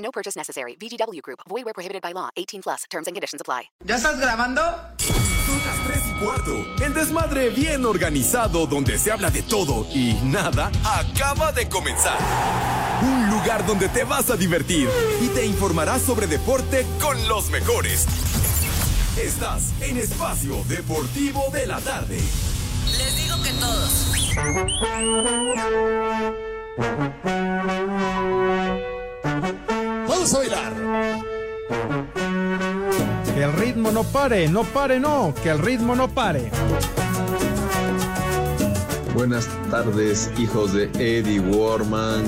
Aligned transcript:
No 0.00 0.10
purchase 0.10 0.36
necessary. 0.36 0.76
VGW 0.80 1.20
Group. 1.22 1.40
Void 1.48 1.64
where 1.64 1.74
prohibited 1.74 2.02
by 2.02 2.12
law. 2.12 2.30
18 2.36 2.62
plus. 2.62 2.84
Terms 2.90 3.06
and 3.06 3.14
conditions 3.14 3.40
apply. 3.40 3.70
¿Ya 3.84 3.96
estás 3.96 4.18
grabando? 4.18 4.62
Son 4.98 5.58
las 5.66 5.78
3 5.86 5.98
y 6.06 6.24
cuarto. 6.24 6.84
El 6.84 6.94
desmadre 6.94 7.50
bien 7.50 7.84
organizado 7.84 8.66
donde 8.66 8.98
se 8.98 9.10
habla 9.10 9.30
de 9.30 9.42
todo 9.42 9.86
y 9.94 10.14
nada 10.24 10.70
acaba 10.84 11.52
de 11.52 11.68
comenzar. 11.68 12.18
Un 13.02 13.30
lugar 13.30 13.66
donde 13.66 13.88
te 13.88 14.04
vas 14.04 14.30
a 14.30 14.36
divertir 14.36 14.88
y 15.20 15.28
te 15.28 15.44
informarás 15.46 16.02
sobre 16.02 16.26
deporte 16.26 16.86
con 17.00 17.16
los 17.28 17.50
mejores. 17.50 18.06
Estás 19.16 19.72
en 19.80 19.96
Espacio 19.96 20.62
Deportivo 20.68 21.44
de 21.52 21.66
la 21.66 21.80
Tarde. 21.80 22.18
Les 22.96 23.16
digo 23.16 23.42
que 23.42 23.52
todos. 23.54 24.06
Vamos 30.10 30.34
a 30.34 30.38
bailar. 30.38 30.72
Que 33.32 33.44
el 33.44 33.52
ritmo 33.52 33.92
no 33.92 34.02
pare, 34.02 34.48
no 34.48 34.64
pare, 34.64 34.98
no, 34.98 35.32
que 35.40 35.50
el 35.50 35.60
ritmo 35.60 35.94
no 35.94 36.08
pare. 36.08 36.50
Buenas 39.14 39.46
tardes, 39.70 40.28
hijos 40.36 40.72
de 40.72 40.90
Eddie 40.94 41.38
Warman. 41.38 42.24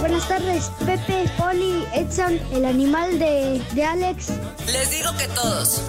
Buenas 0.00 0.26
tardes, 0.26 0.70
Pepe, 0.86 1.30
Poli, 1.36 1.84
Edson, 1.92 2.40
el 2.52 2.64
animal 2.64 3.18
de, 3.18 3.62
de 3.74 3.84
Alex. 3.84 4.28
Les 4.72 4.90
digo 4.90 5.10
que 5.18 5.28
todos. 5.28 5.82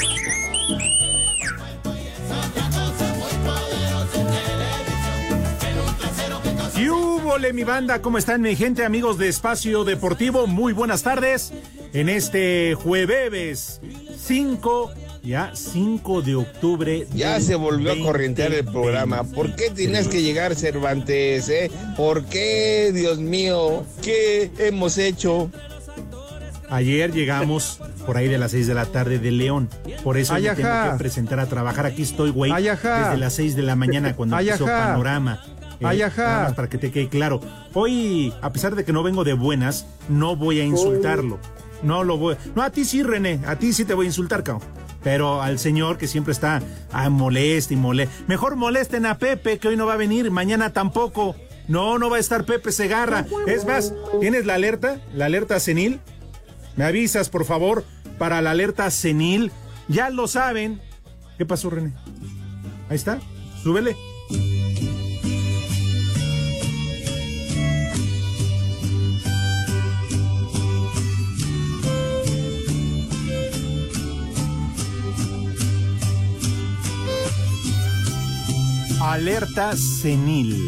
¿Y 6.77 6.89
húbole, 6.89 7.53
mi 7.53 7.63
banda? 7.63 8.01
¿Cómo 8.01 8.17
están, 8.17 8.41
mi 8.41 8.55
gente, 8.55 8.83
amigos 8.83 9.17
de 9.17 9.29
Espacio 9.29 9.85
Deportivo? 9.85 10.45
Muy 10.45 10.73
buenas 10.73 11.03
tardes. 11.03 11.53
En 11.93 12.09
este 12.09 12.75
jueves 12.75 13.79
5, 14.17 14.91
ya 15.23 15.51
5 15.53 16.21
de 16.21 16.35
octubre. 16.35 17.07
Ya 17.13 17.39
se 17.39 17.55
volvió 17.55 17.93
a 17.93 17.99
corrientear 18.03 18.51
el 18.51 18.65
2020. 18.65 18.71
programa. 18.71 19.23
¿Por 19.23 19.55
qué 19.55 19.69
tienes 19.69 20.09
que 20.09 20.21
llegar, 20.21 20.55
Cervantes? 20.55 21.47
Eh? 21.47 21.71
¿Por 21.95 22.25
qué, 22.25 22.91
Dios 22.93 23.19
mío? 23.19 23.85
¿Qué 24.01 24.51
hemos 24.57 24.97
hecho? 24.97 25.49
Ayer 26.69 27.13
llegamos 27.13 27.79
por 28.05 28.17
ahí 28.17 28.27
de 28.27 28.37
las 28.37 28.51
6 28.51 28.67
de 28.67 28.73
la 28.73 28.85
tarde 28.85 29.19
de 29.19 29.31
León. 29.31 29.69
Por 30.03 30.17
eso 30.17 30.33
Ay, 30.33 30.43
me 30.43 30.55
tengo 30.55 30.91
que 30.91 30.97
presentar 30.97 31.39
a 31.39 31.45
trabajar. 31.45 31.85
Aquí 31.85 32.01
estoy, 32.01 32.31
güey. 32.31 32.51
Desde 32.51 33.17
las 33.17 33.33
6 33.33 33.55
de 33.55 33.61
la 33.61 33.75
mañana 33.77 34.15
cuando 34.15 34.35
Ay, 34.35 34.49
empezó 34.49 34.65
ajá. 34.65 34.87
Panorama. 34.87 35.41
Eh, 35.79 35.83
Ay, 35.85 36.01
ajá. 36.01 36.23
nada 36.23 36.43
más 36.43 36.53
para 36.53 36.69
que 36.69 36.77
te 36.77 36.91
quede 36.91 37.09
claro. 37.09 37.41
Hoy, 37.73 38.33
a 38.41 38.51
pesar 38.51 38.75
de 38.75 38.85
que 38.85 38.93
no 38.93 39.03
vengo 39.03 39.23
de 39.23 39.33
buenas, 39.33 39.85
no 40.09 40.35
voy 40.35 40.59
a 40.59 40.63
insultarlo. 40.63 41.39
No 41.83 42.03
lo 42.03 42.17
voy. 42.17 42.37
No, 42.55 42.61
a 42.63 42.69
ti 42.69 42.85
sí, 42.85 43.03
René. 43.03 43.41
A 43.45 43.57
ti 43.57 43.73
sí 43.73 43.85
te 43.85 43.93
voy 43.93 44.05
a 44.05 44.09
insultar, 44.09 44.43
cabrón. 44.43 44.67
Pero 45.03 45.41
al 45.41 45.59
señor 45.59 45.97
que 45.97 46.07
siempre 46.07 46.31
está 46.31 46.63
ah, 46.91 47.09
molesta 47.09 47.73
y 47.73 47.77
molesta. 47.77 48.13
Mejor 48.27 48.55
molesten 48.55 49.05
a 49.05 49.19
Pepe, 49.19 49.59
que 49.59 49.67
hoy 49.67 49.77
no 49.77 49.85
va 49.85 49.93
a 49.93 49.97
venir, 49.97 50.31
mañana 50.31 50.73
tampoco. 50.73 51.35
No, 51.67 51.99
no 51.99 52.09
va 52.09 52.17
a 52.17 52.19
estar 52.19 52.45
Pepe 52.45 52.71
Segarra. 52.71 53.25
Es 53.45 53.65
más, 53.65 53.93
¿tienes 54.19 54.45
la 54.45 54.55
alerta? 54.55 54.99
¿La 55.13 55.25
alerta 55.25 55.59
senil? 55.59 55.99
Me 56.75 56.85
avisas, 56.85 57.29
por 57.29 57.45
favor, 57.45 57.85
para 58.17 58.41
la 58.41 58.51
alerta 58.51 58.89
senil. 58.89 59.51
Ya 59.87 60.09
lo 60.09 60.27
saben. 60.27 60.81
¿Qué 61.37 61.45
pasó, 61.45 61.69
René? 61.69 61.93
Ahí 62.89 62.95
está. 62.95 63.19
Súbele. 63.61 63.95
Alerta 79.05 79.75
senil. 79.77 80.59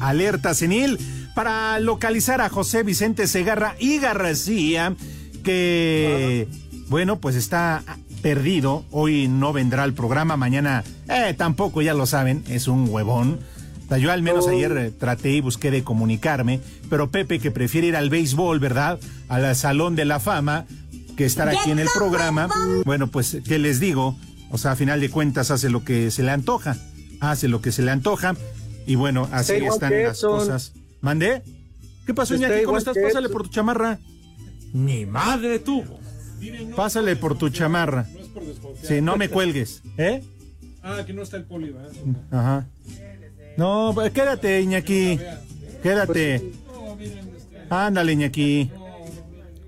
Alerta 0.00 0.52
senil 0.52 0.98
para 1.34 1.80
localizar 1.80 2.42
a 2.42 2.50
José 2.50 2.82
Vicente 2.82 3.26
Segarra 3.26 3.74
y 3.78 3.98
García, 3.98 4.94
que, 5.42 6.46
bueno, 6.88 7.20
pues 7.20 7.36
está 7.36 7.82
perdido. 8.20 8.84
Hoy 8.90 9.28
no 9.28 9.54
vendrá 9.54 9.82
al 9.82 9.94
programa, 9.94 10.36
mañana 10.36 10.84
eh, 11.08 11.34
tampoco, 11.36 11.80
ya 11.80 11.94
lo 11.94 12.04
saben, 12.04 12.44
es 12.48 12.68
un 12.68 12.86
huevón. 12.90 13.40
Yo 13.98 14.12
al 14.12 14.20
menos 14.20 14.46
ayer 14.46 14.76
eh, 14.76 14.90
traté 14.90 15.32
y 15.32 15.40
busqué 15.40 15.70
de 15.70 15.82
comunicarme, 15.82 16.60
pero 16.90 17.10
Pepe 17.10 17.38
que 17.38 17.50
prefiere 17.50 17.86
ir 17.86 17.96
al 17.96 18.10
béisbol, 18.10 18.58
¿verdad? 18.58 19.00
Al 19.28 19.56
Salón 19.56 19.96
de 19.96 20.04
la 20.04 20.20
Fama, 20.20 20.66
que 21.16 21.24
estar 21.24 21.48
aquí 21.48 21.70
en 21.70 21.78
el 21.78 21.88
programa. 21.94 22.48
Bueno, 22.84 23.06
pues, 23.06 23.38
¿qué 23.46 23.58
les 23.58 23.80
digo? 23.80 24.18
O 24.50 24.58
sea, 24.58 24.72
a 24.72 24.76
final 24.76 25.00
de 25.00 25.08
cuentas 25.08 25.50
hace 25.50 25.70
lo 25.70 25.82
que 25.82 26.10
se 26.10 26.22
le 26.22 26.30
antoja. 26.30 26.76
Hace 27.20 27.48
lo 27.48 27.60
que 27.60 27.72
se 27.72 27.82
le 27.82 27.90
antoja. 27.90 28.36
Y 28.86 28.94
bueno, 28.94 29.28
así 29.32 29.54
están 29.54 29.90
las 29.92 30.18
Edson. 30.18 30.38
cosas. 30.38 30.72
¿Mandé? 31.00 31.42
¿Qué 32.06 32.14
pasó, 32.14 32.34
Iñaki? 32.34 32.62
¿Cómo 32.64 32.78
estás? 32.78 32.96
Pásale 32.96 33.26
Edson. 33.26 33.32
por 33.32 33.42
tu 33.44 33.50
chamarra. 33.50 33.98
Mi 34.72 35.06
madre 35.06 35.58
tuvo. 35.58 35.98
Pásale 36.76 37.16
por 37.16 37.36
tu 37.36 37.48
chamarra. 37.48 38.06
Sí, 38.82 39.00
no 39.00 39.16
me 39.16 39.28
cuelgues. 39.28 39.82
¿Eh? 39.96 40.22
Ah, 40.82 41.02
que 41.04 41.12
no 41.12 41.22
está 41.22 41.36
el 41.36 41.44
poli, 41.44 41.70
¿verdad? 41.70 41.90
Ajá. 42.30 42.66
No, 43.56 43.90
pues, 43.94 44.12
quédate, 44.12 44.60
Iñaki. 44.60 45.18
Quédate. 45.82 46.52
Ándale, 47.70 48.12
Iñaki. 48.12 48.70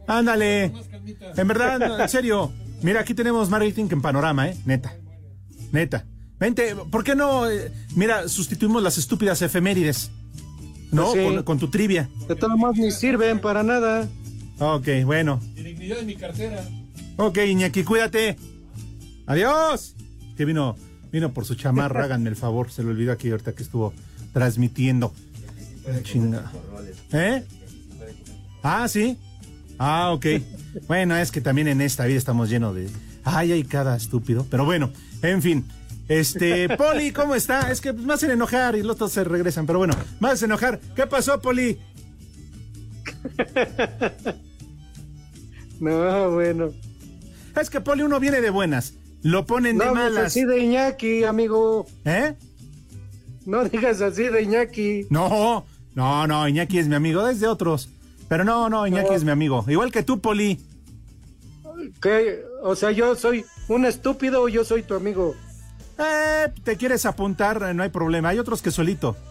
Ándale. 0.07 0.73
En 1.37 1.49
verdad, 1.49 1.79
no, 1.79 1.99
en 1.99 2.09
serio. 2.09 2.53
Mira, 2.83 3.01
aquí 3.01 3.15
tenemos 3.15 3.51
más 3.51 3.61
rating 3.61 3.89
que 3.89 3.95
en 3.95 4.03
Panorama, 4.03 4.49
¿eh? 4.49 4.57
Neta. 4.65 4.95
Neta. 5.73 6.05
Vente, 6.41 6.75
¿por 6.91 7.03
qué 7.05 7.15
no? 7.15 7.51
eh, 7.51 7.73
Mira, 7.97 8.29
sustituimos 8.29 8.83
las 8.83 8.99
estúpidas 8.99 9.43
efemérides. 9.43 10.11
¿No? 10.93 11.11
Pues 11.13 11.19
sí. 11.29 11.35
con, 11.35 11.43
con 11.45 11.59
tu 11.59 11.69
trivia. 11.69 12.09
De 12.29 12.35
todos 12.35 12.57
modos 12.57 12.77
ni 12.79 12.91
sirven 12.91 13.41
para 13.41 13.63
nada. 13.63 14.09
Ok, 14.59 14.89
bueno. 15.05 15.41
dignidad 15.55 15.97
de 15.99 16.03
mi 16.05 16.17
cartera. 16.17 16.65
Ok, 17.17 17.39
Iñaki, 17.47 17.85
cuídate. 17.85 18.37
Adiós. 19.27 19.95
Que 20.37 20.45
vino, 20.45 20.77
vino 21.13 21.35
por 21.35 21.45
su 21.45 21.55
chamarra, 21.57 22.05
háganme 22.05 22.31
el 22.31 22.37
favor. 22.37 22.71
Se 22.71 22.83
le 22.83 22.91
olvidó 22.91 23.13
aquí 23.13 23.31
ahorita 23.31 23.53
que 23.53 23.63
estuvo 23.63 23.93
transmitiendo. 24.33 25.13
Chinga. 26.03 26.51
¿Eh? 27.13 27.43
Ah, 28.63 28.87
sí. 28.89 29.17
Ah, 29.79 30.11
ok. 30.13 30.27
Bueno, 30.87 31.17
es 31.17 31.33
que 31.33 31.41
también 31.41 31.67
en 31.67 31.81
esta 31.81 32.05
vida 32.05 32.19
estamos 32.19 32.51
llenos 32.51 32.75
de. 32.75 32.89
Ay, 33.25 33.51
hay 33.53 33.65
cada 33.65 33.97
estúpido. 33.97 34.47
Pero 34.49 34.65
bueno, 34.65 34.91
en 35.23 35.43
fin. 35.43 35.65
Este, 36.09 36.69
Poli, 36.77 37.13
¿cómo 37.13 37.35
está? 37.35 37.71
Es 37.71 37.81
que 37.81 37.93
me 37.93 38.15
hacen 38.15 38.31
enojar 38.31 38.75
y 38.77 38.83
los 38.83 38.95
otros 38.97 39.13
se 39.13 39.25
regresan. 39.25 39.67
Pero 39.67 39.79
bueno, 39.79 39.95
me 40.21 40.29
hacen 40.31 40.51
enojar. 40.51 40.81
¿Qué 40.97 41.07
pasó, 41.07 41.41
Poli? 41.41 41.79
No, 45.81 46.31
bueno. 46.33 46.73
Es 47.61 47.71
que 47.71 47.81
Poli 47.81 48.03
uno 48.03 48.19
viene 48.19 48.41
de 48.41 48.51
buenas. 48.51 48.95
Lo 49.23 49.47
ponen 49.47 49.79
de 49.79 49.85
No 49.85 49.93
digas 49.93 50.05
malas. 50.13 50.25
así 50.27 50.45
de 50.45 50.59
Iñaki, 50.59 51.25
amigo. 51.25 51.87
¿Eh? 52.05 52.35
No 53.47 53.65
digas 53.65 54.01
así 54.01 54.25
de 54.25 54.43
Iñaki. 54.43 55.07
No, 55.11 55.65
no, 55.95 56.27
no, 56.27 56.49
Iñaki 56.49 56.79
es 56.79 56.89
mi 56.89 56.95
amigo, 56.97 57.29
es 57.29 57.41
de 57.41 57.47
otros. 57.47 57.89
Pero 58.29 58.45
no, 58.45 58.69
no, 58.69 58.87
Iñaki 58.87 59.11
No. 59.11 59.15
es 59.17 59.25
mi 59.25 59.31
amigo. 59.31 59.65
Igual 59.69 59.91
que 59.93 60.03
tú, 60.03 60.21
Poli. 60.21 60.61
¿Qué? 62.03 62.43
O 62.63 62.75
sea, 62.75 62.91
yo 62.91 63.15
soy 63.15 63.45
un 63.69 63.85
estúpido 63.87 64.43
o 64.43 64.49
yo 64.49 64.65
soy 64.65 64.83
tu 64.83 64.95
amigo. 64.95 65.35
Eh, 65.99 66.47
te 66.65 66.77
quieres 66.77 67.05
apuntar, 67.07 67.63
eh, 67.69 67.75
no 67.75 67.83
hay 67.83 67.89
problema. 67.91 68.29
Hay 68.31 68.39
otros 68.39 68.63
que 68.63 68.71
solito. 68.71 69.17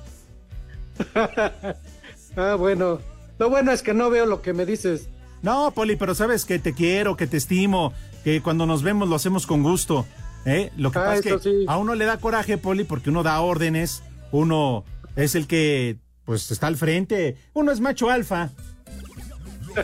Ah, 2.39 2.53
bueno. 2.53 2.99
Lo 3.39 3.49
bueno 3.49 3.71
es 3.71 3.81
que 3.81 3.95
no 3.95 4.11
veo 4.11 4.27
lo 4.27 4.43
que 4.43 4.53
me 4.53 4.65
dices. 4.67 5.09
No, 5.41 5.71
Poli, 5.71 5.95
pero 5.95 6.13
sabes 6.13 6.45
que 6.45 6.59
te 6.59 6.73
quiero, 6.73 7.17
que 7.17 7.25
te 7.25 7.37
estimo, 7.37 7.93
que 8.23 8.41
cuando 8.43 8.67
nos 8.67 8.83
vemos 8.83 9.09
lo 9.09 9.15
hacemos 9.15 9.47
con 9.47 9.63
gusto. 9.63 10.05
¿eh? 10.45 10.71
Lo 10.77 10.91
que 10.91 10.99
Ah, 10.99 11.05
pasa 11.05 11.15
es 11.15 11.21
que 11.21 11.39
sí. 11.39 11.65
a 11.67 11.77
uno 11.77 11.95
le 11.95 12.05
da 12.05 12.17
coraje, 12.17 12.59
Poli, 12.59 12.83
porque 12.83 13.09
uno 13.09 13.23
da 13.23 13.39
órdenes, 13.41 14.03
uno 14.31 14.83
es 15.15 15.33
el 15.33 15.47
que 15.47 15.97
pues 16.25 16.51
está 16.51 16.67
al 16.67 16.77
frente. 16.77 17.37
Uno 17.53 17.71
es 17.71 17.79
macho 17.79 18.09
alfa. 18.11 18.51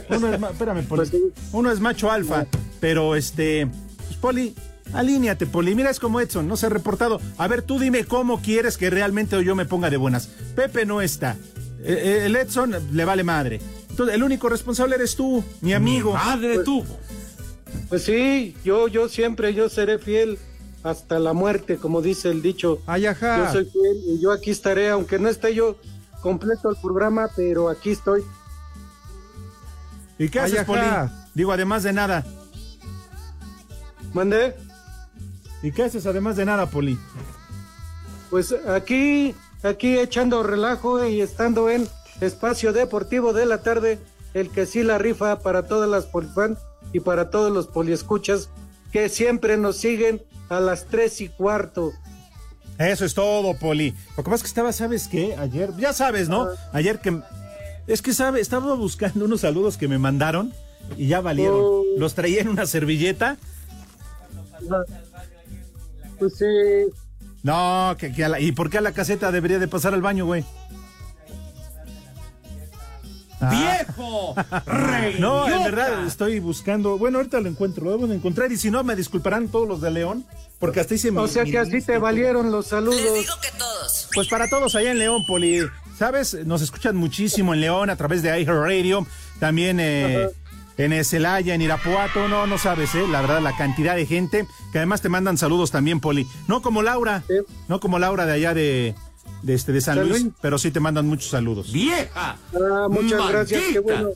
Uno 0.09 0.31
es, 0.33 0.39
ma- 0.39 0.49
espérame, 0.51 0.83
Poli. 0.85 1.09
Uno 1.53 1.71
es 1.71 1.79
macho 1.79 2.11
alfa, 2.11 2.45
pero 2.79 3.15
este, 3.15 3.67
pues, 4.07 4.17
Poli, 4.19 4.55
alíñate, 4.91 5.45
Poli. 5.45 5.75
Mira, 5.75 5.89
es 5.89 5.99
como 5.99 6.19
Edson, 6.19 6.47
no 6.47 6.57
se 6.57 6.65
ha 6.65 6.69
reportado. 6.69 7.21
A 7.37 7.47
ver, 7.47 7.61
tú 7.61 7.79
dime 7.79 8.05
cómo 8.05 8.41
quieres 8.41 8.77
que 8.77 8.89
realmente 8.89 9.41
yo 9.43 9.55
me 9.55 9.65
ponga 9.65 9.89
de 9.89 9.97
buenas. 9.97 10.27
Pepe 10.55 10.85
no 10.85 11.01
está. 11.01 11.37
Eh, 11.83 12.21
eh, 12.21 12.25
El 12.25 12.35
Edson 12.35 12.75
le 12.91 13.05
vale 13.05 13.23
madre. 13.23 13.61
Entonces, 13.89 14.15
el 14.15 14.23
único 14.23 14.49
responsable 14.49 14.95
eres 14.95 15.15
tú, 15.15 15.43
mi 15.61 15.73
amigo. 15.73 16.13
Madre 16.13 16.59
tú. 16.59 16.83
Pues 17.89 18.03
sí, 18.03 18.55
yo, 18.63 18.87
yo 18.87 19.07
siempre, 19.09 19.53
yo 19.53 19.69
seré 19.69 19.99
fiel 19.99 20.39
hasta 20.83 21.19
la 21.19 21.33
muerte, 21.33 21.77
como 21.77 22.01
dice 22.01 22.29
el 22.29 22.41
dicho. 22.41 22.81
Ay, 22.87 23.05
ajá. 23.05 23.45
Yo 23.45 23.51
soy 23.51 23.65
fiel 23.65 23.97
y 24.07 24.21
yo 24.21 24.31
aquí 24.31 24.51
estaré, 24.51 24.89
aunque 24.89 25.19
no 25.19 25.29
esté 25.29 25.53
yo 25.53 25.77
completo 26.21 26.69
el 26.69 26.77
programa, 26.77 27.29
pero 27.35 27.69
aquí 27.69 27.91
estoy. 27.91 28.23
¿Y 30.17 30.29
qué 30.29 30.39
Ay, 30.39 30.45
haces, 30.45 30.59
ajá. 30.59 30.67
Poli? 30.67 31.21
Digo, 31.33 31.51
además 31.51 31.83
de 31.83 31.93
nada. 31.93 32.25
¿Mandé? 34.13 34.55
¿Y 35.63 35.71
qué 35.71 35.83
haces 35.83 36.05
además 36.05 36.35
de 36.35 36.45
nada, 36.45 36.67
Poli? 36.67 36.99
Pues 38.29 38.53
aquí, 38.67 39.33
aquí 39.63 39.97
echando 39.97 40.43
relajo 40.43 41.05
y 41.07 41.21
estando 41.21 41.69
en 41.69 41.87
espacio 42.19 42.73
deportivo 42.73 43.31
de 43.31 43.45
la 43.45 43.63
tarde, 43.63 43.97
el 44.33 44.49
que 44.49 44.65
sí 44.65 44.83
la 44.83 44.97
rifa 44.97 45.39
para 45.39 45.65
todas 45.65 45.89
las 45.89 46.05
polifan 46.05 46.57
y 46.91 46.99
para 46.99 47.29
todos 47.29 47.51
los 47.51 47.67
poliescuchas 47.67 48.49
que 48.91 49.07
siempre 49.07 49.57
nos 49.57 49.77
siguen 49.77 50.21
a 50.49 50.59
las 50.59 50.85
tres 50.85 51.21
y 51.21 51.29
cuarto. 51.29 51.93
Eso 52.77 53.05
es 53.05 53.13
todo, 53.13 53.57
Poli. 53.57 53.95
Lo 54.17 54.23
que 54.23 54.29
pasa 54.29 54.35
es 54.35 54.41
que 54.41 54.47
estaba, 54.47 54.73
¿sabes 54.73 55.07
qué? 55.07 55.35
Ayer, 55.37 55.71
ya 55.77 55.93
sabes, 55.93 56.27
¿no? 56.27 56.47
Ayer 56.73 56.99
que... 56.99 57.21
Es 57.87 58.01
que, 58.01 58.13
¿sabe? 58.13 58.39
Estaba 58.41 58.75
buscando 58.75 59.25
unos 59.25 59.41
saludos 59.41 59.77
que 59.77 59.87
me 59.87 59.97
mandaron 59.97 60.53
y 60.97 61.07
ya 61.07 61.21
valieron. 61.21 61.59
Oh. 61.59 61.83
Los 61.97 62.15
traía 62.15 62.41
en 62.41 62.49
una 62.49 62.65
servilleta. 62.65 63.37
Pues 66.23 66.37
sí, 66.37 66.93
No, 67.43 67.95
que, 67.97 68.13
que 68.13 68.23
a 68.23 68.29
la- 68.29 68.39
¿y 68.39 68.51
por 68.53 68.69
qué 68.69 68.77
a 68.77 68.81
la 68.81 68.93
caseta 68.93 69.31
debería 69.31 69.59
de 69.59 69.67
pasar 69.67 69.93
al 69.93 70.01
baño, 70.01 70.25
güey? 70.25 70.45
Ah. 73.41 73.49
¡Viejo! 73.49 74.35
¡Rey! 74.65 75.15
No, 75.19 75.49
en 75.49 75.63
verdad 75.63 76.05
estoy 76.07 76.39
buscando. 76.39 76.97
Bueno, 76.97 77.17
ahorita 77.17 77.41
lo 77.41 77.49
encuentro, 77.49 77.83
lo 77.83 77.91
debo 77.91 78.07
de 78.07 78.15
encontrar. 78.15 78.51
Y 78.51 78.57
si 78.57 78.71
no, 78.71 78.83
me 78.83 78.95
disculparán 78.95 79.49
todos 79.49 79.67
los 79.67 79.81
de 79.81 79.91
León, 79.91 80.25
porque 80.59 80.79
hasta 80.79 80.93
hice 80.95 81.11
mi. 81.11 81.17
o 81.17 81.27
sea 81.27 81.43
mi 81.43 81.51
que 81.51 81.59
así 81.59 81.81
te 81.81 81.97
valieron 81.97 82.51
los 82.51 82.65
Les 82.65 82.69
saludos. 82.69 83.01
digo 83.01 83.33
que 83.41 83.49
todos. 83.57 84.09
Pues 84.15 84.27
para 84.29 84.47
todos 84.47 84.75
allá 84.75 84.91
en 84.91 84.99
León, 84.99 85.23
Poli. 85.27 85.59
¿Sabes? 85.97 86.45
Nos 86.45 86.61
escuchan 86.61 86.95
muchísimo 86.95 87.53
en 87.53 87.59
León 87.61 87.89
a 87.89 87.95
través 87.97 88.21
de 88.23 88.29
iHeartRadio. 88.41 89.05
También 89.39 89.79
eh, 89.81 90.29
en 90.77 91.03
Celaya, 91.05 91.53
en 91.53 91.61
Irapuato. 91.61 92.27
No, 92.27 92.47
no 92.47 92.57
sabes, 92.57 92.93
¿eh? 92.95 93.05
La 93.07 93.21
verdad, 93.21 93.41
la 93.41 93.55
cantidad 93.55 93.95
de 93.95 94.05
gente 94.05 94.47
que 94.71 94.77
además 94.79 95.01
te 95.01 95.09
mandan 95.09 95.37
saludos 95.37 95.71
también, 95.71 95.99
Poli. 95.99 96.27
No 96.47 96.61
como 96.61 96.81
Laura. 96.81 97.23
Sí. 97.27 97.35
No 97.67 97.79
como 97.79 97.99
Laura 97.99 98.25
de 98.25 98.33
allá 98.33 98.53
de, 98.53 98.95
de, 99.41 99.53
este, 99.53 99.71
de 99.71 99.81
San 99.81 99.97
San 99.97 100.09
Luis, 100.09 100.23
Luis. 100.23 100.33
pero 100.41 100.57
sí 100.57 100.71
te 100.71 100.79
mandan 100.79 101.07
muchos 101.07 101.29
saludos. 101.29 101.71
¡Vieja! 101.71 102.37
Ah, 102.53 102.87
muchas 102.89 103.19
¡Maldita! 103.19 103.31
gracias, 103.31 103.63
qué 103.71 103.79
bueno. 103.79 104.09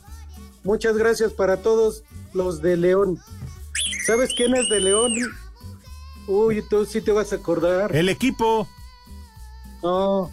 Muchas 0.64 0.98
gracias 0.98 1.32
para 1.34 1.58
todos 1.58 2.04
los 2.34 2.62
de 2.62 2.78
León. 2.78 3.20
¿Sabes 4.06 4.32
quién 4.36 4.56
es 4.56 4.68
de 4.70 4.80
León? 4.82 5.14
Uy, 6.28 6.62
tú 6.70 6.86
sí 6.86 7.02
te 7.02 7.12
vas 7.12 7.32
a 7.32 7.38
acordar. 7.38 7.96
El 7.96 8.10
equipo. 8.10 8.68
No, 9.82 10.30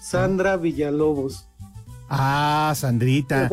Sandra 0.00 0.56
Villalobos. 0.56 1.46
Ah, 2.08 2.72
Sandrita. 2.76 3.50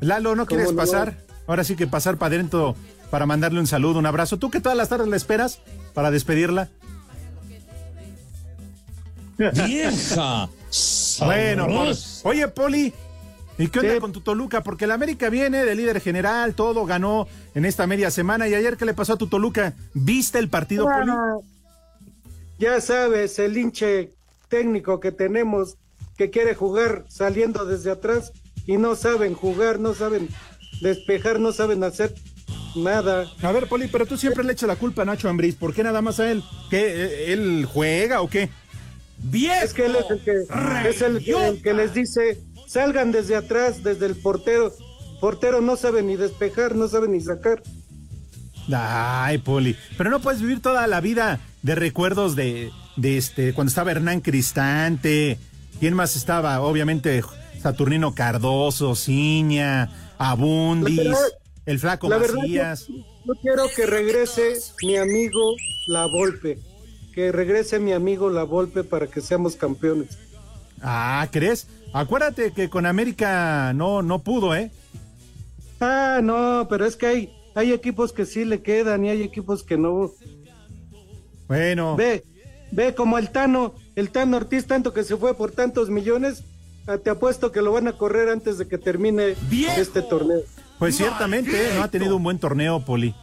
Lalo, 0.00 0.34
¿no 0.34 0.46
quieres 0.46 0.66
¿Cómo 0.66 0.82
no? 0.84 1.12
Ahora 1.46 1.64
sí 1.64 1.76
que 1.76 1.86
pasar 1.86 2.16
para 2.18 2.34
adentro 2.36 2.76
para 3.10 3.26
mandarle 3.26 3.60
un 3.60 3.66
saludo, 3.66 3.98
un 3.98 4.06
abrazo. 4.06 4.38
¿Tú 4.38 4.50
que 4.50 4.60
todas 4.60 4.76
las 4.78 4.88
tardes 4.88 5.08
la 5.08 5.16
esperas 5.16 5.60
para 5.94 6.10
despedirla? 6.10 6.68
¡Vieja! 9.38 10.48
Bueno, 11.22 11.66
Poli. 11.66 11.94
oye, 12.24 12.48
Poli, 12.48 12.94
¿y 13.58 13.68
qué 13.68 13.80
onda 13.80 13.92
Sí. 13.94 14.00
con 14.00 14.10
tu 14.12 14.22
Toluca? 14.22 14.62
Porque 14.62 14.86
el 14.86 14.90
América 14.90 15.28
viene 15.28 15.66
de 15.66 15.74
líder 15.74 16.00
general, 16.00 16.54
todo 16.54 16.86
ganó 16.86 17.28
en 17.54 17.66
esta 17.66 17.86
media 17.86 18.10
semana. 18.10 18.48
¿Y 18.48 18.54
ayer 18.54 18.78
qué 18.78 18.86
le 18.86 18.94
pasó 18.94 19.12
a 19.12 19.16
tu 19.18 19.26
Toluca? 19.26 19.74
¿Viste 19.92 20.38
el 20.38 20.48
partido, 20.48 20.86
Poli? 20.86 21.10
Ah, 21.10 21.36
Ya 22.58 22.80
sabes, 22.80 23.38
el 23.38 23.54
hinche 23.58 24.12
técnico 24.48 24.98
que 24.98 25.12
tenemos 25.12 25.76
que 26.16 26.30
quiere 26.30 26.54
jugar 26.54 27.04
saliendo 27.08 27.66
desde 27.66 27.90
atrás 27.90 28.32
y 28.66 28.78
no 28.78 28.96
saben 28.96 29.34
jugar, 29.34 29.78
no 29.78 29.92
saben 29.92 30.28
despejar, 30.82 31.40
no 31.40 31.52
saben 31.52 31.82
hacer 31.84 32.14
nada. 32.76 33.26
A 33.42 33.52
ver, 33.52 33.68
Poli, 33.68 33.88
pero 33.88 34.06
tú 34.06 34.16
siempre 34.16 34.44
le 34.44 34.52
echas 34.52 34.68
la 34.68 34.76
culpa 34.76 35.02
a 35.02 35.04
Nacho 35.04 35.28
Ambriz. 35.28 35.54
¿Por 35.54 35.74
qué 35.74 35.82
nada 35.82 36.02
más 36.02 36.20
a 36.20 36.30
él? 36.30 36.42
¿Qué, 36.70 36.80
eh, 36.80 37.32
él 37.32 37.66
juega 37.70 38.20
o 38.20 38.28
qué? 38.28 38.50
¡Viejo! 39.18 39.64
Es 39.64 39.72
que 39.72 39.86
él 39.86 39.96
es 39.96 40.10
el 40.10 40.20
que, 40.20 40.32
es 40.88 41.02
el 41.02 41.24
que, 41.24 41.48
el 41.48 41.62
que 41.62 41.74
les 41.74 41.94
dice, 41.94 42.40
salgan 42.66 43.12
desde 43.12 43.36
atrás, 43.36 43.82
desde 43.82 44.06
el 44.06 44.16
portero. 44.16 44.72
Portero 45.20 45.60
no 45.60 45.76
sabe 45.76 46.02
ni 46.02 46.16
despejar, 46.16 46.74
no 46.74 46.88
sabe 46.88 47.08
ni 47.08 47.20
sacar. 47.20 47.62
Ay, 48.74 49.38
Poli. 49.38 49.76
Pero 49.96 50.10
no 50.10 50.20
puedes 50.20 50.40
vivir 50.40 50.60
toda 50.60 50.86
la 50.86 51.00
vida 51.00 51.40
de 51.62 51.74
recuerdos 51.74 52.34
de, 52.34 52.70
de 52.96 53.16
este, 53.16 53.52
cuando 53.54 53.68
estaba 53.68 53.92
Hernán 53.92 54.20
Cristante. 54.20 55.38
¿Quién 55.78 55.94
más 55.94 56.16
estaba? 56.16 56.60
Obviamente 56.60 57.22
Saturnino 57.62 58.14
Cardoso, 58.14 58.96
Ciña, 58.96 59.88
Abundis, 60.30 60.96
verdad- 60.98 61.18
el 61.66 61.78
Flaco 61.78 62.08
La 62.08 62.18
verdad, 62.18 62.36
Macías. 62.38 62.86
yo, 62.88 62.94
yo 63.26 63.34
quiero 63.40 63.64
que 63.74 63.86
regrese 63.86 64.54
mi 64.82 64.96
amigo 64.96 65.54
La 65.86 66.06
Volpe. 66.06 66.58
Que 67.14 67.30
regrese 67.30 67.78
mi 67.78 67.92
amigo 67.92 68.30
La 68.30 68.42
Volpe 68.44 68.84
para 68.84 69.06
que 69.06 69.20
seamos 69.20 69.54
campeones. 69.56 70.18
Ah, 70.80 71.28
¿crees? 71.30 71.68
Acuérdate 71.92 72.52
que 72.52 72.70
con 72.70 72.86
América 72.86 73.72
no, 73.74 74.02
no 74.02 74.20
pudo, 74.20 74.54
¿eh? 74.56 74.70
Ah, 75.80 76.20
no, 76.22 76.66
pero 76.70 76.86
es 76.86 76.96
que 76.96 77.06
hay, 77.06 77.32
hay 77.54 77.72
equipos 77.72 78.12
que 78.12 78.24
sí 78.24 78.44
le 78.44 78.62
quedan 78.62 79.04
y 79.04 79.10
hay 79.10 79.22
equipos 79.22 79.62
que 79.62 79.76
no. 79.76 80.10
Bueno. 81.48 81.96
Ve, 81.96 82.24
ve 82.70 82.94
como 82.94 83.18
el 83.18 83.30
Tano, 83.30 83.74
el 83.94 84.10
Tano 84.10 84.38
Ortiz, 84.38 84.66
tanto 84.66 84.92
que 84.92 85.04
se 85.04 85.16
fue 85.16 85.34
por 85.36 85.52
tantos 85.52 85.90
millones, 85.90 86.42
te 87.02 87.10
apuesto 87.10 87.52
que 87.52 87.62
lo 87.62 87.72
van 87.72 87.88
a 87.88 87.92
correr 87.92 88.28
antes 88.28 88.58
de 88.58 88.66
que 88.68 88.78
termine 88.78 89.34
¡Viejo! 89.48 89.80
este 89.80 90.02
torneo. 90.02 90.40
Pues 90.78 90.96
ciertamente 90.96 91.50
¿eh? 91.68 91.70
no 91.76 91.82
ha 91.82 91.88
tenido 91.88 92.16
un 92.16 92.22
buen 92.24 92.38
torneo, 92.38 92.84
Poli. 92.84 93.14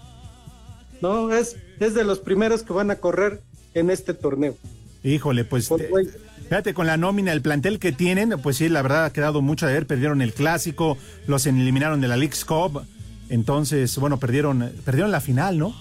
No, 1.01 1.31
es, 1.34 1.55
es 1.79 1.93
de 1.93 2.03
los 2.03 2.19
primeros 2.19 2.63
que 2.63 2.74
van 2.74 2.91
a 2.91 2.95
correr 2.95 3.41
en 3.74 3.89
este 3.89 4.13
torneo. 4.13 4.55
Híjole, 5.03 5.45
pues 5.45 5.67
Por 5.67 5.79
te- 5.79 5.88
güey. 5.88 6.07
fíjate 6.43 6.74
con 6.74 6.88
la 6.88 6.98
nómina, 6.98 7.31
el 7.31 7.41
plantel 7.41 7.79
que 7.79 7.91
tienen, 7.91 8.31
pues 8.41 8.57
sí, 8.57 8.67
la 8.69 8.81
verdad 8.81 9.05
ha 9.05 9.13
quedado 9.13 9.41
mucho 9.41 9.65
a 9.65 9.69
ver. 9.69 9.88
Perdieron 9.88 10.22
el 10.22 10.34
clásico, 10.34 10.98
los 11.27 11.45
eliminaron 11.45 12.01
de 12.01 12.07
la 12.10 12.17
League's 12.17 12.43
Cup. 12.45 12.81
Entonces, 13.29 13.98
bueno, 13.98 14.17
perdieron, 14.19 14.72
perdieron 14.84 15.12
la 15.12 15.22
final, 15.22 15.57
¿no? 15.57 15.74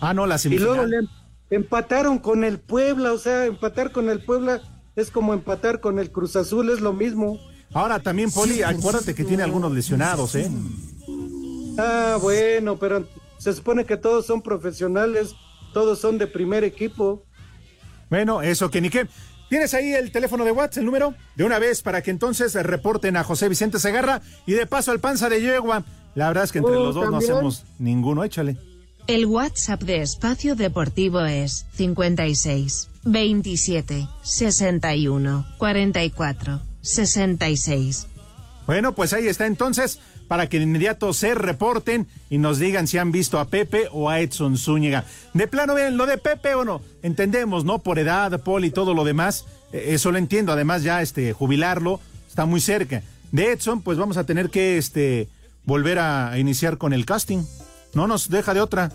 Ah, 0.00 0.14
no, 0.14 0.26
la 0.26 0.36
Y 0.44 0.48
luego 0.58 0.74
semifinal. 0.76 1.08
le 1.50 1.56
empataron 1.56 2.18
con 2.18 2.44
el 2.44 2.58
Puebla, 2.58 3.12
o 3.12 3.18
sea, 3.18 3.46
empatar 3.46 3.90
con 3.92 4.08
el 4.08 4.20
Puebla 4.24 4.60
es 5.00 5.10
como 5.10 5.34
empatar 5.34 5.80
con 5.80 5.98
el 5.98 6.10
Cruz 6.12 6.36
Azul, 6.36 6.70
es 6.70 6.80
lo 6.80 6.92
mismo. 6.92 7.38
Ahora 7.72 7.98
también, 8.00 8.30
Poli, 8.30 8.62
acuérdate 8.62 9.14
que 9.14 9.24
tiene 9.24 9.42
algunos 9.42 9.72
lesionados, 9.72 10.34
¿eh? 10.34 10.50
Ah, 11.78 12.18
bueno, 12.20 12.76
pero 12.78 13.06
se 13.38 13.52
supone 13.52 13.84
que 13.84 13.96
todos 13.96 14.26
son 14.26 14.42
profesionales, 14.42 15.34
todos 15.72 15.98
son 15.98 16.18
de 16.18 16.26
primer 16.26 16.64
equipo. 16.64 17.24
Bueno, 18.10 18.42
eso 18.42 18.70
que 18.70 18.80
ni 18.80 18.90
qué. 18.90 19.06
¿Tienes 19.48 19.74
ahí 19.74 19.92
el 19.92 20.12
teléfono 20.12 20.44
de 20.44 20.52
WhatsApp, 20.52 20.78
el 20.78 20.84
número? 20.86 21.14
De 21.36 21.44
una 21.44 21.58
vez 21.58 21.82
para 21.82 22.02
que 22.02 22.10
entonces 22.10 22.54
reporten 22.54 23.16
a 23.16 23.24
José 23.24 23.48
Vicente 23.48 23.78
Segarra 23.78 24.20
y 24.46 24.52
de 24.52 24.66
paso 24.66 24.90
al 24.92 25.00
panza 25.00 25.28
de 25.28 25.40
yegua. 25.40 25.84
La 26.14 26.28
verdad 26.28 26.44
es 26.44 26.52
que 26.52 26.58
entre 26.58 26.74
Oh, 26.76 26.84
los 26.86 26.94
dos 26.94 27.04
¿también? 27.04 27.30
no 27.30 27.36
hacemos 27.36 27.64
ninguno, 27.78 28.24
échale. 28.24 28.56
El 29.10 29.26
WhatsApp 29.26 29.82
de 29.82 30.02
Espacio 30.02 30.54
Deportivo 30.54 31.22
es 31.22 31.66
56 31.72 32.90
27 33.02 34.06
61 34.22 35.46
44 35.58 36.60
66. 36.80 38.06
Bueno, 38.68 38.94
pues 38.94 39.12
ahí 39.12 39.26
está 39.26 39.48
entonces, 39.48 39.98
para 40.28 40.48
que 40.48 40.58
de 40.58 40.62
inmediato 40.62 41.12
se 41.12 41.34
reporten 41.34 42.06
y 42.30 42.38
nos 42.38 42.60
digan 42.60 42.86
si 42.86 42.98
han 42.98 43.10
visto 43.10 43.40
a 43.40 43.46
Pepe 43.48 43.88
o 43.90 44.08
a 44.08 44.20
Edson 44.20 44.56
Zúñiga. 44.56 45.04
De 45.34 45.48
plano, 45.48 45.74
bien, 45.74 45.96
lo 45.96 46.06
de 46.06 46.16
Pepe 46.16 46.54
o 46.54 46.64
no, 46.64 46.80
entendemos, 47.02 47.64
¿no? 47.64 47.80
Por 47.80 47.98
edad, 47.98 48.40
Poli 48.44 48.68
y 48.68 48.70
todo 48.70 48.94
lo 48.94 49.02
demás, 49.02 49.44
eh, 49.72 49.86
eso 49.88 50.12
lo 50.12 50.18
entiendo. 50.18 50.52
Además, 50.52 50.84
ya 50.84 51.02
este, 51.02 51.32
jubilarlo 51.32 51.98
está 52.28 52.46
muy 52.46 52.60
cerca. 52.60 53.02
De 53.32 53.50
Edson, 53.50 53.82
pues 53.82 53.98
vamos 53.98 54.18
a 54.18 54.24
tener 54.24 54.50
que 54.50 54.78
este, 54.78 55.26
volver 55.64 55.98
a 55.98 56.38
iniciar 56.38 56.78
con 56.78 56.92
el 56.92 57.06
casting. 57.06 57.42
No 57.94 58.06
nos 58.06 58.28
deja 58.28 58.54
de 58.54 58.60
otra. 58.60 58.92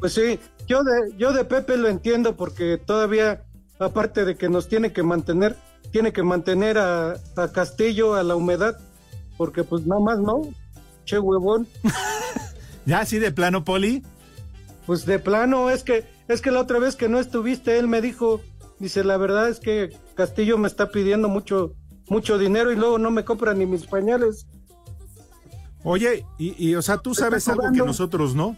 Pues 0.00 0.14
sí, 0.14 0.38
yo 0.66 0.82
de, 0.82 1.16
yo 1.16 1.32
de 1.32 1.44
Pepe 1.44 1.76
lo 1.76 1.88
entiendo 1.88 2.36
porque 2.36 2.78
todavía, 2.78 3.44
aparte 3.78 4.24
de 4.24 4.36
que 4.36 4.48
nos 4.48 4.68
tiene 4.68 4.92
que 4.92 5.02
mantener, 5.02 5.56
tiene 5.92 6.12
que 6.12 6.22
mantener 6.22 6.78
a, 6.78 7.14
a 7.36 7.52
Castillo 7.52 8.14
a 8.14 8.22
la 8.22 8.36
humedad, 8.36 8.78
porque 9.36 9.64
pues 9.64 9.86
nada 9.86 10.00
más 10.00 10.18
no, 10.18 10.42
che 11.04 11.18
huevón. 11.18 11.66
¿Ya 12.86 13.00
así 13.00 13.18
de 13.18 13.32
plano, 13.32 13.64
Poli? 13.64 14.02
Pues 14.86 15.06
de 15.06 15.18
plano, 15.18 15.70
es 15.70 15.82
que, 15.82 16.04
es 16.28 16.42
que 16.42 16.50
la 16.50 16.60
otra 16.60 16.78
vez 16.78 16.96
que 16.96 17.08
no 17.08 17.18
estuviste, 17.18 17.78
él 17.78 17.88
me 17.88 18.02
dijo, 18.02 18.42
dice, 18.78 19.04
la 19.04 19.16
verdad 19.16 19.48
es 19.48 19.60
que 19.60 19.96
Castillo 20.14 20.58
me 20.58 20.68
está 20.68 20.90
pidiendo 20.90 21.28
mucho, 21.28 21.74
mucho 22.08 22.36
dinero 22.38 22.72
y 22.72 22.76
luego 22.76 22.98
no 22.98 23.10
me 23.10 23.24
compra 23.24 23.54
ni 23.54 23.64
mis 23.64 23.86
pañales. 23.86 24.46
Oye, 25.84 26.24
y, 26.38 26.54
y 26.70 26.74
o 26.74 26.82
sea, 26.82 26.98
tú 26.98 27.14
sabes 27.14 27.46
algo 27.48 27.70
que 27.72 27.78
nosotros 27.78 28.34
no. 28.34 28.56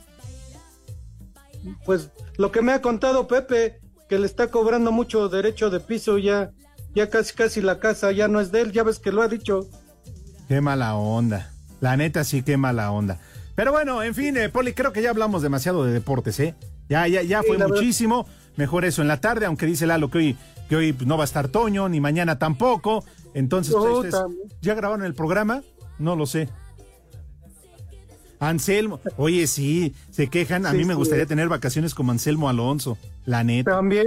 Pues 1.84 2.10
lo 2.36 2.52
que 2.52 2.62
me 2.62 2.72
ha 2.72 2.80
contado 2.80 3.26
Pepe, 3.26 3.80
que 4.08 4.18
le 4.18 4.26
está 4.26 4.48
cobrando 4.50 4.92
mucho 4.92 5.28
derecho 5.28 5.68
de 5.70 5.80
piso, 5.80 6.18
ya, 6.18 6.52
ya 6.94 7.10
casi 7.10 7.34
casi 7.34 7.60
la 7.60 7.80
casa 7.80 8.12
ya 8.12 8.28
no 8.28 8.40
es 8.40 8.52
de 8.52 8.60
él, 8.62 8.72
ya 8.72 8.84
ves 8.84 8.98
que 9.00 9.10
lo 9.12 9.22
ha 9.22 9.28
dicho. 9.28 9.66
Qué 10.48 10.60
mala 10.60 10.94
onda. 10.94 11.52
La 11.80 11.96
neta 11.96 12.22
sí, 12.24 12.42
qué 12.42 12.56
mala 12.56 12.90
onda. 12.92 13.18
Pero 13.56 13.72
bueno, 13.72 14.02
en 14.02 14.14
fin, 14.14 14.36
eh, 14.36 14.48
Poli, 14.48 14.72
creo 14.74 14.92
que 14.92 15.02
ya 15.02 15.10
hablamos 15.10 15.42
demasiado 15.42 15.84
de 15.84 15.92
deportes, 15.92 16.38
¿eh? 16.40 16.54
Ya, 16.88 17.08
ya, 17.08 17.22
ya 17.22 17.40
Sí, 17.40 17.48
fue 17.48 17.56
verdad. 17.56 17.74
muchísimo. 17.74 18.26
Mejor 18.56 18.84
eso 18.84 19.02
en 19.02 19.08
la 19.08 19.20
tarde, 19.20 19.46
aunque 19.46 19.66
dice 19.66 19.86
Lalo 19.86 20.08
que 20.10 20.18
hoy, 20.18 20.36
que 20.68 20.76
hoy 20.76 20.96
no 21.04 21.16
va 21.16 21.24
a 21.24 21.26
estar 21.26 21.48
Toño, 21.48 21.88
ni 21.88 22.00
mañana 22.00 22.38
tampoco. 22.38 23.04
Entonces, 23.34 23.74
pues, 23.74 23.84
No, 23.84 23.96
ustedes, 23.96 24.14
también. 24.14 24.48
¿ya 24.62 24.74
grabaron 24.74 25.04
el 25.04 25.14
programa? 25.14 25.62
No 25.98 26.14
lo 26.14 26.26
sé. 26.26 26.48
Anselmo, 28.38 29.00
oye, 29.16 29.46
sí, 29.46 29.94
se 30.10 30.28
quejan. 30.28 30.66
A 30.66 30.72
Sí, 30.72 30.78
mí 30.78 30.84
me 30.84 30.94
sí. 30.94 30.98
gustaría 30.98 31.26
tener 31.26 31.48
vacaciones 31.48 31.94
como 31.94 32.12
Anselmo 32.12 32.48
Alonso, 32.48 32.98
la 33.24 33.44
neta. 33.44 33.72
También. 33.72 34.04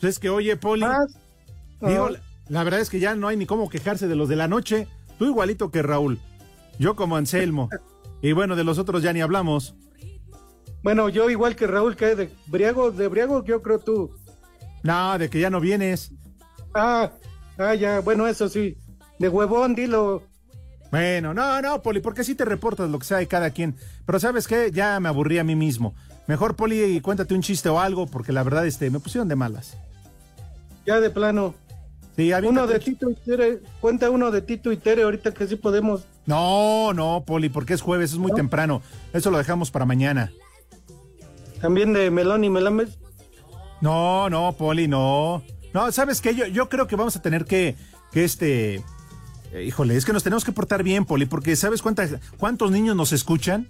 Pues 0.00 0.14
es 0.14 0.18
que, 0.18 0.30
oye, 0.30 0.56
Poli, 0.56 0.86
digo, 1.80 2.10
la, 2.10 2.20
la 2.48 2.64
verdad 2.64 2.80
es 2.80 2.90
que 2.90 2.98
ya 3.00 3.14
no 3.14 3.28
hay 3.28 3.36
ni 3.36 3.46
cómo 3.46 3.68
quejarse 3.68 4.08
de 4.08 4.16
los 4.16 4.28
de 4.28 4.36
la 4.36 4.48
noche. 4.48 4.88
Tú 5.18 5.26
igualito 5.26 5.70
que 5.70 5.82
Raúl. 5.82 6.18
Yo 6.78 6.96
como 6.96 7.16
Anselmo. 7.16 7.68
y 8.22 8.32
bueno, 8.32 8.56
de 8.56 8.64
los 8.64 8.78
otros 8.78 9.02
ya 9.02 9.12
ni 9.12 9.20
hablamos. 9.20 9.74
Bueno, 10.82 11.08
yo 11.08 11.30
igual 11.30 11.54
que 11.54 11.66
Raúl, 11.68 11.94
que 11.94 12.16
de 12.16 12.30
Briago, 12.48 12.90
de 12.90 13.06
Briago 13.06 13.44
yo 13.44 13.62
creo 13.62 13.78
tú. 13.78 14.10
No, 14.82 15.16
de 15.18 15.30
que 15.30 15.38
ya 15.38 15.48
no 15.50 15.60
vienes. 15.60 16.10
Ah, 16.74 17.12
ah, 17.58 17.74
ya, 17.74 18.00
bueno, 18.00 18.26
eso 18.26 18.48
sí. 18.48 18.76
De 19.20 19.28
huevón, 19.28 19.76
dilo. 19.76 20.24
Bueno, 20.92 21.32
no, 21.32 21.62
no, 21.62 21.80
Poli, 21.80 22.00
porque 22.00 22.22
sí 22.22 22.34
te 22.34 22.44
reportas 22.44 22.90
lo 22.90 22.98
que 22.98 23.06
sea 23.06 23.16
de 23.16 23.26
cada 23.26 23.48
quien. 23.48 23.74
Pero 24.04 24.20
¿sabes 24.20 24.46
qué? 24.46 24.70
Ya 24.70 25.00
me 25.00 25.08
aburrí 25.08 25.38
a 25.38 25.44
mí 25.44 25.56
mismo. 25.56 25.94
Mejor, 26.26 26.54
Poli, 26.54 27.00
cuéntate 27.00 27.32
un 27.32 27.40
chiste 27.40 27.70
o 27.70 27.80
algo, 27.80 28.06
porque 28.06 28.30
la 28.30 28.42
verdad, 28.42 28.66
este, 28.66 28.90
me 28.90 29.00
pusieron 29.00 29.26
de 29.26 29.34
malas. 29.34 29.78
Ya 30.84 31.00
de 31.00 31.08
plano. 31.08 31.54
Sí, 32.14 32.30
Uno 32.30 32.66
de 32.66 32.78
Tito 32.78 33.08
y 33.08 33.14
Tere, 33.14 33.60
cuenta 33.80 34.10
uno 34.10 34.30
de 34.30 34.42
Tito 34.42 34.70
y 34.70 34.76
Tere 34.76 35.04
ahorita 35.04 35.32
que 35.32 35.46
sí 35.46 35.56
podemos. 35.56 36.04
No, 36.26 36.92
no, 36.92 37.24
Poli, 37.26 37.48
porque 37.48 37.72
es 37.72 37.80
jueves, 37.80 38.12
es 38.12 38.18
muy 38.18 38.32
temprano. 38.32 38.82
Eso 39.14 39.30
lo 39.30 39.38
dejamos 39.38 39.70
para 39.70 39.86
mañana. 39.86 40.30
También 41.62 41.94
de 41.94 42.10
Melón 42.10 42.44
y 42.44 42.50
Melames. 42.50 42.98
No, 43.80 44.28
no, 44.28 44.52
Poli, 44.52 44.88
no. 44.88 45.42
No, 45.72 45.90
¿sabes 45.90 46.20
qué? 46.20 46.34
Yo, 46.34 46.46
yo 46.48 46.68
creo 46.68 46.86
que 46.86 46.96
vamos 46.96 47.16
a 47.16 47.22
tener 47.22 47.46
que, 47.46 47.76
que 48.12 48.24
este... 48.24 48.84
eh, 49.52 49.64
híjole, 49.64 49.96
es 49.96 50.04
que 50.04 50.12
nos 50.12 50.22
tenemos 50.22 50.44
que 50.44 50.52
portar 50.52 50.82
bien, 50.82 51.04
Poli, 51.04 51.26
porque 51.26 51.54
¿sabes 51.56 51.82
cuántos 51.82 52.70
niños 52.70 52.96
nos 52.96 53.12
escuchan? 53.12 53.68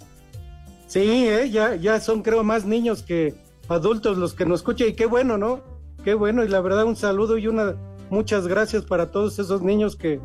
Sí, 0.87 1.27
eh, 1.27 1.51
ya, 1.51 1.75
ya 1.75 2.01
son 2.01 2.23
creo 2.23 2.45
más 2.45 2.65
niños 2.65 3.03
que 3.03 3.35
adultos 3.69 4.19
los 4.19 4.35
que 4.35 4.45
nos 4.45 4.61
escuchan 4.61 4.89
y 4.89 4.93
qué 4.95 5.07
bueno, 5.07 5.39
¿no? 5.39 5.63
Qué 6.05 6.15
bueno 6.15 6.45
y 6.45 6.49
la 6.49 6.61
verdad 6.61 6.85
un 6.85 6.97
saludo 6.97 7.39
y 7.39 7.47
una 7.47 7.75
muchas 8.11 8.47
gracias 8.47 8.85
para 8.85 9.11
todos 9.11 9.39
esos 9.39 9.63
niños 9.63 9.97
que, 9.97 10.21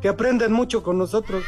que 0.00 0.08
aprenden 0.08 0.52
mucho 0.52 0.82
con 0.82 0.98
nosotros. 0.98 1.42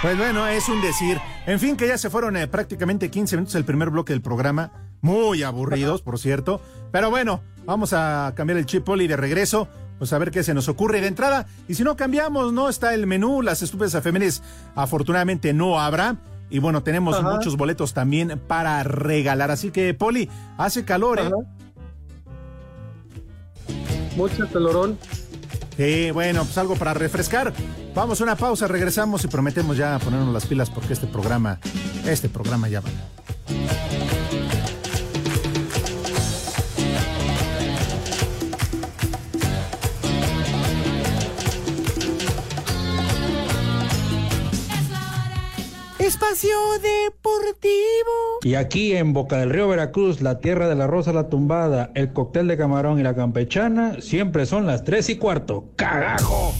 Pues 0.00 0.16
bueno, 0.16 0.46
es 0.46 0.68
un 0.68 0.80
decir. 0.80 1.18
En 1.46 1.58
fin, 1.58 1.76
que 1.76 1.88
ya 1.88 1.98
se 1.98 2.08
fueron 2.08 2.36
eh, 2.36 2.46
prácticamente 2.46 3.10
15 3.10 3.36
minutos 3.36 3.54
el 3.56 3.64
primer 3.64 3.90
bloque 3.90 4.12
del 4.12 4.22
programa. 4.22 4.70
Muy 5.00 5.42
aburridos, 5.42 6.02
por 6.02 6.18
cierto. 6.20 6.60
Pero 6.92 7.10
bueno, 7.10 7.42
vamos 7.64 7.92
a 7.92 8.32
cambiar 8.36 8.58
el 8.58 8.66
chip 8.66 8.84
Poli 8.84 9.08
de 9.08 9.16
regreso. 9.16 9.68
Pues 9.98 10.12
a 10.12 10.18
ver 10.18 10.30
qué 10.30 10.42
se 10.42 10.54
nos 10.54 10.68
ocurre 10.68 11.00
de 11.00 11.08
entrada. 11.08 11.46
Y 11.66 11.74
si 11.74 11.82
no 11.82 11.96
cambiamos, 11.96 12.52
no 12.52 12.68
está 12.68 12.94
el 12.94 13.06
menú. 13.06 13.42
Las 13.42 13.62
estúpidas 13.62 13.94
efemérides 13.94 14.42
afortunadamente 14.74 15.52
no 15.52 15.80
habrá. 15.80 16.16
Y 16.50 16.60
bueno, 16.60 16.82
tenemos 16.82 17.16
Ajá. 17.16 17.30
muchos 17.30 17.56
boletos 17.56 17.92
también 17.92 18.40
para 18.46 18.82
regalar. 18.82 19.50
Así 19.50 19.70
que, 19.70 19.92
Poli, 19.94 20.30
hace 20.56 20.84
calor, 20.84 21.18
¿eh? 21.20 21.30
Mucho 24.16 24.48
calorón. 24.50 24.98
Sí, 25.76 26.10
bueno, 26.10 26.44
pues 26.44 26.58
algo 26.58 26.74
para 26.74 26.92
refrescar. 26.94 27.52
Vamos 27.94 28.20
a 28.20 28.24
una 28.24 28.36
pausa, 28.36 28.66
regresamos 28.66 29.24
y 29.24 29.28
prometemos 29.28 29.76
ya 29.76 29.98
ponernos 29.98 30.32
las 30.32 30.46
pilas 30.46 30.70
porque 30.70 30.92
este 30.92 31.06
programa, 31.06 31.60
este 32.04 32.28
programa 32.28 32.68
ya 32.68 32.80
va. 32.80 32.88
Espacio 46.30 46.58
Deportivo. 46.82 48.40
Y 48.42 48.54
aquí 48.54 48.94
en 48.94 49.12
Boca 49.12 49.38
del 49.38 49.50
Río 49.50 49.68
Veracruz, 49.68 50.20
la 50.20 50.40
tierra 50.40 50.68
de 50.68 50.74
la 50.74 50.86
rosa 50.86 51.12
la 51.12 51.28
tumbada, 51.28 51.90
el 51.94 52.12
cóctel 52.12 52.48
de 52.48 52.58
camarón 52.58 52.98
y 52.98 53.02
la 53.02 53.14
campechana, 53.14 54.00
siempre 54.00 54.44
son 54.44 54.66
las 54.66 54.84
tres 54.84 55.08
y 55.08 55.16
cuarto. 55.16 55.70
¡Cagajo! 55.76 56.52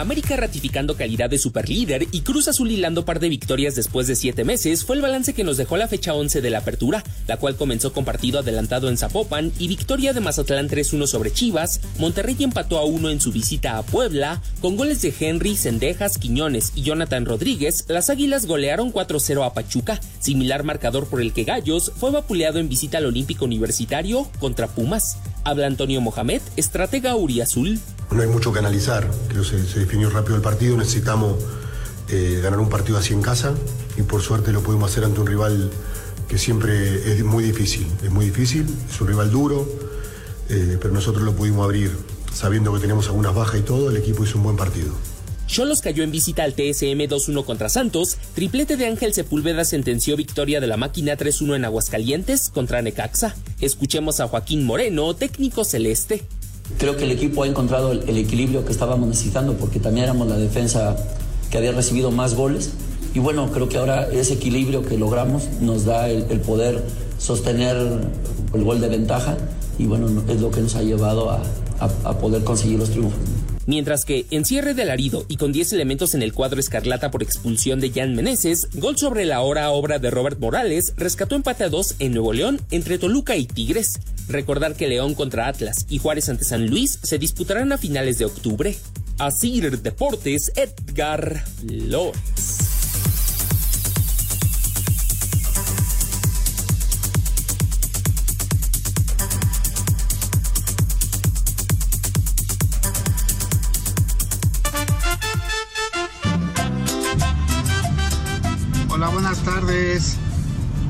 América 0.00 0.36
ratificando 0.36 0.96
calidad 0.96 1.30
de 1.30 1.38
superlíder 1.38 2.06
y 2.12 2.22
Cruz 2.22 2.48
Azul 2.48 2.70
hilando 2.70 3.04
par 3.04 3.20
de 3.20 3.28
victorias 3.28 3.74
después 3.74 4.06
de 4.06 4.16
siete 4.16 4.44
meses 4.44 4.84
fue 4.84 4.96
el 4.96 5.02
balance 5.02 5.34
que 5.34 5.44
nos 5.44 5.56
dejó 5.56 5.76
la 5.76 5.88
fecha 5.88 6.14
11 6.14 6.40
de 6.40 6.50
la 6.50 6.58
apertura, 6.58 7.04
la 7.26 7.36
cual 7.36 7.56
comenzó 7.56 7.92
con 7.92 8.04
partido 8.04 8.40
adelantado 8.40 8.88
en 8.88 8.96
Zapopan 8.96 9.52
y 9.58 9.68
victoria 9.68 10.12
de 10.12 10.20
Mazatlán 10.20 10.68
3-1 10.68 11.06
sobre 11.06 11.32
Chivas, 11.32 11.80
Monterrey 11.98 12.36
empató 12.40 12.78
a 12.78 12.84
1 12.84 13.10
en 13.10 13.20
su 13.20 13.32
visita 13.32 13.78
a 13.78 13.82
Puebla, 13.82 14.42
con 14.60 14.76
goles 14.76 15.02
de 15.02 15.14
Henry, 15.18 15.56
Sendejas, 15.56 16.18
Quiñones 16.18 16.72
y 16.74 16.82
Jonathan 16.82 17.26
Rodríguez, 17.26 17.84
las 17.88 18.10
Águilas 18.10 18.46
golearon 18.46 18.92
4-0 18.92 19.44
a 19.44 19.54
Pachuca, 19.54 20.00
similar 20.18 20.64
marcador 20.64 21.08
por 21.08 21.20
el 21.20 21.32
que 21.32 21.44
Gallos 21.44 21.92
fue 21.96 22.10
vapuleado 22.10 22.58
en 22.58 22.68
visita 22.68 22.98
al 22.98 23.06
Olímpico 23.06 23.44
Universitario 23.44 24.28
contra 24.38 24.68
Pumas. 24.68 25.18
Habla 25.44 25.66
Antonio 25.66 26.00
Mohamed, 26.00 26.42
estratega 26.56 27.16
Uriazul. 27.16 27.78
No 28.12 28.22
hay 28.22 28.28
mucho 28.28 28.52
que 28.52 28.58
analizar, 28.58 29.08
creo 29.28 29.42
que 29.42 29.48
se, 29.48 29.78
definió 29.78 30.10
rápido 30.10 30.36
el 30.36 30.42
partido, 30.42 30.76
necesitamos 30.76 31.36
eh, 32.08 32.40
ganar 32.42 32.58
un 32.58 32.68
partido 32.68 32.98
así 32.98 33.12
en 33.12 33.22
casa 33.22 33.54
y 33.96 34.02
por 34.02 34.20
suerte 34.20 34.52
lo 34.52 34.62
pudimos 34.62 34.90
hacer 34.90 35.04
ante 35.04 35.20
un 35.20 35.26
rival 35.26 35.70
que 36.28 36.38
siempre 36.38 37.12
es 37.12 37.24
muy 37.24 37.44
difícil, 37.44 37.86
es 38.02 38.10
muy 38.10 38.26
difícil, 38.26 38.66
es 38.88 39.00
un 39.00 39.08
rival 39.08 39.30
duro, 39.30 39.68
eh, 40.48 40.76
pero 40.80 40.92
nosotros 40.92 41.22
lo 41.22 41.34
pudimos 41.34 41.64
abrir 41.64 41.90
sabiendo 42.32 42.72
que 42.72 42.80
teníamos 42.80 43.06
algunas 43.06 43.34
bajas 43.34 43.60
y 43.60 43.62
todo, 43.62 43.90
el 43.90 43.96
equipo 43.96 44.24
hizo 44.24 44.38
un 44.38 44.44
buen 44.44 44.56
partido. 44.56 44.94
Cholos 45.46 45.80
cayó 45.80 46.04
en 46.04 46.12
visita 46.12 46.44
al 46.44 46.54
TSM 46.54 47.08
2-1 47.08 47.44
contra 47.44 47.68
Santos, 47.68 48.18
triplete 48.34 48.76
de 48.76 48.86
Ángel 48.86 49.12
Sepúlveda 49.12 49.64
sentenció 49.64 50.16
victoria 50.16 50.60
de 50.60 50.68
la 50.68 50.76
máquina 50.76 51.16
3-1 51.16 51.56
en 51.56 51.64
Aguascalientes 51.64 52.50
contra 52.50 52.82
Necaxa. 52.82 53.34
Escuchemos 53.60 54.20
a 54.20 54.28
Joaquín 54.28 54.64
Moreno, 54.64 55.14
técnico 55.14 55.64
celeste. 55.64 56.22
Creo 56.78 56.96
que 56.96 57.04
el 57.04 57.10
equipo 57.10 57.42
ha 57.42 57.46
encontrado 57.46 57.92
el, 57.92 58.16
equilibrio 58.16 58.64
que 58.64 58.72
estábamos 58.72 59.08
necesitando 59.08 59.54
porque 59.54 59.80
también 59.80 60.04
éramos 60.04 60.28
la 60.28 60.36
defensa 60.36 60.96
que 61.50 61.58
había 61.58 61.72
recibido 61.72 62.10
más 62.10 62.34
goles. 62.34 62.70
Y 63.14 63.18
bueno, 63.18 63.50
creo 63.52 63.68
que 63.68 63.78
ahora 63.78 64.08
ese 64.10 64.34
equilibrio 64.34 64.84
que 64.84 64.96
logramos 64.96 65.48
nos 65.60 65.84
da 65.84 66.08
el, 66.08 66.24
poder 66.40 66.82
sostener 67.18 67.76
el 68.54 68.64
gol 68.64 68.80
de 68.80 68.88
ventaja 68.88 69.36
y 69.78 69.86
bueno, 69.86 70.06
es 70.28 70.40
lo 70.40 70.50
que 70.50 70.60
nos 70.60 70.74
ha 70.76 70.82
llevado 70.82 71.30
a, 71.30 71.42
a, 71.80 72.08
a 72.08 72.18
poder 72.18 72.44
conseguir 72.44 72.78
los 72.78 72.90
triunfos. 72.90 73.18
Mientras 73.66 74.04
que 74.04 74.26
en 74.30 74.44
cierre 74.44 74.74
de 74.74 74.82
alarido 74.82 75.26
y 75.28 75.36
con 75.36 75.52
10 75.52 75.72
elementos 75.74 76.14
en 76.14 76.22
el 76.22 76.32
cuadro 76.32 76.60
escarlata 76.60 77.10
por 77.10 77.22
expulsión 77.22 77.80
de 77.80 77.90
Jan 77.90 78.14
Meneses, 78.14 78.68
gol 78.74 78.96
sobre 78.96 79.24
la 79.24 79.42
hora 79.42 79.70
obra 79.70 79.98
de 79.98 80.10
Robert 80.10 80.38
Morales 80.38 80.94
rescató 80.96 81.34
empate 81.34 81.64
a 81.64 81.68
2 81.68 81.96
en 81.98 82.12
Nuevo 82.12 82.32
León 82.32 82.60
entre 82.70 82.98
Toluca 82.98 83.36
y 83.36 83.46
Tigres. 83.46 84.00
Recordar 84.28 84.74
que 84.74 84.88
León 84.88 85.14
contra 85.14 85.48
Atlas 85.48 85.86
y 85.88 85.98
Juárez 85.98 86.28
ante 86.28 86.44
San 86.44 86.66
Luis 86.66 86.98
se 87.02 87.18
disputarán 87.18 87.72
a 87.72 87.78
finales 87.78 88.18
de 88.18 88.24
octubre. 88.24 88.76
Asir 89.18 89.80
Deportes, 89.80 90.52
Edgar 90.56 91.44
Flores. 91.60 92.69
Buenas 109.22 110.18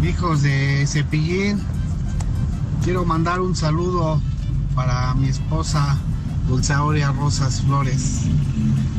hijos 0.05 0.43
de 0.43 0.87
Cepillín. 0.87 1.61
Quiero 2.85 3.05
mandar 3.05 3.41
un 3.41 3.57
saludo 3.57 4.23
para 4.77 5.13
mi 5.15 5.27
esposa 5.27 5.99
Dulce 6.47 6.73
Aurea 6.73 7.11
Rosas 7.11 7.61
Flores, 7.63 8.27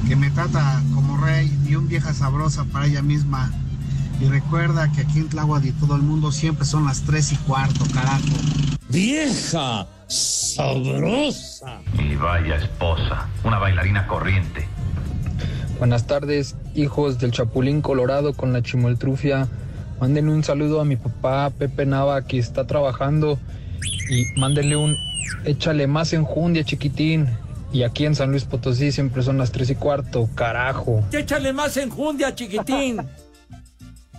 que 0.05 0.17
me 0.17 0.31
trata 0.31 0.83
como 0.93 1.15
rey 1.15 1.49
y 1.65 1.75
un 1.75 1.87
vieja 1.87 2.13
sabrosa 2.13 2.65
para 2.65 2.87
ella 2.87 3.01
misma. 3.01 3.49
Y 4.19 4.25
recuerda 4.25 4.91
que 4.91 4.99
aquí 4.99 5.19
en 5.19 5.29
Tláhuac 5.29 5.63
y 5.63 5.71
todo 5.71 5.95
el 5.95 6.01
mundo 6.01 6.33
siempre 6.33 6.65
son 6.65 6.83
las 6.85 7.03
tres 7.03 7.31
y 7.31 7.37
cuarto, 7.37 7.85
carajo. 7.93 8.35
Vieja 8.89 9.87
sabrosa. 10.07 11.79
Y 11.97 12.15
vaya 12.15 12.57
esposa, 12.57 13.29
una 13.45 13.59
bailarina 13.59 14.07
corriente. 14.07 14.67
Buenas 15.81 16.05
tardes, 16.05 16.55
hijos 16.75 17.17
del 17.17 17.31
Chapulín 17.31 17.81
Colorado 17.81 18.33
con 18.33 18.53
la 18.53 18.61
chimoltrufia. 18.61 19.47
Mándenle 19.99 20.31
un 20.31 20.43
saludo 20.43 20.79
a 20.79 20.85
mi 20.85 20.95
papá 20.95 21.49
Pepe 21.57 21.87
Nava 21.87 22.21
que 22.21 22.37
está 22.37 22.67
trabajando 22.67 23.39
y 24.07 24.39
mándenle 24.39 24.75
un 24.75 24.95
échale 25.43 25.87
más 25.87 26.13
enjundia 26.13 26.63
chiquitín. 26.63 27.27
Y 27.73 27.81
aquí 27.81 28.05
en 28.05 28.13
San 28.13 28.29
Luis 28.29 28.43
Potosí 28.43 28.91
siempre 28.91 29.23
son 29.23 29.39
las 29.39 29.51
tres 29.51 29.71
y 29.71 29.75
cuarto, 29.75 30.29
carajo. 30.35 31.03
Échale 31.11 31.51
más 31.51 31.75
enjundia, 31.77 32.35
chiquitín. 32.35 33.01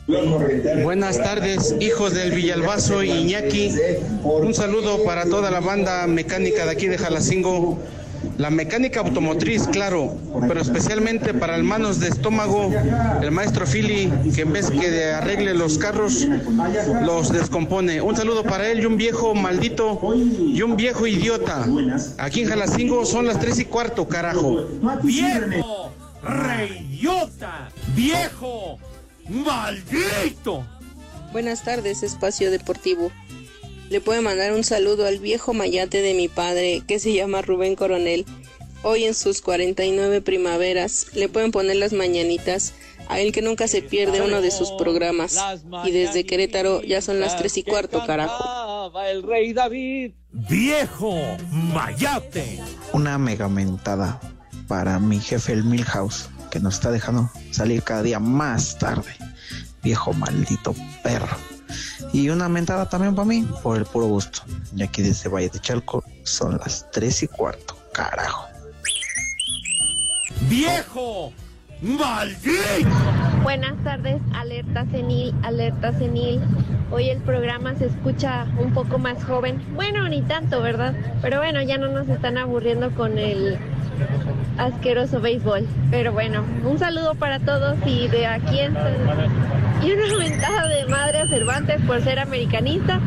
Buenas 0.83 1.23
tardes, 1.23 1.77
hijos 1.79 2.13
del 2.13 2.33
Villalbazo 2.33 3.05
y 3.05 3.13
Iñaki. 3.13 3.71
Un 4.25 4.53
saludo 4.53 5.05
para 5.05 5.27
toda 5.27 5.53
la 5.53 5.61
banda 5.61 6.09
mecánica 6.09 6.65
de 6.65 6.73
aquí 6.73 6.89
de 6.89 6.99
Jalacingo. 6.99 7.79
La 8.39 8.51
mecánica 8.51 9.01
automotriz, 9.01 9.67
claro, 9.69 10.17
pero 10.49 10.61
especialmente 10.61 11.35
para 11.35 11.55
el 11.57 11.63
manos 11.63 12.01
de 12.01 12.09
estómago, 12.09 12.73
el 13.21 13.31
maestro 13.31 13.67
Philly, 13.67 14.11
que 14.35 14.43
en 14.43 14.53
vez 14.53 14.71
que 14.71 14.91
de 14.91 15.13
arregle 15.13 15.55
los 15.55 15.79
carros, 15.79 16.27
los 17.03 17.33
descompone. 17.33 18.01
Un 18.01 18.17
saludo 18.17 18.43
para 18.43 18.69
él 18.69 18.81
y 18.81 18.87
un 18.87 18.97
viejo 18.97 19.35
maldito 19.35 20.01
y 20.15 20.63
un 20.63 20.77
viejo 20.77 21.07
idiota. 21.07 21.67
Aquí 22.19 22.43
en 22.43 22.49
Jalacingo 22.49 23.05
son 23.05 23.27
las 23.27 23.39
tres 23.39 23.59
y 23.59 23.65
cuarto, 23.67 24.09
carajo. 24.09 24.67
Viejo, 25.03 25.93
reyota, 26.23 27.69
viejo, 27.95 28.79
maldito. 29.29 30.65
Buenas 31.33 31.65
tardes, 31.65 32.03
Espacio 32.03 32.51
Deportivo. 32.51 33.11
Le 33.93 34.01
puede 34.01 34.23
mandar 34.23 34.55
un 34.55 34.65
saludo 34.65 35.07
al 35.07 35.19
viejo 35.19 35.53
mayate 35.53 36.01
de 36.01 36.15
mi 36.15 36.27
padre, 36.27 36.83
que 36.89 36.99
se 36.99 37.13
llama 37.13 37.43
Rubén 37.43 37.77
Coronel. 37.77 38.25
Hoy 38.83 39.05
en 39.05 39.13
sus 39.13 39.43
49 39.43 40.23
primaveras 40.23 41.09
le 41.13 41.29
pueden 41.29 41.51
poner 41.51 41.77
las 41.77 41.93
mañanitas 41.93 42.73
a 43.11 43.21
él 43.21 43.33
que 43.33 43.43
nunca 43.43 43.69
se 43.69 43.83
pierde 43.83 44.23
uno 44.23 44.41
de 44.41 44.51
sus 44.51 44.73
programas. 44.79 45.37
Y 45.85 45.91
desde 45.91 46.25
Querétaro 46.25 46.81
ya 46.81 47.03
son 47.03 47.21
las 47.21 47.37
tres 47.37 47.59
y 47.59 47.65
cuarto, 47.65 48.03
carajo. 48.07 48.99
El 48.99 49.25
rey 49.25 49.53
David. 49.53 50.13
Viejo, 50.31 51.21
mayate. 51.51 52.61
Una 52.95 53.19
mega 53.19 53.51
mentada 53.51 54.23
para 54.69 54.99
mi 55.01 55.21
jefe 55.21 55.53
el 55.53 55.65
Milhouse, 55.65 56.31
que 56.51 56.61
nos 56.61 56.77
está 56.77 56.91
dejando 56.91 57.31
salir 57.51 57.83
cada 57.83 58.03
día 58.03 58.21
más 58.21 58.79
tarde. 58.79 59.13
Viejo 59.83 60.15
maldito 60.15 60.75
perro. 61.03 61.52
Y 62.13 62.29
una 62.29 62.49
mentada 62.49 62.89
también 62.89 63.15
para 63.15 63.27
mí, 63.27 63.47
por 63.63 63.79
el 63.79 63.85
puro 63.85 64.07
gusto. 64.07 64.43
Y 64.77 64.83
aquí 64.83 65.03
desde 65.03 65.29
Valle 65.29 65.49
de 65.49 65.59
Chalco 65.59 66.05
son 66.23 66.59
las 66.59 66.91
tres 66.91 67.23
y 67.23 67.29
cuarto, 67.29 67.77
carajo. 67.93 68.47
Viejo, 70.49 71.33
maldito. 71.83 72.89
Buenas 73.43 73.75
tardes, 73.83 74.21
alerta 74.35 74.87
senil, 74.91 75.35
alerta 75.43 75.93
senil. 75.99 76.41
Hoy 76.91 77.09
el 77.09 77.19
programa 77.19 77.75
se 77.75 77.87
escucha 77.87 78.47
un 78.59 78.73
poco 78.73 78.99
más 78.99 79.25
joven. 79.25 79.61
Bueno, 79.75 80.09
ni 80.09 80.23
tanto, 80.23 80.63
¿verdad? 80.63 80.95
Pero 81.21 81.39
bueno, 81.39 81.61
ya 81.63 81.79
no 81.79 81.89
nos 81.89 82.09
están 82.09 82.39
aburriendo 82.39 82.91
con 82.93 83.19
el 83.19 83.59
asqueroso 84.59 85.21
béisbol. 85.21 85.67
Pero 85.91 86.13
bueno, 86.13 86.45
un 86.65 86.79
saludo 86.79 87.15
para 87.15 87.41
todos 87.41 87.77
y 87.87 88.09
de 88.09 88.27
aquí 88.27 88.61
en 88.61 88.77
y 89.83 89.91
una 89.91 90.17
mentada 90.17 90.69
de 90.69 90.87
madre 90.87 91.19
a 91.19 91.27
Cervantes 91.27 91.81
por 91.83 92.01
ser 92.03 92.21
americanista. 92.21 93.01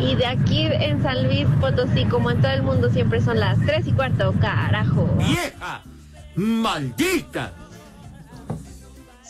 Y 0.00 0.16
de 0.16 0.26
aquí 0.26 0.66
en 0.66 1.02
San 1.02 1.24
Luis 1.24 1.46
Potosí, 1.60 2.04
como 2.06 2.30
en 2.30 2.40
todo 2.40 2.52
el 2.52 2.62
mundo, 2.62 2.90
siempre 2.90 3.20
son 3.20 3.38
las 3.38 3.58
tres 3.60 3.86
y 3.86 3.92
cuarto, 3.92 4.34
carajo. 4.40 5.08
¡Vieja! 5.18 5.82
¡Maldita! 6.34 7.52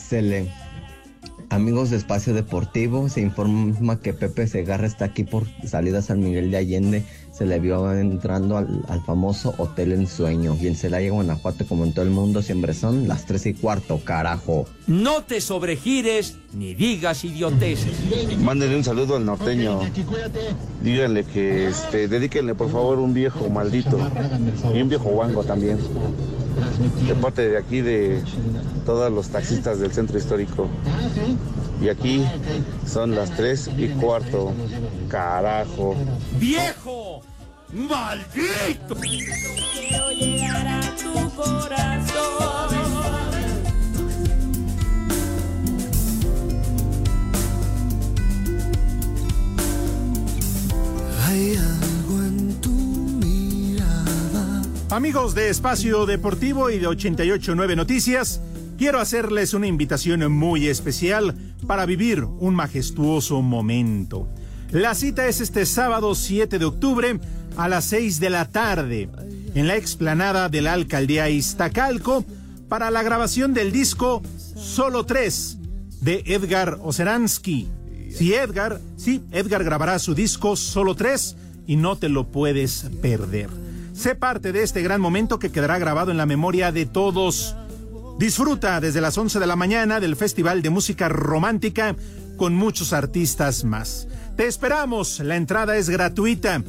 Cele. 0.09 0.51
Amigos 1.51 1.91
de 1.91 1.97
Espacio 1.97 2.35
Deportivo, 2.35 3.09
se 3.09 3.21
informa 3.21 4.01
que 4.01 4.13
Pepe 4.13 4.47
Segarra 4.47 4.87
está 4.87 5.05
aquí 5.05 5.25
por 5.25 5.45
salida 5.65 6.03
San 6.03 6.21
Miguel 6.21 6.51
de 6.51 6.57
Allende. 6.57 7.05
Se 7.33 7.47
le 7.47 7.61
vio 7.61 7.93
entrando 7.93 8.57
al, 8.57 8.83
al 8.89 9.05
famoso 9.05 9.55
Hotel 9.59 9.93
Ensueño. 9.93 10.57
Y 10.61 10.67
en 10.67 10.75
Celaya, 10.75 11.11
Guanajuato, 11.11 11.67
como 11.67 11.85
en 11.85 11.93
todo 11.93 12.05
el 12.05 12.11
mundo, 12.11 12.43
siempre 12.43 12.75
son 12.75 13.07
las 13.07 13.27
tres 13.27 13.47
y 13.47 13.55
cuarto, 13.55 14.01
carajo. 14.03 14.67
No 14.87 15.23
te 15.23 15.41
sobregires 15.41 16.37
ni 16.55 16.75
digas 16.75 17.25
idioteces. 17.25 17.93
Mándenle 18.39 18.77
un 18.77 18.85
saludo 18.85 19.17
al 19.17 19.25
norteño. 19.25 19.81
Díganle 20.83 21.25
que 21.25 21.69
este, 21.69 22.09
dedíquenle 22.09 22.55
por 22.55 22.71
favor 22.71 22.99
un 22.99 23.15
viejo 23.15 23.49
maldito 23.49 23.99
y 24.75 24.81
un 24.81 24.89
viejo 24.89 25.09
guango 25.11 25.45
también. 25.45 25.79
De 27.07 27.15
parte 27.15 27.49
de 27.49 27.59
aquí 27.59 27.81
de 27.81 28.23
todos 28.87 29.13
los 29.13 29.29
taxistas 29.29 29.79
del 29.81 29.93
centro 29.93 30.19
histórico. 30.19 30.69
Y 31.81 31.89
aquí 31.89 32.25
son 32.87 33.15
las 33.15 33.31
tres 33.31 33.71
y 33.77 33.89
cuarto. 33.89 34.53
Carajo. 35.09 35.95
¡Viejo! 36.39 37.23
¡Maldito! 37.73 38.95
Quiero 38.95 40.11
llegar 40.13 40.67
a 40.67 40.81
tu 40.97 41.13
corazón. 41.35 41.95
Hay 51.27 51.57
algo 51.57 51.74
Amigos 54.95 55.35
de 55.35 55.49
Espacio 55.49 56.07
Deportivo 56.07 56.71
y 56.71 56.79
de 56.79 56.87
889 56.87 57.75
Noticias, 57.75 58.41
quiero 58.79 59.01
hacerles 59.01 59.53
una 59.53 59.67
invitación 59.67 60.31
muy 60.31 60.69
especial 60.69 61.35
para 61.67 61.85
vivir 61.85 62.23
un 62.23 62.55
majestuoso 62.55 63.43
momento. 63.43 64.29
La 64.71 64.95
cita 64.95 65.27
es 65.27 65.41
este 65.41 65.67
sábado 65.67 66.15
7 66.15 66.61
de 66.61 66.65
octubre 66.65 67.19
a 67.57 67.67
las 67.67 67.87
6 67.87 68.21
de 68.21 68.31
la 68.31 68.49
tarde 68.49 69.09
en 69.57 69.67
la 69.67 69.75
explanada 69.75 70.49
de 70.49 70.63
la 70.63 70.75
alcaldía 70.75 71.29
Iztacalco 71.29 72.25
para 72.69 72.93
la 72.93 73.03
grabación 73.03 73.53
del 73.53 73.73
disco 73.73 74.23
Solo 74.55 75.07
3 75.07 75.59
de 76.03 76.23
Edgar 76.25 76.79
Oceransky. 76.81 77.67
Sí, 78.17 78.33
Edgar, 78.33 78.81
sí, 78.97 79.25
Edgar 79.33 79.65
grabará 79.65 79.99
su 79.99 80.15
disco 80.15 80.55
Solo 80.55 80.95
3 80.95 81.37
y 81.67 81.75
no 81.75 81.97
te 81.97 82.09
lo 82.09 82.31
puedes 82.31 82.87
perder. 83.03 83.64
Sé 83.95 84.17
parte 84.17 84.53
de 84.53 84.65
este 84.65 84.83
gran 84.83 85.01
momento 85.01 85.39
que 85.39 85.53
quedará 85.53 85.79
grabado 85.79 86.11
en 86.11 86.17
la 86.17 86.27
memoria 86.27 86.73
de 86.73 86.85
todos. 86.85 87.55
Disfruta 88.19 88.81
desde 88.81 89.01
las 89.01 89.17
11 89.17 89.39
de 89.39 89.47
la 89.47 89.55
mañana 89.55 90.01
del 90.01 90.17
Festival 90.17 90.63
de 90.63 90.71
Música 90.71 91.09
Romántica 91.09 91.95
con 92.37 92.55
muchos 92.55 92.93
artistas 92.93 93.65
más. 93.65 94.09
Te 94.37 94.47
esperamos, 94.47 95.21
la 95.21 95.37
entrada 95.37 95.77
es 95.77 95.89
gratuita. 95.89 96.63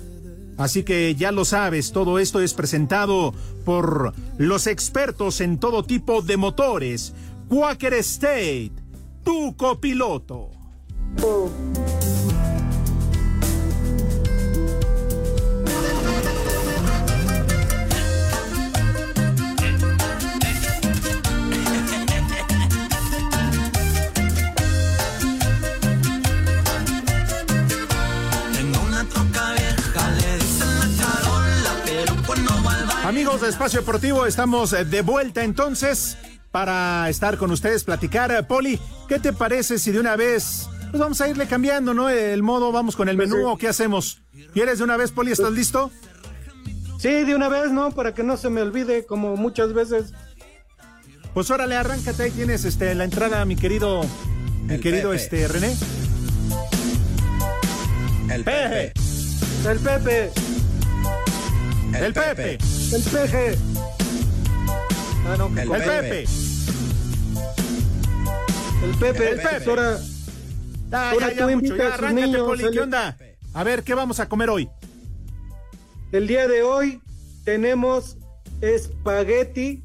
Así 0.58 0.84
que 0.84 1.16
ya 1.16 1.32
lo 1.32 1.46
sabes, 1.46 1.92
todo 1.92 2.20
esto 2.20 2.42
es 2.42 2.54
presentado 2.54 3.34
por 3.66 4.14
los 4.38 4.68
expertos 4.68 5.42
en 5.42 5.58
todo 5.58 5.84
tipo 5.84 6.22
de 6.22 6.38
motores. 6.38 7.14
Quaker 7.50 7.96
State, 7.96 8.72
tu 9.24 9.56
copiloto. 9.58 10.52
Amigos 11.18 12.05
Espacio 33.66 33.82
Deportivo, 33.82 34.28
estamos 34.28 34.74
eh, 34.74 34.86
de 34.86 35.02
vuelta 35.02 35.44
entonces 35.44 36.20
para 36.52 37.10
estar 37.10 37.36
con 37.36 37.50
ustedes, 37.50 37.84
platicar. 37.84 38.32
Eh, 38.32 38.44
Poli, 38.44 38.80
¿qué 39.10 39.18
te 39.18 39.34
parece 39.34 39.80
si 39.80 39.92
de 39.92 40.00
una 40.00 40.16
vez, 40.16 40.70
pues 40.92 41.02
vamos 41.02 41.20
a 41.20 41.28
irle 41.28 41.48
cambiando, 41.48 41.96
¿no? 41.96 42.08
El 42.08 42.44
modo, 42.44 42.72
vamos 42.72 42.96
con 42.96 43.10
el 43.10 43.18
menú 43.18 43.48
o 43.48 43.58
qué 43.58 43.68
hacemos? 43.68 44.22
¿Quieres 44.54 44.78
de 44.78 44.84
una 44.84 44.98
vez, 44.98 45.10
Poli? 45.10 45.32
¿Estás 45.32 45.52
listo? 45.52 45.90
Sí, 47.00 47.10
de 47.10 47.34
una 47.34 47.50
vez, 47.50 47.72
¿no? 47.72 47.90
Para 47.90 48.14
que 48.14 48.22
no 48.22 48.38
se 48.38 48.52
me 48.52 48.62
olvide, 48.62 49.08
como 49.08 49.36
muchas 49.36 49.74
veces. 49.74 50.14
Pues 51.34 51.50
órale, 51.50 51.76
arráncate, 51.76 52.22
ahí 52.22 52.32
tienes 52.32 52.66
este, 52.66 52.94
la 52.94 53.06
entrada, 53.06 53.46
mi 53.46 53.56
querido, 53.56 54.04
mi 54.62 54.76
El 54.76 54.80
querido 54.80 55.10
Pepe. 55.10 55.24
este, 55.24 55.48
René. 55.48 55.76
El 58.30 58.44
Pepe. 58.44 58.94
El 59.68 59.80
Pepe. 59.80 60.32
El 62.00 62.14
Pepe. 62.14 62.52
El 62.54 62.85
Peje. 63.04 63.58
Ah, 65.28 65.36
no, 65.38 65.48
El 65.60 65.68
con- 65.68 65.78
Pepe. 65.80 66.26
El 68.84 68.92
Pepe. 69.00 69.30
El 69.32 69.38
Pepe. 69.40 69.70
Ahora, 69.70 69.98
Ah, 70.92 71.12
ahora 71.12 71.30
tú 71.30 71.36
mucho. 71.44 71.52
invitas 71.52 71.78
Ya, 71.78 71.94
a 71.96 71.98
sus 71.98 72.14
niños, 72.14 72.44
Poli. 72.48 72.64
el- 72.64 72.72
¿Qué 72.72 72.80
onda? 72.82 73.18
A 73.54 73.64
ver, 73.64 73.84
¿qué 73.84 73.94
vamos 73.94 74.20
a 74.20 74.30
comer 74.30 74.50
hoy? 74.50 74.70
El 76.12 76.28
día 76.28 76.48
de 76.48 76.62
hoy 76.62 77.02
tenemos 77.44 78.18
espagueti, 78.62 79.84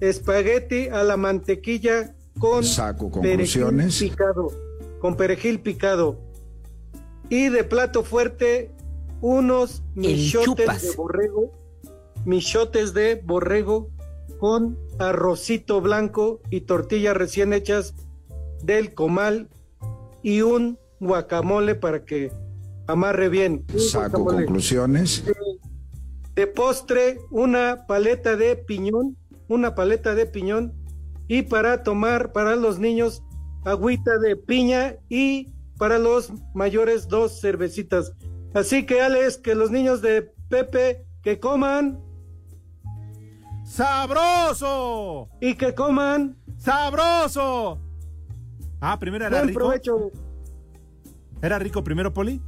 espagueti 0.00 0.88
a 0.88 1.02
la 1.04 1.16
mantequilla 1.16 2.14
con 2.38 2.64
Saco 2.64 3.10
perejil 3.10 3.62
conclusiones. 3.62 3.98
picado, 3.98 4.52
con 5.00 5.16
perejil 5.16 5.60
picado. 5.60 6.18
Y 7.28 7.48
de 7.48 7.64
plato 7.64 8.02
fuerte, 8.04 8.70
unos 9.20 9.82
michotes 9.94 10.82
de 10.82 10.90
borrego, 10.96 11.52
michotes 12.26 12.92
de 12.92 13.14
borrego 13.24 13.90
con 14.38 14.78
arrocito 14.98 15.80
blanco 15.80 16.40
y 16.50 16.62
tortillas 16.62 17.16
recién 17.16 17.52
hechas 17.52 17.94
del 18.62 18.92
comal 18.94 19.48
y 20.22 20.42
un 20.42 20.78
guacamole 21.00 21.74
para 21.74 22.04
que 22.04 22.32
amarre 22.86 23.28
bien. 23.28 23.64
Un 23.72 23.80
Saco 23.80 24.18
guacamole. 24.18 24.44
conclusiones. 24.44 25.24
De 26.34 26.46
postre, 26.46 27.18
una 27.30 27.86
paleta 27.86 28.36
de 28.36 28.56
piñón, 28.56 29.16
una 29.48 29.74
paleta 29.74 30.14
de 30.14 30.26
piñón. 30.26 30.74
Y 31.28 31.42
para 31.42 31.82
tomar 31.82 32.32
para 32.32 32.56
los 32.56 32.78
niños, 32.78 33.22
agüita 33.64 34.18
de 34.18 34.36
piña 34.36 34.96
y 35.08 35.52
para 35.78 35.98
los 35.98 36.32
mayores, 36.54 37.08
dos 37.08 37.40
cervecitas. 37.40 38.12
Así 38.54 38.86
que, 38.86 39.00
Alex, 39.00 39.38
que 39.38 39.54
los 39.54 39.70
niños 39.70 40.02
de 40.02 40.30
Pepe 40.48 41.04
que 41.22 41.40
coman 41.40 42.00
¡Sabroso! 43.66 45.28
y 45.40 45.54
que 45.54 45.74
coman 45.74 46.36
¡Sabroso! 46.56 47.78
Ah, 48.80 48.98
primero 48.98 49.26
era 49.26 49.36
buen 49.38 49.48
rico. 49.48 49.58
provecho. 49.60 50.10
¿Era 51.42 51.58
rico 51.58 51.82
primero, 51.82 52.12
Poli? 52.14 52.40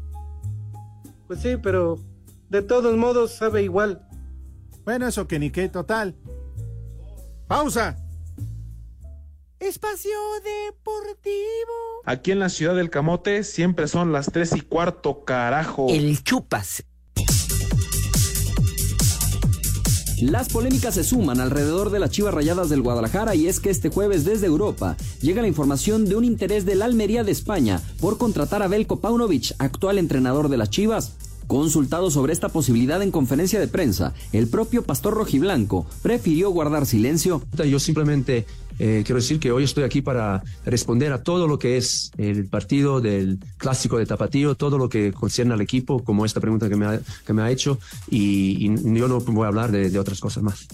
Pues 1.27 1.41
sí, 1.41 1.57
pero 1.63 1.99
de 2.49 2.63
todos 2.63 2.97
modos 2.97 3.33
sabe 3.35 3.63
igual. 3.63 4.07
Bueno, 4.85 5.07
eso 5.09 5.27
que 5.27 5.39
ni 5.39 5.51
qué, 5.51 5.69
total. 5.69 6.15
Pausa. 7.47 7.97
Espacio 9.59 10.13
Deportivo. 10.45 11.75
Aquí 12.05 12.31
en 12.31 12.39
la 12.39 12.49
ciudad 12.49 12.77
del 12.77 12.91
Camote 12.91 13.43
siempre 13.43 13.89
son 13.89 14.13
las 14.13 14.27
tres 14.33 14.55
y 14.55 14.61
cuarto, 14.61 15.25
carajo. 15.25 15.89
El 15.91 16.23
chupas. 16.23 16.85
Las 20.21 20.49
polémicas 20.49 20.97
se 20.97 21.05
suman 21.05 21.39
alrededor 21.39 21.91
de 21.91 22.01
las 22.01 22.11
Chivas 22.11 22.35
Rayadas 22.35 22.69
del 22.69 22.83
Guadalajara 22.83 23.37
y 23.37 23.47
es 23.47 23.61
que 23.61 23.71
este 23.71 23.89
jueves 23.89 24.25
desde 24.25 24.47
Europa 24.47 24.97
llega 25.21 25.43
la 25.43 25.49
información 25.49 26.07
de 26.07 26.17
un 26.17 26.25
interés 26.25 26.67
del 26.67 26.83
Almería 26.83 27.23
de 27.23 27.31
España 27.31 27.81
por 28.01 28.19
contratar 28.19 28.65
a 28.65 28.69
Belko 28.69 28.99
Paunovic, 28.99 29.55
actual 29.59 29.97
entrenador 29.97 30.49
de 30.49 30.57
las 30.57 30.71
Chivas. 30.71 31.13
Consultado 31.47 32.11
sobre 32.11 32.33
esta 32.33 32.49
posibilidad 32.49 33.01
en 33.01 33.13
conferencia 33.13 33.61
de 33.61 33.69
prensa, 33.69 34.13
el 34.33 34.49
propio 34.49 34.83
pastor 34.83 35.15
rojiblanco 35.15 35.87
prefirió 36.03 36.51
guardar 36.51 36.85
silencio. 36.85 37.41
Yo 37.57 37.79
simplemente 37.79 38.45
eh, 38.79 39.03
quiero 39.05 39.21
decir 39.21 39.39
que 39.39 39.53
hoy 39.53 39.65
estoy 39.65 39.85
aquí 39.85 40.03
para 40.03 40.43
responder 40.65 41.13
a 41.13 41.23
todo 41.23 41.47
lo 41.47 41.59
que 41.59 41.77
es 41.77 42.11
el 42.19 42.47
partido 42.47 43.01
del 43.01 43.39
clásico 43.57 43.99
de 43.99 44.07
Tapatío, 44.07 44.55
todo 44.55 44.79
lo 44.79 44.89
que 44.89 45.13
concierne 45.13 45.55
al 45.55 45.61
equipo, 45.61 46.03
como 46.05 46.25
esta 46.25 46.41
pregunta 46.41 46.69
que 46.69 46.77
me 46.77 46.87
ha, 46.87 47.01
que 47.27 47.33
me 47.33 47.43
ha 47.43 47.51
hecho, 47.51 47.79
y, 48.11 48.67
y 48.67 48.99
yo 48.99 49.09
no 49.09 49.21
voy 49.21 49.45
a 49.45 49.49
hablar 49.49 49.73
de, 49.73 49.91
de 49.91 49.99
otras 49.99 50.21
cosas 50.21 50.43
más. 50.43 50.67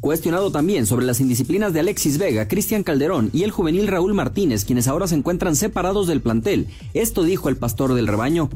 Cuestionado 0.00 0.50
también 0.50 0.86
sobre 0.86 1.04
las 1.04 1.20
indisciplinas 1.20 1.74
de 1.74 1.80
Alexis 1.80 2.16
Vega, 2.16 2.48
Cristian 2.48 2.82
Calderón 2.82 3.28
y 3.34 3.42
el 3.42 3.50
juvenil 3.50 3.86
Raúl 3.86 4.14
Martínez, 4.14 4.64
quienes 4.64 4.88
ahora 4.88 5.06
se 5.06 5.14
encuentran 5.14 5.56
separados 5.56 6.06
del 6.06 6.22
plantel. 6.22 6.68
Esto 6.94 7.22
dijo 7.22 7.50
el 7.50 7.56
pastor 7.58 7.92
del 7.92 8.06
rebaño. 8.06 8.48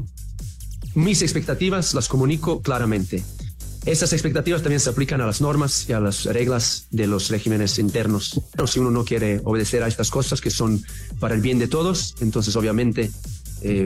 Mis 0.95 1.21
expectativas 1.21 1.93
las 1.93 2.07
comunico 2.07 2.61
claramente. 2.61 3.23
Estas 3.85 4.13
expectativas 4.13 4.63
también 4.63 4.79
se 4.79 4.89
aplican 4.89 5.21
a 5.21 5.27
las 5.27 5.41
normas 5.41 5.87
y 5.87 5.93
a 5.93 5.99
las 5.99 6.25
reglas 6.25 6.87
de 6.89 7.05
los 7.05 7.29
regímenes 7.29 7.77
internos. 7.77 8.41
Pero 8.51 8.65
si 8.65 8.79
uno 8.79 8.89
no 8.89 9.05
quiere 9.05 9.41
obedecer 9.43 9.83
a 9.83 9.87
estas 9.87 10.09
cosas 10.09 10.41
que 10.41 10.49
son 10.49 10.83
para 11.19 11.35
el 11.35 11.41
bien 11.41 11.59
de 11.59 11.67
todos, 11.67 12.15
entonces 12.19 12.55
obviamente 12.55 13.11
eh, 13.61 13.85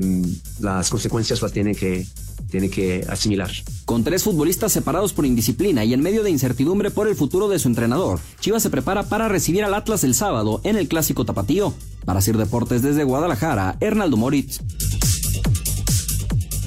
las 0.61 0.89
consecuencias 0.89 1.41
las 1.41 1.51
tiene 1.51 1.75
que, 1.75 2.07
tiene 2.49 2.69
que 2.69 3.05
asimilar. 3.09 3.51
Con 3.83 4.05
tres 4.05 4.23
futbolistas 4.23 4.71
separados 4.71 5.11
por 5.11 5.25
indisciplina 5.25 5.83
y 5.83 5.93
en 5.93 6.01
medio 6.01 6.23
de 6.23 6.29
incertidumbre 6.29 6.91
por 6.91 7.09
el 7.09 7.15
futuro 7.15 7.49
de 7.49 7.59
su 7.59 7.67
entrenador, 7.67 8.21
Chivas 8.39 8.63
se 8.63 8.69
prepara 8.69 9.03
para 9.03 9.27
recibir 9.27 9.65
al 9.65 9.73
Atlas 9.73 10.05
el 10.05 10.15
sábado 10.15 10.61
en 10.63 10.77
el 10.77 10.87
Clásico 10.87 11.25
Tapatío. 11.25 11.73
Para 12.05 12.21
Sir 12.21 12.37
Deportes 12.37 12.81
desde 12.81 13.03
Guadalajara, 13.03 13.75
Hernaldo 13.81 14.15
Moritz. 14.15 14.61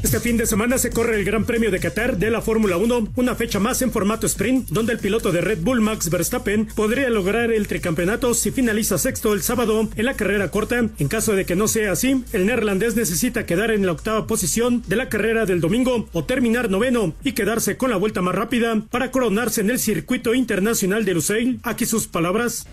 Este 0.02 0.18
fin 0.18 0.36
de 0.36 0.46
semana 0.46 0.78
se 0.78 0.90
corre 0.90 1.16
el 1.16 1.24
Gran 1.24 1.44
Premio 1.44 1.70
de 1.70 1.78
Qatar 1.78 2.18
de 2.18 2.28
la 2.28 2.42
Fórmula 2.42 2.76
1, 2.76 3.12
una 3.14 3.34
fecha 3.36 3.60
más 3.60 3.82
en 3.82 3.92
formato 3.92 4.26
sprint, 4.26 4.68
donde 4.68 4.92
el 4.92 4.98
piloto 4.98 5.30
de 5.30 5.40
Red 5.40 5.60
Bull 5.60 5.80
Max 5.80 6.10
Verstappen 6.10 6.66
podría 6.66 7.08
lograr 7.08 7.52
el 7.52 7.68
tricampeonato 7.68 8.34
si 8.34 8.50
finaliza 8.50 8.98
sexto 8.98 9.32
el 9.32 9.42
sábado 9.42 9.88
en 9.94 10.04
la 10.04 10.14
carrera 10.14 10.50
corta. 10.50 10.88
En 10.98 11.08
caso 11.08 11.34
de 11.34 11.46
que 11.46 11.54
no 11.54 11.68
sea 11.68 11.92
así, 11.92 12.24
el 12.32 12.46
neerlandés 12.46 12.96
necesita 12.96 13.46
quedar 13.46 13.70
en 13.70 13.86
la 13.86 13.92
octava 13.92 14.26
posición 14.26 14.82
de 14.88 14.96
la 14.96 15.08
carrera 15.08 15.46
del 15.46 15.60
domingo 15.60 16.08
o 16.12 16.24
terminar 16.24 16.68
noveno 16.68 17.14
y 17.22 17.32
quedarse 17.32 17.76
con 17.76 17.90
la 17.90 17.96
vuelta 17.96 18.20
más 18.22 18.34
rápida 18.34 18.82
para 18.90 19.12
coronarse 19.12 19.60
en 19.60 19.70
el 19.70 19.78
circuito 19.78 20.34
internacional 20.34 21.04
de 21.04 21.14
Lusail. 21.14 21.60
Aquí 21.62 21.86
sus 21.86 22.08
palabras. 22.08 22.66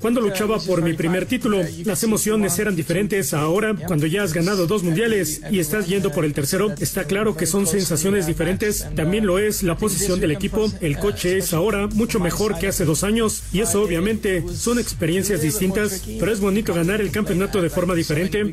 Cuando 0.00 0.20
luchaba 0.20 0.58
por 0.58 0.82
mi 0.82 0.94
primer 0.94 1.26
título, 1.26 1.60
las 1.84 2.02
emociones 2.02 2.58
eran 2.58 2.74
diferentes. 2.74 3.32
Ahora, 3.32 3.74
cuando 3.86 4.06
ya 4.06 4.24
has 4.24 4.34
ganado 4.34 4.66
dos 4.66 4.82
mundiales 4.82 5.40
y 5.50 5.60
estás 5.60 5.86
yendo 5.86 6.10
por 6.10 6.24
el 6.24 6.34
tercero, 6.34 6.63
está 6.78 7.04
claro 7.04 7.36
que 7.36 7.46
son 7.46 7.66
sensaciones 7.66 8.26
diferentes. 8.26 8.86
También 8.94 9.26
lo 9.26 9.38
es 9.38 9.62
la 9.62 9.76
posición 9.76 10.20
del 10.20 10.30
equipo. 10.30 10.70
El 10.80 10.98
coche 10.98 11.38
es 11.38 11.52
ahora 11.52 11.88
mucho 11.88 12.20
mejor 12.20 12.58
que 12.58 12.68
hace 12.68 12.84
dos 12.84 13.04
años 13.04 13.42
y 13.52 13.60
eso 13.60 13.82
obviamente 13.82 14.44
son 14.54 14.78
experiencias 14.78 15.42
distintas, 15.42 16.02
pero 16.18 16.32
es 16.32 16.40
bonito 16.40 16.72
ganar 16.72 17.00
el 17.00 17.10
campeonato 17.10 17.60
de 17.60 17.70
forma 17.70 17.94
diferente. 17.94 18.52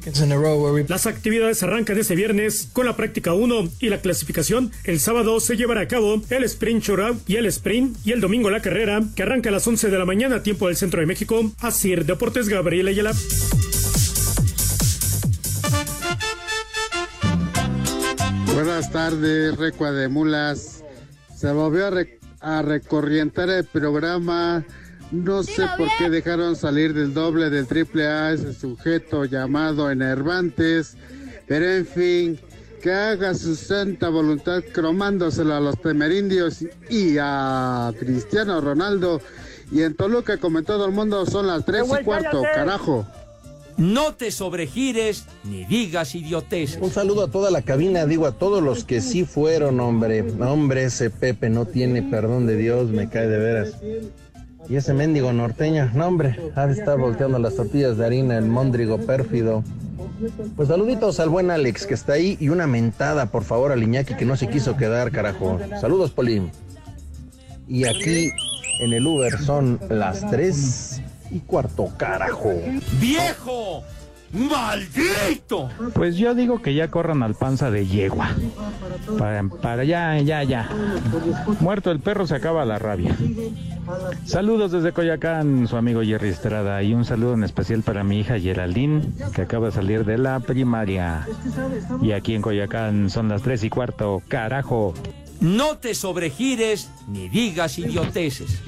Las 0.88 1.06
actividades 1.06 1.62
arrancan 1.64 1.98
este 1.98 2.16
viernes 2.16 2.70
con 2.74 2.86
la 2.86 2.96
práctica 2.96 3.34
1 3.34 3.70
y 3.80 3.90
la 3.90 4.02
clasificación. 4.02 4.72
El 4.84 5.00
sábado 5.00 5.40
se 5.40 5.56
llevará 5.56 5.82
a 5.82 5.88
cabo 5.88 6.22
el 6.30 6.44
sprint 6.46 6.84
shootout 6.84 7.30
y 7.30 7.36
el 7.36 7.46
sprint 7.46 7.98
y 8.06 8.12
el 8.12 8.22
domingo 8.22 8.50
la 8.50 8.62
carrera 8.62 9.02
que 9.16 9.24
arranca 9.24 9.50
a 9.50 9.52
las 9.52 9.68
11 9.68 9.90
de 9.90 10.00
la 10.00 10.06
mañana 10.06 10.44
tiempo 10.44 10.68
del 10.68 10.78
centro 10.78 11.00
de 11.00 11.06
México. 11.06 11.52
Así 11.60 11.92
Deportes 12.06 12.48
Gabriel 12.48 12.88
Ayala. 12.88 13.14
Buenas 18.54 18.92
tardes, 18.92 19.58
Recua 19.58 19.92
de 19.92 20.08
Mulas. 20.08 20.84
Se 21.36 21.52
volvió 21.52 21.88
a, 21.88 21.90
re- 21.90 22.20
a 22.40 22.62
recorrientar 22.62 23.50
el 23.50 23.66
programa. 23.66 24.64
No 25.12 25.44
sé 25.44 25.66
por 25.78 25.88
qué 25.98 26.10
dejaron 26.10 26.56
salir 26.56 26.94
del 26.94 27.14
doble, 27.14 27.50
del 27.50 27.68
triple 27.68 28.08
A 28.08 28.32
ese 28.32 28.54
sujeto 28.54 29.26
llamado 29.26 29.90
Enervantes. 29.90 30.96
Pero 31.48 31.66
en 31.70 31.86
fin, 31.86 32.40
que 32.82 32.92
haga 32.94 33.34
su 33.34 33.56
santa 33.56 34.10
voluntad 34.10 34.64
cromándoselo 34.74 35.56
a 35.56 35.60
los 35.60 35.82
temerindios 35.82 36.64
y 36.90 37.18
a 37.20 37.92
Cristiano 38.00 38.62
Ronaldo. 38.62 39.22
Y 39.72 39.84
en 39.84 39.96
Toluca, 39.96 40.38
como 40.38 40.60
en 40.60 40.66
todo 40.66 40.86
el 40.86 40.92
mundo, 40.92 41.26
son 41.26 41.48
las 41.48 41.66
tres 41.66 41.86
y 42.00 42.04
cuarto, 42.04 42.42
carajo. 42.54 43.08
No 43.78 44.14
te 44.14 44.32
sobregires 44.32 45.26
ni 45.44 45.66
digas 45.66 46.16
idioteces. 46.16 46.82
Un 46.82 46.92
saludo 46.92 47.24
a 47.24 47.32
toda 47.32 47.52
la 47.52 47.62
cabina, 47.62 48.06
digo 48.06 48.26
a 48.26 48.34
todos 48.34 48.62
los 48.62 48.84
que 48.84 49.02
sí 49.02 49.26
fueron, 49.26 49.80
hombre. 49.80 50.22
Hombre, 50.40 50.86
ese 50.86 51.10
Pepe 51.10 51.50
no 51.50 51.66
tiene 51.66 52.04
perdón 52.04 52.48
de 52.48 52.58
Dios, 52.58 52.90
me 52.90 53.10
cae 53.10 53.28
de 53.28 53.38
veras. 53.38 53.76
Y 54.70 54.76
ese 54.76 54.94
mendigo 54.94 55.34
norteño, 55.34 55.92
no 55.94 56.08
hombre, 56.08 56.40
ha 56.56 56.68
de 56.68 56.74
estar 56.74 56.98
volteando 56.98 57.40
las 57.40 57.56
tortillas 57.56 57.98
de 57.98 58.06
harina, 58.06 58.38
el 58.38 58.46
móndrigo 58.46 59.00
pérfido. 59.00 59.64
Pues 60.56 60.68
saluditos 60.68 61.20
al 61.20 61.30
buen 61.30 61.50
Alex 61.50 61.88
que 61.88 61.96
está 61.96 62.14
ahí 62.14 62.38
y 62.40 62.50
una 62.50 62.68
mentada, 62.68 63.28
por 63.28 63.44
favor, 63.44 63.72
al 63.72 63.82
Iñaki 63.82 64.16
que 64.16 64.26
no 64.26 64.38
se 64.38 64.48
quiso 64.48 64.78
quedar, 64.78 65.12
carajo. 65.12 65.60
Saludos, 65.80 66.12
Poli. 66.12 66.44
Y 67.68 67.86
aquí 67.86 68.30
en 68.82 68.94
el 68.94 69.06
Uber 69.06 69.38
son 69.40 69.80
las 69.90 70.30
tres 70.30 71.02
y 71.32 71.40
cuarto, 71.40 71.90
carajo. 71.98 72.54
¡Viejo! 73.00 73.84
¡Maldito! 74.34 75.70
Pues 75.94 76.16
yo 76.16 76.34
digo 76.34 76.62
que 76.62 76.74
ya 76.74 76.90
corran 76.90 77.22
al 77.22 77.36
panza 77.36 77.70
de 77.70 77.86
yegua. 77.86 78.30
Para, 79.18 79.44
para 79.44 79.84
ya, 79.84 80.18
ya, 80.20 80.44
ya. 80.44 80.70
Muerto 81.60 81.92
el 81.92 82.00
perro 82.00 82.26
se 82.26 82.36
acaba 82.36 82.64
la 82.64 82.80
rabia. 82.80 83.16
Saludos 84.26 84.72
desde 84.72 84.94
Coyacán, 84.94 85.68
su 85.68 85.76
amigo 85.76 86.02
Jerry 86.02 86.30
Estrada. 86.30 86.82
Y 86.82 86.94
un 86.94 87.04
saludo 87.04 87.34
en 87.34 87.44
especial 87.44 87.84
para 87.84 88.04
mi 88.04 88.20
hija 88.20 88.40
Geraldine, 88.40 89.02
que 89.36 89.42
acaba 89.42 89.68
de 89.68 89.74
salir 89.74 90.06
de 90.06 90.18
la 90.18 90.40
primaria. 90.40 91.28
Y 92.02 92.14
aquí 92.14 92.34
en 92.34 92.42
Coyacán 92.42 93.10
son 93.10 93.28
las 93.28 93.42
tres 93.42 93.64
y 93.64 93.70
cuarto. 93.70 94.22
Carajo. 94.30 94.94
No 95.42 95.78
te 95.80 95.96
sobregires 95.96 96.92
ni 97.08 97.28
digas 97.28 97.80
idioteces. 97.80 98.62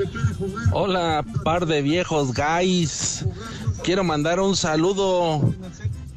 Hola, 0.72 1.24
par 1.44 1.68
de 1.68 1.84
viejos 1.84 2.34
guys. 2.34 3.26
Quiero 3.84 4.04
mandar 4.04 4.40
un 4.40 4.56
saludo 4.56 5.54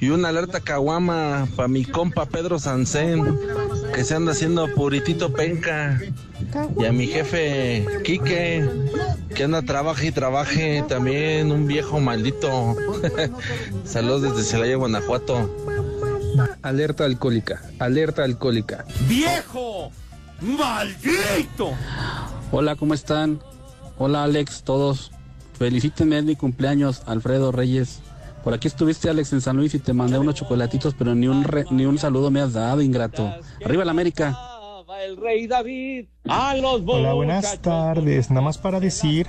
y 0.00 0.08
una 0.08 0.30
alerta 0.30 0.60
caguama 0.60 1.46
para 1.56 1.68
mi 1.68 1.84
compa 1.84 2.24
Pedro 2.24 2.58
Sansén, 2.58 3.38
que 3.94 4.02
se 4.02 4.14
anda 4.14 4.32
haciendo 4.32 4.66
puritito 4.74 5.30
penca. 5.30 6.00
Y 6.80 6.86
a 6.86 6.92
mi 6.92 7.06
jefe 7.06 7.86
Quique, 8.02 8.66
que 9.34 9.44
anda 9.44 9.60
trabaje 9.60 10.06
y 10.06 10.12
trabaje 10.12 10.82
también, 10.88 11.52
un 11.52 11.66
viejo 11.66 12.00
maldito. 12.00 12.74
Saludos 13.84 14.22
desde 14.22 14.42
Celaya, 14.42 14.76
Guanajuato. 14.76 15.54
Alerta 16.62 17.04
alcohólica, 17.04 17.62
alerta 17.78 18.24
alcohólica. 18.24 18.86
¡Viejo! 19.06 19.92
¡Maldito! 20.40 21.72
Hola, 22.52 22.76
¿cómo 22.76 22.94
están? 22.94 23.40
Hola 23.98 24.24
Alex, 24.24 24.62
todos. 24.62 25.12
Felicítenme 25.58 26.18
en 26.18 26.26
mi 26.26 26.36
cumpleaños, 26.36 27.02
Alfredo 27.06 27.52
Reyes. 27.52 28.00
Por 28.44 28.52
aquí 28.54 28.68
estuviste 28.68 29.08
Alex 29.08 29.32
en 29.32 29.40
San 29.40 29.56
Luis 29.56 29.74
y 29.74 29.78
te 29.78 29.92
mandé 29.92 30.18
unos 30.18 30.34
chocolatitos, 30.34 30.94
pero 30.94 31.14
ni 31.14 31.26
un 31.26 31.42
re- 31.44 31.64
ni 31.70 31.86
un 31.86 31.98
saludo 31.98 32.30
me 32.30 32.40
has 32.40 32.52
dado, 32.52 32.82
ingrato. 32.82 33.32
Arriba 33.64 33.84
la 33.84 33.90
América. 33.90 34.38
El 35.04 35.16
rey 35.16 35.46
David 35.46 36.06
a 36.28 36.54
los 36.56 36.82
Hola, 36.86 37.12
buenas 37.14 37.60
tardes. 37.60 38.30
Nada 38.30 38.42
más 38.42 38.58
para 38.58 38.78
decir 38.80 39.26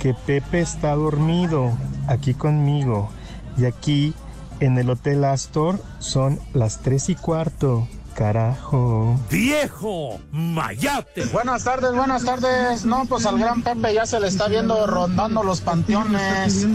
que 0.00 0.14
Pepe 0.14 0.60
está 0.60 0.94
dormido 0.94 1.72
aquí 2.06 2.34
conmigo. 2.34 3.10
Y 3.56 3.64
aquí 3.66 4.14
en 4.60 4.78
el 4.78 4.90
Hotel 4.90 5.24
Astor 5.24 5.80
son 6.00 6.38
las 6.54 6.80
tres 6.80 7.08
y 7.08 7.14
cuarto. 7.14 7.86
Carajo. 8.20 9.18
¡Viejo! 9.30 10.20
¡Mayate! 10.30 11.24
Buenas 11.32 11.64
tardes, 11.64 11.94
buenas 11.94 12.22
tardes. 12.22 12.84
No, 12.84 13.06
pues 13.06 13.24
al 13.24 13.38
gran 13.38 13.62
Pepe 13.62 13.94
ya 13.94 14.04
se 14.04 14.20
le 14.20 14.28
está 14.28 14.46
viendo 14.46 14.86
rondando 14.86 15.42
los 15.42 15.62
panteones. 15.62 16.66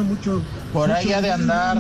Por 0.74 0.92
ahí 0.92 1.14
ha 1.14 1.22
de 1.22 1.32
andar. 1.32 1.78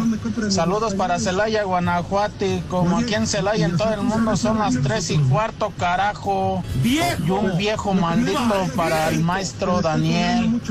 Saludos 0.49 0.93
para 0.93 1.17
Celaya, 1.17 1.63
Guanajuato. 1.63 2.45
Como 2.69 2.99
aquí 2.99 3.15
en 3.15 3.25
Celaya, 3.25 3.65
en 3.65 3.75
todo 3.75 3.91
el 3.91 4.04
mundo, 4.04 4.38
son 4.38 4.60
las 4.60 4.80
tres 4.84 5.10
y 5.10 5.17
cuarto, 5.17 5.73
carajo. 5.80 6.63
Y 6.84 6.99
un 7.28 7.58
viejo 7.58 7.95
maldito 7.95 8.67
para 8.75 9.10
el 9.10 9.21
maestro 9.21 9.82
Daniel. 9.82 10.62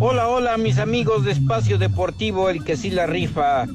Hola, 0.00 0.28
hola, 0.28 0.56
mis 0.56 0.78
amigos 0.78 1.26
de 1.26 1.32
Espacio 1.32 1.76
Deportivo, 1.76 2.48
el 2.48 2.64
que 2.64 2.78
sí 2.78 2.88
la 2.88 3.04
rifa. 3.04 3.66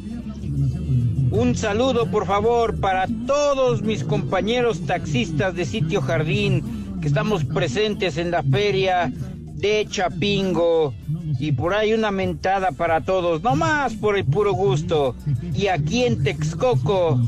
Un 1.34 1.56
saludo, 1.56 2.06
por 2.12 2.28
favor, 2.28 2.80
para 2.80 3.08
todos 3.26 3.82
mis 3.82 4.04
compañeros 4.04 4.86
taxistas 4.86 5.56
de 5.56 5.66
Sitio 5.66 6.00
Jardín, 6.00 7.00
que 7.02 7.08
estamos 7.08 7.44
presentes 7.44 8.18
en 8.18 8.30
la 8.30 8.44
feria 8.44 9.12
de 9.56 9.88
Chapingo. 9.90 10.94
Y 11.40 11.54
por 11.54 11.74
ahí 11.74 11.92
una 11.96 12.12
mentada 12.12 12.72
para 12.72 13.02
todos, 13.02 13.42
no 13.42 13.56
más 13.56 13.96
por 13.96 14.16
el 14.16 14.26
puro 14.26 14.54
gusto. 14.54 15.16
Y 15.56 15.70
aquí 15.70 16.04
en 16.04 16.24
Texcoco, 16.24 17.20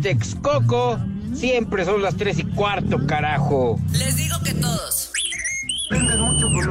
Texcoco, 0.00 1.00
siempre 1.34 1.84
son 1.84 2.02
las 2.02 2.16
tres 2.16 2.38
y 2.38 2.44
cuarto, 2.44 3.04
carajo. 3.04 3.80
Les 3.90 4.16
digo 4.16 4.36
que 4.44 4.54
todos. 4.54 5.12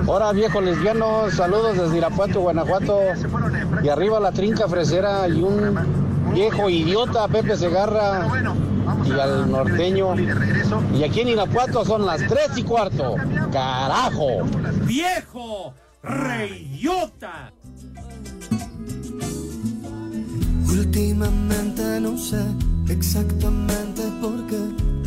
Hola 0.07 0.31
viejo 0.31 0.61
lesbiano, 0.61 1.29
saludos 1.29 1.77
desde 1.77 1.97
Irapuato, 1.97 2.39
Guanajuato. 2.39 3.01
Y 3.83 3.89
arriba 3.89 4.21
la 4.21 4.31
trinca 4.31 4.69
fresera 4.69 5.27
y 5.27 5.41
un 5.41 6.08
viejo 6.39 6.69
idiota 6.69 7.27
Pepe 7.27 7.57
Segarra 7.57 8.25
y 9.05 9.11
al 9.11 9.51
norteño. 9.51 10.15
Y 10.95 11.03
aquí 11.03 11.19
en 11.19 11.29
Irapuato 11.29 11.83
son 11.83 12.05
las 12.05 12.25
tres 12.27 12.51
y 12.55 12.63
cuarto. 12.63 13.15
Carajo. 13.51 14.43
¡Viejo! 14.85 15.73
¡Reyota! 16.01 17.51
Últimamente 20.69 21.99
no 21.99 22.17
sé 22.17 22.41
exactamente 22.87 24.03
por 24.21 24.47
qué 24.47 24.98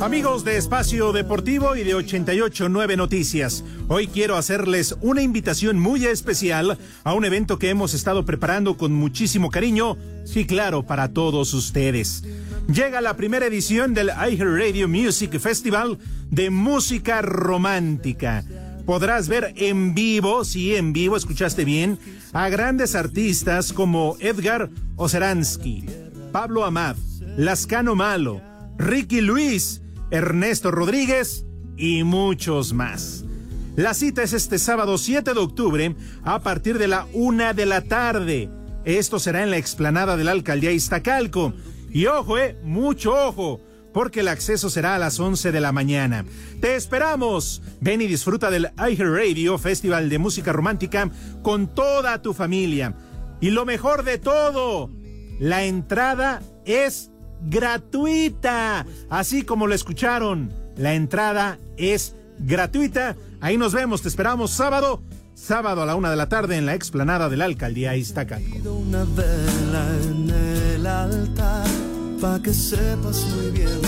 Amigos 0.00 0.44
de 0.44 0.58
Espacio 0.58 1.12
Deportivo 1.12 1.76
y 1.76 1.82
de 1.82 1.94
889 1.94 2.98
Noticias, 2.98 3.64
hoy 3.88 4.06
quiero 4.06 4.36
hacerles 4.36 4.96
una 5.00 5.22
invitación 5.22 5.78
muy 5.78 6.04
especial 6.04 6.76
a 7.02 7.14
un 7.14 7.24
evento 7.24 7.58
que 7.58 7.70
hemos 7.70 7.94
estado 7.94 8.26
preparando 8.26 8.76
con 8.76 8.92
muchísimo 8.92 9.50
cariño, 9.50 9.96
sí 10.24 10.44
claro, 10.44 10.82
para 10.82 11.08
todos 11.08 11.54
ustedes. 11.54 12.22
Llega 12.68 13.00
la 13.00 13.16
primera 13.16 13.46
edición 13.46 13.94
del 13.94 14.08
iHeartRadio 14.08 14.88
Music 14.88 15.38
Festival 15.38 15.98
de 16.30 16.50
música 16.50 17.22
romántica. 17.22 18.44
Podrás 18.84 19.26
ver 19.26 19.54
en 19.56 19.94
vivo, 19.94 20.44
sí, 20.44 20.74
en 20.74 20.92
vivo, 20.92 21.16
escuchaste 21.16 21.64
bien, 21.64 21.98
a 22.34 22.50
grandes 22.50 22.94
artistas 22.94 23.72
como 23.72 24.16
Edgar 24.20 24.68
Oceransky, 24.96 25.86
Pablo 26.30 26.66
Amad, 26.66 26.96
Lascano 27.38 27.94
Malo, 27.94 28.51
Ricky 28.78 29.20
Luis, 29.20 29.82
Ernesto 30.10 30.70
Rodríguez 30.70 31.44
y 31.76 32.04
muchos 32.04 32.72
más. 32.72 33.24
La 33.76 33.94
cita 33.94 34.22
es 34.22 34.32
este 34.32 34.58
sábado 34.58 34.98
7 34.98 35.32
de 35.32 35.40
octubre 35.40 35.96
a 36.24 36.40
partir 36.40 36.78
de 36.78 36.88
la 36.88 37.06
una 37.12 37.54
de 37.54 37.66
la 37.66 37.82
tarde. 37.82 38.50
Esto 38.84 39.18
será 39.18 39.42
en 39.42 39.50
la 39.50 39.56
explanada 39.56 40.16
de 40.16 40.24
la 40.24 40.32
alcaldía 40.32 40.72
Iztacalco. 40.72 41.54
Y 41.90 42.06
ojo, 42.06 42.38
eh, 42.38 42.56
mucho 42.64 43.14
ojo, 43.14 43.60
porque 43.92 44.20
el 44.20 44.28
acceso 44.28 44.68
será 44.68 44.94
a 44.94 44.98
las 44.98 45.20
11 45.20 45.52
de 45.52 45.60
la 45.60 45.72
mañana. 45.72 46.24
Te 46.60 46.76
esperamos. 46.76 47.62
Ven 47.80 48.00
y 48.00 48.06
disfruta 48.06 48.50
del 48.50 48.70
iHeartRadio 48.76 49.58
Festival 49.58 50.08
de 50.08 50.18
Música 50.18 50.52
Romántica 50.52 51.10
con 51.42 51.74
toda 51.74 52.20
tu 52.20 52.34
familia. 52.34 52.94
Y 53.40 53.50
lo 53.50 53.64
mejor 53.64 54.04
de 54.04 54.18
todo, 54.18 54.90
la 55.38 55.64
entrada 55.64 56.42
es 56.64 57.10
gratuita. 57.44 58.86
Así 59.10 59.42
como 59.42 59.66
lo 59.66 59.74
escucharon, 59.74 60.52
la 60.76 60.94
entrada 60.94 61.58
es 61.76 62.16
gratuita. 62.38 63.16
Ahí 63.40 63.56
nos 63.56 63.72
vemos, 63.72 64.02
te 64.02 64.08
esperamos 64.08 64.50
sábado, 64.50 65.02
sábado 65.34 65.82
a 65.82 65.86
la 65.86 65.96
una 65.96 66.10
de 66.10 66.16
la 66.16 66.28
tarde 66.28 66.56
en 66.56 66.66
la 66.66 66.74
explanada 66.74 67.28
de 67.28 67.36
la 67.36 67.44
alcaldía 67.46 67.96
Iztacalco. 67.96 68.70
Una 68.70 69.04
que 72.42 72.54
sepas 72.54 73.24
muy 73.34 73.50
bien. 73.50 73.80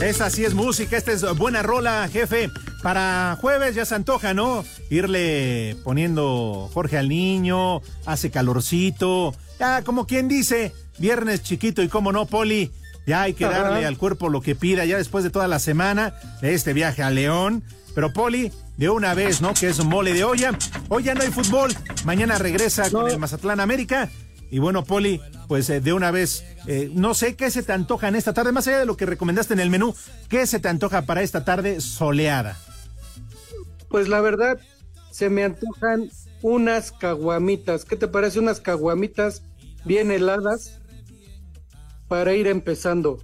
Esta 0.00 0.28
sí 0.28 0.44
es 0.44 0.54
música, 0.54 0.96
esta 0.96 1.12
es 1.12 1.22
buena 1.36 1.62
rola, 1.62 2.08
jefe. 2.12 2.50
Para 2.82 3.36
jueves 3.40 3.74
ya 3.74 3.84
se 3.84 3.94
antoja, 3.94 4.34
¿no? 4.34 4.64
Irle 4.90 5.76
poniendo 5.84 6.70
Jorge 6.72 6.98
al 6.98 7.08
niño, 7.08 7.80
hace 8.04 8.30
calorcito. 8.30 9.34
Ya, 9.58 9.82
como 9.82 10.06
quien 10.06 10.28
dice, 10.28 10.72
viernes 10.98 11.42
chiquito 11.42 11.82
y 11.82 11.88
cómo 11.88 12.12
no, 12.12 12.26
Poli. 12.26 12.70
Ya 13.06 13.22
hay 13.22 13.34
que 13.34 13.46
Ajá. 13.46 13.62
darle 13.62 13.86
al 13.86 13.96
cuerpo 13.96 14.28
lo 14.28 14.42
que 14.42 14.54
pida, 14.54 14.84
ya 14.84 14.98
después 14.98 15.24
de 15.24 15.30
toda 15.30 15.48
la 15.48 15.58
semana 15.58 16.14
de 16.42 16.54
este 16.54 16.72
viaje 16.72 17.02
a 17.02 17.10
León. 17.10 17.62
Pero 17.94 18.12
Poli, 18.12 18.52
de 18.76 18.90
una 18.90 19.14
vez, 19.14 19.40
¿no? 19.40 19.54
Que 19.54 19.68
es 19.68 19.78
un 19.78 19.88
mole 19.88 20.12
de 20.12 20.24
olla. 20.24 20.56
Hoy 20.88 21.04
ya 21.04 21.14
no 21.14 21.22
hay 21.22 21.30
fútbol. 21.30 21.72
Mañana 22.04 22.36
regresa 22.36 22.90
con 22.90 23.08
el 23.08 23.18
Mazatlán 23.18 23.60
América. 23.60 24.10
Y 24.50 24.58
bueno, 24.58 24.84
Poli, 24.84 25.20
pues 25.48 25.68
eh, 25.70 25.80
de 25.80 25.92
una 25.92 26.10
vez, 26.10 26.44
eh, 26.66 26.90
no 26.94 27.14
sé 27.14 27.34
qué 27.34 27.50
se 27.50 27.62
te 27.62 27.72
antoja 27.72 28.08
en 28.08 28.16
esta 28.16 28.32
tarde, 28.32 28.52
más 28.52 28.66
allá 28.68 28.78
de 28.78 28.86
lo 28.86 28.96
que 28.96 29.06
recomendaste 29.06 29.54
en 29.54 29.60
el 29.60 29.70
menú, 29.70 29.94
¿qué 30.28 30.46
se 30.46 30.60
te 30.60 30.68
antoja 30.68 31.02
para 31.02 31.22
esta 31.22 31.44
tarde 31.44 31.80
soleada? 31.80 32.56
Pues 33.88 34.08
la 34.08 34.20
verdad, 34.20 34.58
se 35.10 35.30
me 35.30 35.44
antojan 35.44 36.10
unas 36.42 36.92
caguamitas. 36.92 37.84
¿Qué 37.84 37.96
te 37.96 38.08
parece 38.08 38.38
unas 38.38 38.60
caguamitas 38.60 39.42
bien 39.84 40.10
heladas 40.10 40.78
para 42.08 42.34
ir 42.34 42.46
empezando? 42.46 43.18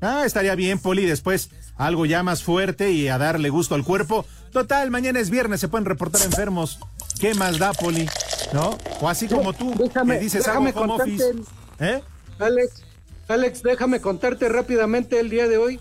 Ah, 0.00 0.24
estaría 0.26 0.54
bien, 0.54 0.78
Poli, 0.78 1.06
después 1.06 1.50
algo 1.76 2.06
ya 2.06 2.22
más 2.22 2.42
fuerte 2.42 2.92
y 2.92 3.08
a 3.08 3.18
darle 3.18 3.50
gusto 3.50 3.74
al 3.74 3.84
cuerpo. 3.84 4.26
Total, 4.52 4.90
mañana 4.90 5.20
es 5.20 5.30
viernes, 5.30 5.60
se 5.60 5.68
pueden 5.68 5.84
reportar 5.84 6.22
enfermos. 6.22 6.78
¿Qué 7.20 7.34
más 7.34 7.58
da, 7.58 7.72
Poli? 7.72 8.08
¿no? 8.52 8.78
O 9.00 9.08
así 9.08 9.26
como 9.28 9.52
tú, 9.52 9.74
Déjame, 9.76 10.14
que 10.18 10.24
dices 10.24 10.44
déjame 10.44 10.70
home 10.70 10.72
contarte, 10.72 11.12
office. 11.14 11.32
¿Eh? 11.80 12.02
Alex, 12.38 12.82
Alex, 13.28 13.62
déjame 13.62 14.00
contarte 14.00 14.48
rápidamente 14.48 15.18
el 15.18 15.30
día 15.30 15.48
de 15.48 15.58
hoy. 15.58 15.80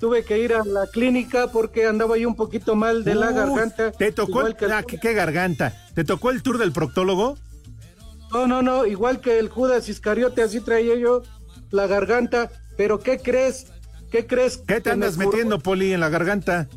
Tuve 0.00 0.24
que 0.24 0.38
ir 0.38 0.52
a 0.52 0.64
la 0.64 0.86
clínica 0.88 1.46
porque 1.52 1.86
andaba 1.86 2.18
yo 2.18 2.28
un 2.28 2.34
poquito 2.34 2.74
mal 2.74 3.04
de 3.04 3.14
la 3.14 3.30
garganta. 3.30 3.92
¿Te 3.92 4.10
tocó 4.10 4.44
el, 4.46 4.56
el- 4.60 4.72
ah, 4.72 4.82
¿qué, 4.82 4.98
qué 4.98 5.12
garganta? 5.14 5.72
¿Te 5.94 6.02
tocó 6.04 6.30
el 6.30 6.42
tour 6.42 6.58
del 6.58 6.72
proctólogo? 6.72 7.38
No, 8.32 8.46
no, 8.48 8.62
no, 8.62 8.84
igual 8.86 9.20
que 9.20 9.38
el 9.38 9.48
Judas 9.48 9.88
Iscariote, 9.88 10.42
así 10.42 10.60
traía 10.60 10.96
yo 10.96 11.22
la 11.70 11.86
garganta. 11.86 12.50
Pero 12.76 12.98
¿qué 12.98 13.18
crees? 13.18 13.66
¿Qué 14.10 14.26
crees? 14.26 14.58
¿Qué 14.58 14.80
te 14.80 14.90
andas 14.90 15.16
metiendo, 15.18 15.60
Poli, 15.60 15.92
en 15.92 16.00
la 16.00 16.08
garganta? 16.08 16.68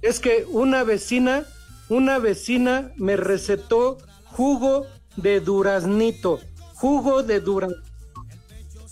Es 0.00 0.20
que 0.20 0.46
una 0.48 0.84
vecina, 0.84 1.42
una 1.88 2.18
vecina 2.18 2.92
me 2.96 3.16
recetó 3.16 3.98
jugo 4.24 4.86
de 5.16 5.40
duraznito, 5.40 6.40
jugo 6.74 7.22
de 7.22 7.40
duraznito. 7.40 7.82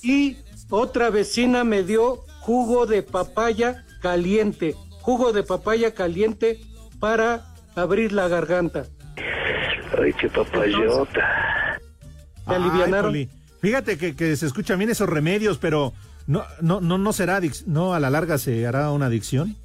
Y 0.03 0.37
otra 0.71 1.11
vecina 1.11 1.65
me 1.65 1.83
dio 1.83 2.17
jugo 2.41 2.87
de 2.87 3.03
papaya 3.03 3.85
caliente, 4.03 4.75
jugo 5.03 5.33
de 5.33 5.43
papaya 5.43 5.95
caliente 5.95 6.61
para 7.01 7.55
abrir 7.75 8.13
la 8.13 8.29
garganta. 8.29 8.87
Ay, 10.01 10.13
qué 10.15 10.29
papayota. 10.29 11.79
¿Te 12.47 12.55
alivianaron? 12.55 13.11
Poli, 13.13 13.29
Fíjate 13.61 13.99
que, 13.99 14.15
que 14.15 14.37
se 14.37 14.47
escuchan 14.47 14.79
bien 14.79 14.91
esos 14.91 15.09
remedios, 15.09 15.59
pero 15.59 15.93
no, 16.27 16.45
no, 16.61 16.81
no, 16.81 16.99
no 16.99 17.13
será 17.13 17.41
adic- 17.41 17.65
no 17.67 17.95
a 17.95 18.01
la 18.01 18.11
larga 18.11 18.39
se 18.39 18.67
hará 18.67 18.91
una 18.93 19.07
adicción. 19.07 19.57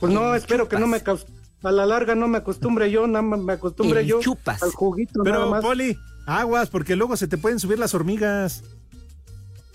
Pues 0.00 0.12
no, 0.12 0.34
espero 0.34 0.68
que 0.68 0.78
no 0.78 0.86
me 0.86 1.02
caus- 1.02 1.26
a 1.62 1.70
la 1.72 1.86
larga 1.86 2.14
no 2.14 2.28
me 2.28 2.38
acostumbre 2.38 2.90
yo, 2.90 3.06
nada 3.06 3.22
más 3.22 3.40
me 3.40 3.52
acostumbre 3.54 4.00
El 4.00 4.06
yo 4.06 4.20
chupas. 4.20 4.62
al 4.62 4.70
juguito 4.72 5.22
nada 5.22 5.36
Pero, 5.38 5.50
más. 5.50 5.62
Poli, 5.62 5.96
aguas, 6.26 6.68
porque 6.70 6.96
luego 6.96 7.16
se 7.16 7.28
te 7.28 7.38
pueden 7.38 7.60
subir 7.60 7.78
las 7.78 7.94
hormigas. 7.94 8.62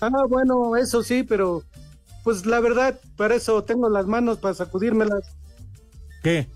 Ah, 0.00 0.10
bueno, 0.28 0.76
eso 0.76 1.02
sí, 1.02 1.22
pero 1.22 1.62
pues 2.24 2.46
la 2.46 2.60
verdad, 2.60 3.00
para 3.16 3.34
eso 3.34 3.64
tengo 3.64 3.88
las 3.88 4.06
manos 4.06 4.38
para 4.38 4.54
sacudírmelas. 4.54 5.34
¿Qué? 6.22 6.48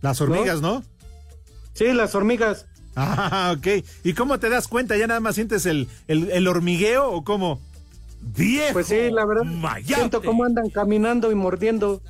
Las 0.00 0.20
hormigas, 0.20 0.60
¿no? 0.60 0.82
Sí, 1.74 1.92
las 1.92 2.14
hormigas. 2.14 2.66
Ah, 2.94 3.54
ok. 3.56 3.86
¿Y 4.04 4.12
cómo 4.12 4.38
te 4.38 4.50
das 4.50 4.68
cuenta? 4.68 4.98
¿Ya 4.98 5.06
nada 5.06 5.18
más 5.18 5.34
sientes 5.36 5.64
el, 5.64 5.88
el, 6.08 6.30
el 6.30 6.46
hormigueo 6.46 7.10
o 7.10 7.24
cómo? 7.24 7.58
¡Viejo! 8.22 8.72
Pues 8.74 8.86
sí, 8.86 9.10
la 9.10 9.24
verdad. 9.24 9.44
Siento 9.84 10.22
cómo 10.22 10.44
andan 10.44 10.70
caminando 10.70 11.30
y 11.30 11.34
mordiendo. 11.34 12.00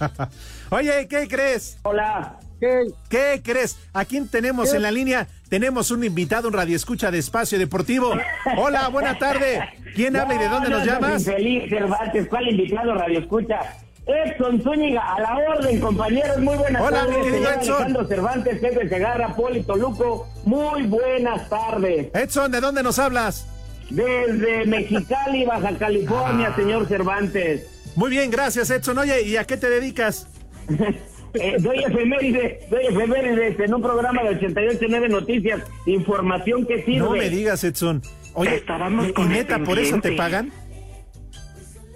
Oye, 0.70 1.06
¿qué 1.08 1.28
crees? 1.28 1.78
Hola. 1.82 2.38
¿Qué? 2.60 2.86
¿Qué 3.08 3.40
crees? 3.42 3.78
¿A 3.92 4.04
quién 4.04 4.28
tenemos 4.28 4.72
en 4.74 4.82
la 4.82 4.90
línea? 4.90 5.26
Tenemos 5.48 5.90
un 5.90 6.04
invitado, 6.04 6.48
un 6.48 6.54
radioescucha 6.54 7.10
de 7.10 7.18
Espacio 7.18 7.58
Deportivo. 7.58 8.12
Hola, 8.56 8.88
buena 8.88 9.18
tarde. 9.18 9.60
¿Quién 9.94 10.14
habla 10.16 10.34
y 10.34 10.38
de 10.38 10.48
dónde 10.48 10.68
nos 10.68 10.84
llamas? 10.84 11.24
Feliz 11.24 11.68
Cervantes, 11.70 12.28
¿cuál 12.28 12.48
invitado 12.48 12.94
radio 12.94 13.18
escucha? 13.18 13.60
Edson 14.06 14.62
Zúñiga, 14.62 15.00
a 15.14 15.20
la 15.20 15.36
orden, 15.54 15.80
compañeros, 15.80 16.38
muy 16.38 16.56
buenas 16.56 16.82
Hola, 16.82 17.00
tardes. 17.00 17.16
mi 17.16 17.22
querido 17.24 17.38
señor 17.38 17.62
Edson. 17.62 17.74
Alejandro 17.74 18.06
Cervantes, 18.08 18.60
Pepe 18.60 18.88
Segarra, 18.88 19.34
Poli 19.36 19.62
Toluco, 19.62 20.28
muy 20.44 20.82
buenas 20.84 21.48
tardes. 21.48 22.08
Edson, 22.14 22.50
¿de 22.50 22.60
dónde 22.60 22.82
nos 22.82 22.98
hablas? 22.98 23.46
Desde 23.90 24.66
Mexicali, 24.66 25.44
Baja 25.44 25.76
California, 25.78 26.48
Ah. 26.52 26.56
señor 26.56 26.86
Cervantes. 26.86 27.66
Muy 27.96 28.10
bien, 28.10 28.30
gracias, 28.30 28.70
Edson. 28.70 28.98
Oye, 28.98 29.22
¿y 29.22 29.36
a 29.36 29.44
qué 29.44 29.56
te 29.56 29.68
dedicas? 29.68 30.26
Eh, 31.32 31.58
doy 31.60 31.78
efemérides, 31.78 32.68
doy 32.68 32.86
efemérides 32.86 33.60
en 33.60 33.72
un 33.72 33.80
programa 33.80 34.20
de 34.24 34.30
88.9 34.30 35.08
Noticias, 35.08 35.60
información 35.86 36.66
que 36.66 36.82
sirve. 36.84 36.98
No 36.98 37.10
me 37.12 37.30
digas, 37.30 37.62
Edson. 37.62 38.02
Oye, 38.34 38.56
Estábamos 38.56 39.06
¿y 39.06 39.12
con 39.12 39.28
neta 39.28 39.60
por 39.62 39.78
eso 39.78 40.00
te 40.00 40.10
pagan? 40.16 40.50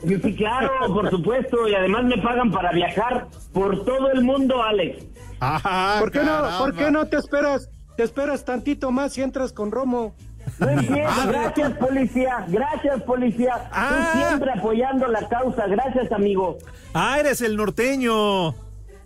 Sí, 0.07 0.37
claro, 0.37 0.71
por 0.87 1.11
supuesto, 1.11 1.67
y 1.69 1.75
además 1.75 2.05
me 2.05 2.19
pagan 2.19 2.53
para 2.53 2.71
viajar 2.71 3.27
por 3.53 3.85
todo 3.85 4.13
el 4.13 4.23
mundo, 4.23 4.63
Alex. 4.63 5.05
Ah, 5.41 5.97
¿Por 5.99 6.13
qué 6.13 6.21
no? 6.21 6.59
¿Por 6.61 6.77
qué 6.77 6.91
no 6.93 7.07
te 7.09 7.17
esperas? 7.17 7.69
Te 7.97 8.05
esperas 8.05 8.45
tantito 8.45 8.93
más 8.93 9.19
y 9.19 9.23
entras 9.23 9.53
con 9.53 9.73
Romo. 9.73 10.15
No 10.59 10.69
entiendo, 10.71 11.11
gracias 11.29 11.73
policía, 11.73 12.45
gracias 12.49 13.03
policía. 13.03 13.55
Tú 13.73 14.19
siempre 14.19 14.51
apoyando 14.53 15.09
la 15.09 15.27
causa, 15.29 15.67
gracias 15.67 16.13
amigo. 16.13 16.59
Ah, 16.93 17.17
eres 17.19 17.41
el 17.41 17.57
norteño. 17.57 18.51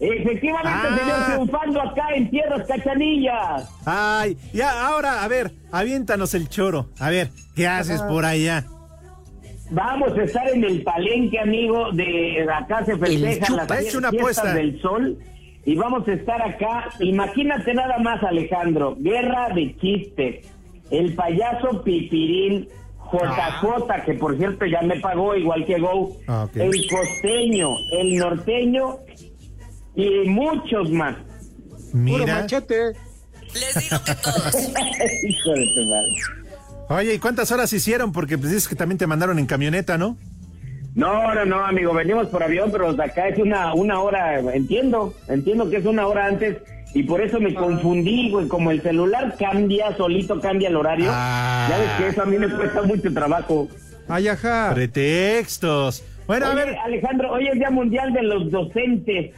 Efectivamente, 0.01 0.89
Ah. 0.89 0.99
señor, 0.99 1.27
triunfando 1.27 1.83
acá 1.83 2.07
en 2.15 2.31
tierras 2.31 2.67
cachanillas. 2.69 3.69
Ay, 3.85 4.37
ya, 4.53 4.87
ahora, 4.87 5.25
a 5.25 5.29
ver, 5.29 5.53
aviéntanos 5.73 6.35
el 6.35 6.49
choro. 6.49 6.87
A 7.01 7.11
ver, 7.11 7.31
¿qué 7.57 7.67
haces 7.67 8.01
por 8.03 8.25
allá? 8.25 8.65
Vamos 9.71 10.17
a 10.17 10.23
estar 10.23 10.49
en 10.49 10.65
el 10.65 10.83
palenque, 10.83 11.39
amigo, 11.41 11.91
de 11.93 12.47
acá 12.51 12.85
se 12.85 12.97
festejan 12.97 13.57
las. 13.57 13.71
Echa 13.71 13.99
una 13.99 14.11
fiestas 14.11 14.39
apuesta. 14.39 14.55
del 14.55 14.81
sol. 14.81 15.19
Y 15.67 15.75
vamos 15.75 16.07
a 16.09 16.13
estar 16.13 16.41
acá, 16.41 16.89
imagínate 17.01 17.75
nada 17.75 17.99
más, 17.99 18.23
Alejandro, 18.23 18.97
guerra 18.99 19.49
de 19.55 19.77
chistes. 19.79 20.47
El 20.91 21.15
payaso 21.15 21.83
Pipirín, 21.83 22.69
JJ, 23.13 24.05
que 24.05 24.15
por 24.15 24.37
cierto 24.37 24.67
ya 24.67 24.83
me 24.83 25.01
pagó 25.01 25.35
igual 25.35 25.65
que 25.65 25.79
Go. 25.79 26.17
Ah. 26.27 26.49
El 26.55 26.87
costeño, 26.89 27.75
el 27.99 28.17
norteño 28.17 28.99
y 29.95 30.29
muchos 30.29 30.91
más. 30.91 31.17
Mira. 31.93 32.19
Puro 32.25 32.33
machete. 32.35 32.93
Hijo 35.29 35.51
de 35.51 35.67
tu 35.75 35.85
madre. 35.87 36.13
Oye, 36.91 37.15
¿y 37.15 37.19
cuántas 37.19 37.51
horas 37.53 37.73
hicieron? 37.73 38.13
Porque 38.13 38.39
pues 38.39 38.51
dices 38.51 38.69
que 38.69 38.75
también 38.75 38.99
te 38.99 39.07
mandaron 39.07 39.39
en 39.39 39.47
camioneta, 39.47 39.99
¿no? 39.99 40.17
No, 40.95 41.35
no, 41.35 41.45
no, 41.45 41.65
amigo, 41.65 41.93
venimos 41.95 42.29
por 42.29 42.43
avión, 42.43 42.71
pero 42.73 42.93
de 42.93 43.05
acá 43.05 43.29
es 43.29 43.39
una, 43.39 43.73
una 43.75 44.01
hora, 44.01 44.41
entiendo, 44.41 45.15
entiendo 45.29 45.71
que 45.71 45.77
es 45.77 45.85
una 45.85 46.07
hora 46.07 46.27
antes 46.27 46.57
y 46.95 47.03
por 47.03 47.21
eso 47.21 47.39
me 47.41 47.55
confundí, 47.55 48.31
güey, 48.31 48.49
como 48.49 48.71
el 48.71 48.81
celular 48.83 49.37
cambia, 49.39 49.97
solito 49.97 50.41
cambia 50.41 50.69
el 50.69 50.77
horario, 50.77 51.07
ya 51.07 51.77
ves 51.79 51.91
que 51.99 52.09
eso 52.09 52.23
a 52.23 52.27
mí 52.27 52.39
me 52.39 52.49
cuesta 52.49 52.83
mucho 52.83 53.13
trabajo. 53.13 53.69
Ay, 54.09 54.29
ajá. 54.29 54.73
Pretextos. 54.75 56.03
Bueno, 56.27 56.47
a 56.47 56.55
ver. 56.55 56.77
Alejandro, 56.85 57.33
hoy 57.33 57.47
es 57.49 57.55
Día 57.55 57.71
Mundial 57.71 58.13
de 58.13 58.23
los 58.23 58.51
Docentes. 58.51 59.35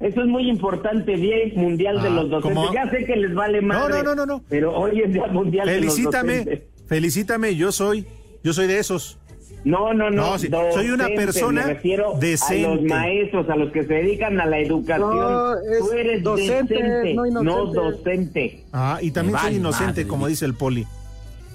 Eso 0.00 0.20
es 0.20 0.26
muy 0.26 0.48
importante, 0.50 1.16
Día 1.16 1.36
Mundial 1.56 2.02
de 2.02 2.08
Ah, 2.08 2.10
los 2.10 2.30
Docentes. 2.30 2.56
¿cómo? 2.64 2.74
Ya 2.74 2.90
sé 2.90 3.04
que 3.04 3.16
les 3.16 3.34
vale 3.34 3.60
más. 3.62 3.78
No, 3.78 3.88
no, 3.88 4.02
no, 4.02 4.14
no, 4.14 4.26
no. 4.26 4.42
Pero 4.48 4.74
hoy 4.76 5.00
es 5.00 5.12
Día 5.12 5.26
Mundial 5.28 5.66
de 5.66 5.80
los 5.80 5.94
Felicítame, 5.94 6.38
Docentes. 6.38 6.62
felicítame, 6.86 7.54
yo 7.56 7.70
soy, 7.72 8.06
yo 8.42 8.52
soy 8.52 8.66
de 8.66 8.78
esos. 8.78 9.18
No, 9.64 9.94
no, 9.94 10.10
no. 10.10 10.30
No, 10.30 10.38
sí, 10.38 10.48
soy 10.72 10.90
una 10.90 11.08
persona 11.08 11.66
me 11.66 11.74
refiero 11.74 12.14
decente. 12.20 12.66
A 12.66 12.74
los 12.74 12.82
maestros, 12.82 13.48
a 13.48 13.56
los 13.56 13.72
que 13.72 13.84
se 13.84 13.94
dedican 13.94 14.38
a 14.40 14.46
la 14.46 14.58
educación. 14.58 15.16
No, 15.16 15.54
es 15.54 15.78
Tú 15.78 15.92
eres 15.92 16.22
docente, 16.22 16.74
decente, 16.74 17.14
no 17.14 17.42
no, 17.42 17.66
docente. 17.66 18.64
Ah, 18.72 18.98
y 19.00 19.10
también 19.10 19.38
soy 19.38 19.56
inocente, 19.56 20.02
madre. 20.02 20.06
como 20.06 20.26
dice 20.26 20.44
el 20.44 20.54
poli. 20.54 20.86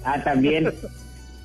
Ah, 0.03 0.23
también. 0.23 0.73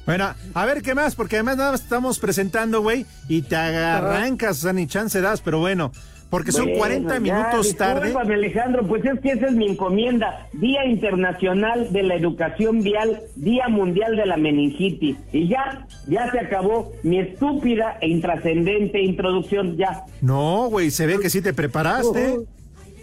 Bueno, 0.06 0.34
a 0.52 0.66
ver 0.66 0.82
qué 0.82 0.94
más, 0.94 1.14
porque 1.14 1.36
además 1.36 1.56
nada 1.56 1.72
más 1.72 1.82
estamos 1.82 2.18
presentando, 2.18 2.82
güey, 2.82 3.06
y 3.26 3.40
te 3.40 3.56
arrancas, 3.56 4.58
o 4.58 4.60
sea, 4.60 4.74
ni 4.74 4.86
chance 4.86 5.18
das, 5.22 5.40
pero 5.40 5.60
bueno, 5.60 5.92
porque 6.34 6.50
son 6.50 6.64
Bueno, 6.64 6.78
40 6.78 7.14
ya, 7.14 7.20
minutos 7.20 7.76
tarde. 7.76 8.06
discúlpame, 8.06 8.34
Alejandro, 8.34 8.84
pues 8.88 9.04
es 9.04 9.20
que 9.20 9.30
esa 9.30 9.46
es 9.46 9.52
mi 9.52 9.68
encomienda. 9.68 10.48
Día 10.52 10.84
Internacional 10.84 11.92
de 11.92 12.02
la 12.02 12.16
Educación 12.16 12.82
Vial, 12.82 13.20
Día 13.36 13.68
Mundial 13.68 14.16
de 14.16 14.26
la 14.26 14.36
Meningitis. 14.36 15.16
Y 15.32 15.46
ya, 15.46 15.86
ya 16.08 16.28
se 16.32 16.40
acabó 16.40 16.90
mi 17.04 17.20
estúpida 17.20 17.98
e 18.00 18.08
intrascendente 18.08 19.00
introducción, 19.00 19.76
ya. 19.76 20.06
No, 20.22 20.66
güey, 20.70 20.90
se 20.90 21.06
ve 21.06 21.20
que 21.20 21.30
sí 21.30 21.40
te 21.40 21.54
preparaste. 21.54 22.40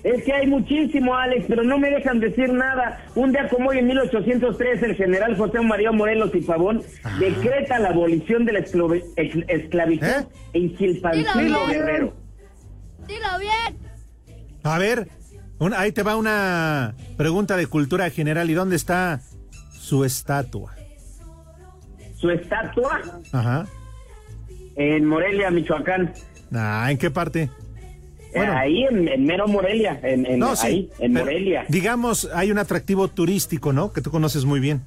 Es 0.03 0.25
que 0.25 0.33
hay 0.33 0.47
muchísimo, 0.47 1.15
Alex, 1.15 1.45
pero 1.47 1.63
no 1.63 1.77
me 1.77 1.89
dejan 1.89 2.19
decir 2.19 2.51
nada. 2.51 2.99
Un 3.15 3.31
día 3.31 3.47
como 3.47 3.69
hoy, 3.69 3.77
en 3.77 3.87
1803, 3.87 4.83
el 4.83 4.95
general 4.95 5.37
José 5.37 5.61
María 5.61 5.93
Morelos 5.93 6.31
y 6.33 6.41
Pavón 6.41 6.81
decreta 7.17 7.79
la 7.79 7.91
abolición 7.91 8.43
de 8.43 8.51
la 8.51 8.59
esclavitud 8.59 10.25
en 10.51 10.75
Chilpancingo. 10.75 11.67
Guerrero. 11.69 12.21
Dilo 13.11 13.39
bien. 13.39 13.77
A 14.63 14.77
ver, 14.77 15.07
un- 15.59 15.73
ahí 15.73 15.91
te 15.91 16.03
va 16.03 16.15
una 16.15 16.95
pregunta 17.17 17.57
de 17.57 17.67
cultura 17.67 18.09
general. 18.09 18.49
¿Y 18.49 18.53
dónde 18.53 18.75
está 18.75 19.21
su 19.73 20.05
estatua? 20.05 20.75
Su 22.17 22.29
estatua 22.29 23.01
Ajá. 23.31 23.65
en 24.75 25.05
Morelia, 25.05 25.49
Michoacán. 25.51 26.13
Ah, 26.53 26.87
¿en 26.91 26.97
qué 26.97 27.09
parte? 27.09 27.49
Eh, 28.33 28.39
ahí, 28.39 28.83
en, 28.83 29.07
en 29.07 29.25
mero 29.25 29.47
Morelia, 29.47 29.99
en, 30.03 30.25
en- 30.25 30.39
No, 30.39 30.55
sí, 30.55 30.67
ahí, 30.67 30.89
en 30.99 31.13
Morelia. 31.13 31.65
Digamos, 31.67 32.29
hay 32.33 32.51
un 32.51 32.59
atractivo 32.59 33.07
turístico, 33.09 33.73
¿no? 33.73 33.91
Que 33.91 34.01
tú 34.01 34.09
conoces 34.11 34.45
muy 34.45 34.59
bien. 34.61 34.81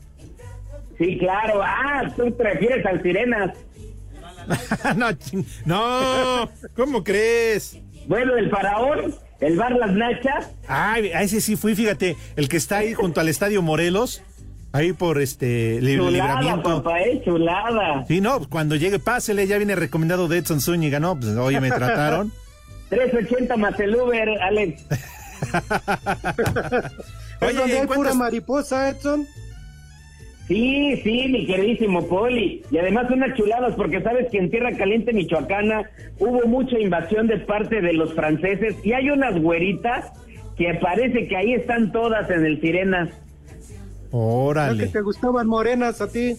Sí, 0.97 1.19
claro. 1.19 1.61
Ah, 1.63 2.11
tú 2.17 2.31
te 2.31 2.43
refieres 2.43 2.87
al 2.87 3.03
Sirenas. 3.03 3.51
no, 4.97 5.09
no, 5.67 6.51
¿cómo 6.77 7.03
crees? 7.03 7.79
Bueno, 8.07 8.37
el 8.37 8.51
faraón, 8.51 9.15
¿El 9.41 9.57
bar 9.57 9.73
Las 9.73 9.93
Nachas? 9.93 10.51
Ay, 10.69 11.11
a 11.13 11.23
ese 11.23 11.41
sí 11.41 11.57
fui, 11.57 11.75
fíjate, 11.75 12.17
el 12.37 12.49
que 12.49 12.57
está 12.57 12.79
ahí 12.79 12.95
junto 12.95 13.21
al 13.21 13.29
Estadio 13.29 13.61
Morelos, 13.63 14.23
ahí 14.73 14.93
por 14.93 15.21
este 15.21 15.81
li- 15.83 15.97
Chulada, 15.97 16.41
libramiento. 16.41 16.83
papá, 16.83 17.01
eh, 17.03 17.21
chulada. 17.25 18.05
Sí, 18.07 18.21
no, 18.21 18.49
cuando 18.49 18.77
llegue, 18.77 18.99
pásele, 18.99 19.47
ya 19.47 19.57
viene 19.59 19.75
recomendado 19.75 20.29
de 20.29 20.39
Edson 20.39 20.61
Zúñiga, 20.61 20.99
¿no? 21.01 21.17
Pues 21.19 21.37
oye, 21.37 21.61
me 21.61 21.71
trataron. 21.71 22.33
380 22.91 23.57
más 23.57 23.79
el 23.81 23.97
Uber, 23.97 24.29
Alex. 24.41 24.83
¿Es 27.41 27.55
donde 27.57 27.75
¿y 27.75 27.77
hay 27.77 27.87
cuántas- 27.87 27.97
pura 27.97 28.15
mariposa, 28.15 28.89
Edson? 28.91 29.27
Sí, 30.49 31.01
sí, 31.03 31.29
mi 31.31 31.47
queridísimo 31.47 32.07
Poli. 32.07 32.63
Y 32.71 32.77
además 32.79 33.11
unas 33.11 33.35
chuladas, 33.37 33.75
porque 33.77 34.03
sabes 34.03 34.29
que 34.31 34.39
en 34.39 34.51
Tierra 34.51 34.73
Caliente, 34.77 35.13
Michoacana, 35.15 35.89
hubo 36.19 36.47
mucha 36.47 36.79
invasión 36.79 37.27
de 37.29 37.39
parte 37.39 37.81
de 37.81 37.95
los 37.95 38.13
franceses 38.15 38.77
y 38.85 38.93
hay 38.93 39.09
unas 39.11 39.41
güeritas 39.41 40.13
que 40.59 40.75
parece 40.75 41.27
que 41.29 41.37
ahí 41.37 41.55
están 41.55 41.93
todas 41.93 42.29
en 42.31 42.45
el 42.45 42.61
Sirena. 42.61 43.05
¿No 43.05 43.11
que 44.11 44.17
Órale. 44.17 44.87
te 44.89 45.01
gustaban 45.01 45.47
morenas 45.47 46.01
a 46.01 46.09
ti? 46.11 46.37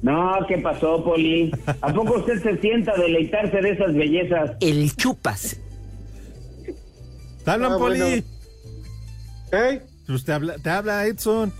No, 0.00 0.32
¿qué 0.48 0.58
pasó, 0.58 1.04
Poli? 1.04 1.52
¿A 1.80 1.92
poco 1.92 2.14
usted 2.18 2.42
se 2.42 2.56
sienta 2.60 2.92
a 2.92 2.96
deleitarse 2.98 3.60
de 3.60 3.70
esas 3.70 3.94
bellezas? 3.94 4.52
El 4.60 4.96
chupas. 4.96 5.60
¿Te 7.44 7.50
hablan, 7.50 7.72
Ah, 7.72 7.78
Poli? 7.78 7.98
bueno. 8.00 8.22
¿Eh? 9.52 9.82
Pues 10.06 10.24
te 10.24 10.32
habla, 10.32 10.54
te 10.58 10.70
habla 10.70 11.06
Edson. 11.06 11.52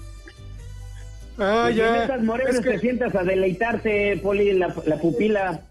Ah, 1.39 1.69
Y 1.71 1.73
en 1.73 1.77
ya. 1.79 2.05
esas 2.05 2.23
morenas 2.23 2.55
Es 2.57 2.61
que 2.61 2.71
te 2.73 2.79
sientas 2.81 3.15
a 3.15 3.23
deleitarte, 3.25 4.17
Poli, 4.23 4.53
la, 4.53 4.75
la 4.87 4.97
pupila. 4.99 5.63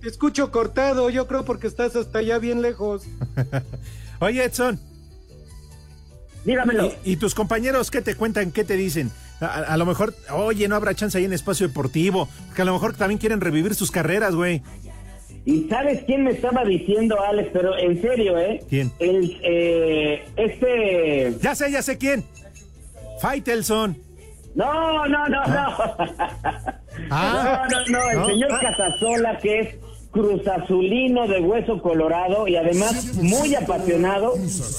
te 0.00 0.08
escucho 0.08 0.50
cortado, 0.50 1.10
yo 1.10 1.26
creo 1.26 1.44
porque 1.44 1.66
estás 1.66 1.96
hasta 1.96 2.20
allá 2.20 2.38
bien 2.38 2.62
lejos. 2.62 3.04
Oye, 4.20 4.44
Edson, 4.44 4.78
Dígamelo. 6.44 6.92
¿y, 7.04 7.12
y 7.12 7.16
tus 7.16 7.34
compañeros 7.34 7.90
qué 7.90 8.00
te 8.02 8.14
cuentan? 8.14 8.52
¿Qué 8.52 8.64
te 8.64 8.74
dicen? 8.76 9.10
A, 9.40 9.46
a 9.46 9.76
lo 9.76 9.86
mejor, 9.86 10.14
oye, 10.32 10.66
no 10.68 10.76
habrá 10.76 10.94
chance 10.94 11.16
ahí 11.18 11.24
en 11.24 11.32
espacio 11.32 11.68
deportivo, 11.68 12.28
porque 12.46 12.62
a 12.62 12.64
lo 12.64 12.72
mejor 12.72 12.94
también 12.96 13.18
quieren 13.18 13.40
revivir 13.40 13.74
sus 13.74 13.90
carreras, 13.90 14.34
güey. 14.34 14.62
¿Y 15.44 15.68
sabes 15.68 16.02
quién 16.04 16.24
me 16.24 16.30
estaba 16.32 16.64
diciendo, 16.64 17.20
Alex? 17.22 17.50
Pero 17.52 17.76
en 17.78 18.00
serio, 18.02 18.38
¿eh? 18.38 18.62
¿Quién? 18.68 18.92
El, 18.98 19.38
eh, 19.42 20.24
este... 20.36 21.36
Ya 21.42 21.54
sé, 21.54 21.70
ya 21.70 21.82
sé 21.82 21.96
quién. 21.98 22.24
Faitelson. 23.20 23.96
No, 24.58 25.06
no, 25.06 25.28
no, 25.28 25.46
no. 25.46 25.66
Ah. 27.10 27.66
no, 27.70 27.78
no, 27.78 27.86
no. 27.98 28.10
El 28.10 28.18
¿No? 28.18 28.26
señor 28.26 28.50
Ah. 28.52 28.58
Casasola, 28.60 29.38
que 29.38 29.60
es 29.60 29.68
cruzazulino 30.10 31.28
de 31.28 31.40
hueso 31.40 31.80
colorado 31.80 32.48
y 32.48 32.56
además 32.56 33.14
muy 33.14 33.54
apasionado, 33.54 34.34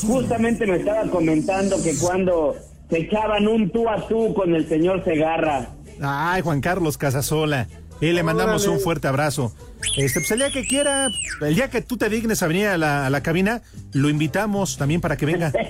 justamente 0.05 0.67
me 0.67 0.77
estaba 0.77 1.03
comentando 1.09 1.81
que 1.81 1.93
cuando 1.97 2.55
se 2.89 2.99
echaban 2.99 3.47
un 3.47 3.69
tú 3.71 3.87
a 3.87 4.05
tú 4.07 4.33
con 4.33 4.53
el 4.53 4.67
señor 4.67 5.01
Segarra. 5.05 5.69
Ay, 6.01 6.41
Juan 6.41 6.59
Carlos 6.59 6.97
Casasola. 6.97 7.67
Y 8.01 8.11
le 8.13 8.23
mandamos 8.23 8.63
Órale. 8.63 8.77
un 8.77 8.83
fuerte 8.83 9.07
abrazo. 9.07 9.53
Este, 9.97 10.21
pues 10.21 10.31
el 10.31 10.39
día 10.39 10.51
que 10.51 10.65
quiera, 10.65 11.09
el 11.41 11.55
día 11.55 11.69
que 11.69 11.81
tú 11.81 11.97
te 11.97 12.09
dignes 12.09 12.41
a 12.41 12.47
venir 12.47 12.67
a 12.67 12.77
la, 12.77 13.05
a 13.05 13.09
la 13.09 13.21
cabina, 13.21 13.61
lo 13.93 14.09
invitamos 14.09 14.77
también 14.77 15.01
para 15.01 15.17
que 15.17 15.25
venga. 15.25 15.51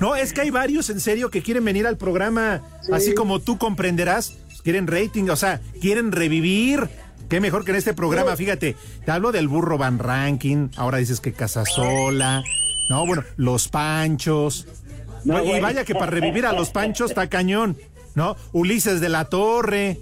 No, 0.00 0.14
es 0.14 0.34
que 0.34 0.42
hay 0.42 0.50
varios 0.50 0.90
en 0.90 1.00
serio 1.00 1.30
que 1.30 1.42
quieren 1.42 1.64
venir 1.64 1.86
al 1.86 1.96
programa, 1.96 2.60
así 2.92 3.14
como 3.14 3.40
tú 3.40 3.56
comprenderás, 3.56 4.36
quieren 4.62 4.86
rating, 4.86 5.30
o 5.30 5.36
sea, 5.36 5.60
quieren 5.80 6.12
revivir. 6.12 6.90
Qué 7.30 7.40
mejor 7.40 7.64
que 7.64 7.70
en 7.70 7.78
este 7.78 7.94
programa, 7.94 8.36
fíjate, 8.36 8.76
te 9.04 9.10
hablo 9.10 9.32
del 9.32 9.48
burro 9.48 9.78
Van 9.78 9.98
Ranking, 9.98 10.68
ahora 10.76 10.98
dices 10.98 11.20
que 11.20 11.32
Casasola, 11.32 12.42
no, 12.90 13.06
bueno, 13.06 13.24
los 13.36 13.68
Panchos. 13.68 14.66
No, 15.24 15.42
y 15.42 15.58
vaya 15.60 15.84
que 15.84 15.94
para 15.94 16.10
revivir 16.10 16.44
a 16.46 16.52
los 16.52 16.70
Panchos 16.70 17.10
está 17.10 17.28
cañón, 17.28 17.76
¿no? 18.14 18.36
Ulises 18.52 19.00
de 19.00 19.08
la 19.08 19.24
Torre. 19.24 19.98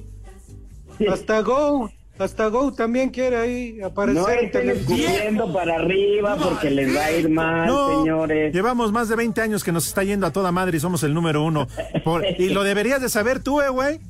Hasta 1.11 1.41
Go, 1.41 1.91
hasta 2.19 2.47
Go 2.49 2.73
también 2.73 3.11
quiere 3.11 3.37
ahí 3.37 3.81
aparecer 3.83 4.23
No 4.23 4.29
en 4.29 4.45
estén 4.47 4.51
televisión. 4.63 5.01
escupiendo 5.01 5.53
para 5.53 5.75
arriba 5.77 6.37
porque 6.37 6.71
les 6.71 6.97
va 6.97 7.05
a 7.07 7.13
ir 7.13 7.29
mal, 7.29 7.67
No, 7.67 8.01
señores. 8.03 8.55
llevamos 8.55 8.93
más 8.93 9.09
de 9.09 9.17
20 9.17 9.41
años 9.41 9.65
que 9.65 9.73
nos 9.73 9.87
está 9.87 10.05
yendo 10.05 10.27
a 10.27 10.33
toda 10.33 10.53
madre 10.53 10.77
y 10.77 10.81
somos 10.81 11.03
el 11.03 11.13
número 11.15 11.43
uno. 11.45 11.67
Por- 12.05 12.25
y 12.39 12.51
lo 12.51 12.63
deberías 12.63 13.01
de 13.01 13.09
saber 13.09 13.41
tú, 13.41 13.61
eh, 13.61 13.69
güey. 13.69 14.01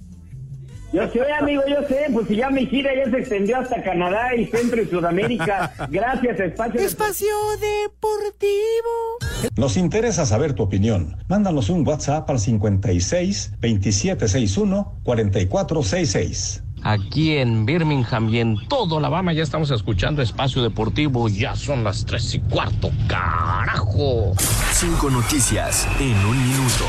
Yo 0.93 1.09
sé, 1.11 1.22
amigo, 1.41 1.61
yo 1.68 1.82
sé, 1.89 2.07
pues 2.12 2.28
si 2.28 2.37
ya 2.37 2.51
mi 2.51 2.66
gira 2.66 2.93
ya 2.95 3.11
se 3.11 3.18
extendió 3.18 3.59
hasta 3.59 3.82
Canadá 3.82 4.32
y 4.37 4.47
Centro 4.47 4.80
y 4.80 4.87
Sudamérica. 4.87 5.72
Gracias, 5.91 6.39
Espacio. 6.39 6.80
Espacio 6.80 7.35
Deportivo. 7.59 9.18
Nos 9.57 9.76
interesa 9.76 10.24
saber 10.24 10.53
tu 10.53 10.62
opinión. 10.62 11.16
Mándanos 11.28 11.68
un 11.68 11.85
WhatsApp 11.85 12.30
al 12.30 12.39
56 12.39 13.55
2761 13.61 15.01
4466. 15.03 16.62
Aquí 16.87 17.37
en 17.39 17.64
Birmingham 17.64 18.28
y 18.28 18.41
en 18.41 18.68
todo 18.68 18.99
Alabama 18.99 19.32
ya 19.32 19.43
estamos 19.43 19.70
escuchando 19.70 20.20
Espacio 20.20 20.62
Deportivo. 20.62 21.28
Ya 21.30 21.57
son 21.57 21.82
las 21.82 22.05
tres 22.05 22.35
y 22.35 22.41
cuarto, 22.41 22.91
carajo. 23.09 24.35
Cinco 24.72 25.09
noticias 25.11 25.87
en 25.99 26.14
un 26.26 26.37
minuto. 26.47 26.85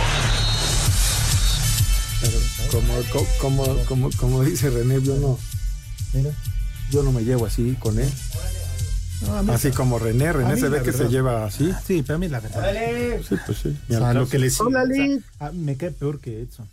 Como, 2.71 2.93
co- 3.13 3.27
como, 3.39 3.65
como, 3.85 4.09
como 4.17 4.43
dice 4.43 4.69
René, 4.69 5.01
yo 5.01 5.15
no, 5.17 5.37
yo 6.91 7.03
no 7.03 7.11
me 7.13 7.23
llevo 7.23 7.45
así 7.45 7.75
con 7.79 7.97
él. 7.99 8.09
No, 9.21 9.53
Así 9.53 9.71
como 9.71 9.97
René, 9.97 10.33
René 10.33 10.57
se 10.57 10.67
ve 10.67 10.79
que 10.81 10.91
verdad. 10.91 11.05
se 11.05 11.09
lleva 11.09 11.45
así. 11.45 11.71
Sí, 11.87 12.03
pero 12.05 12.15
a 12.15 12.19
mí 12.19 12.27
la 12.27 12.41
verdad. 12.41 12.69
Sí, 13.27 13.35
pues 13.45 13.57
sí. 13.59 13.77
O 13.89 13.93
sea, 13.93 14.13
lo 14.13 14.27
que 14.27 14.39
le 14.39 14.49
Hola, 14.59 14.83
Liz. 14.83 15.23
Ah, 15.39 15.51
me 15.53 15.77
cae 15.77 15.91
peor 15.91 16.19
que 16.19 16.41
Edson. 16.41 16.67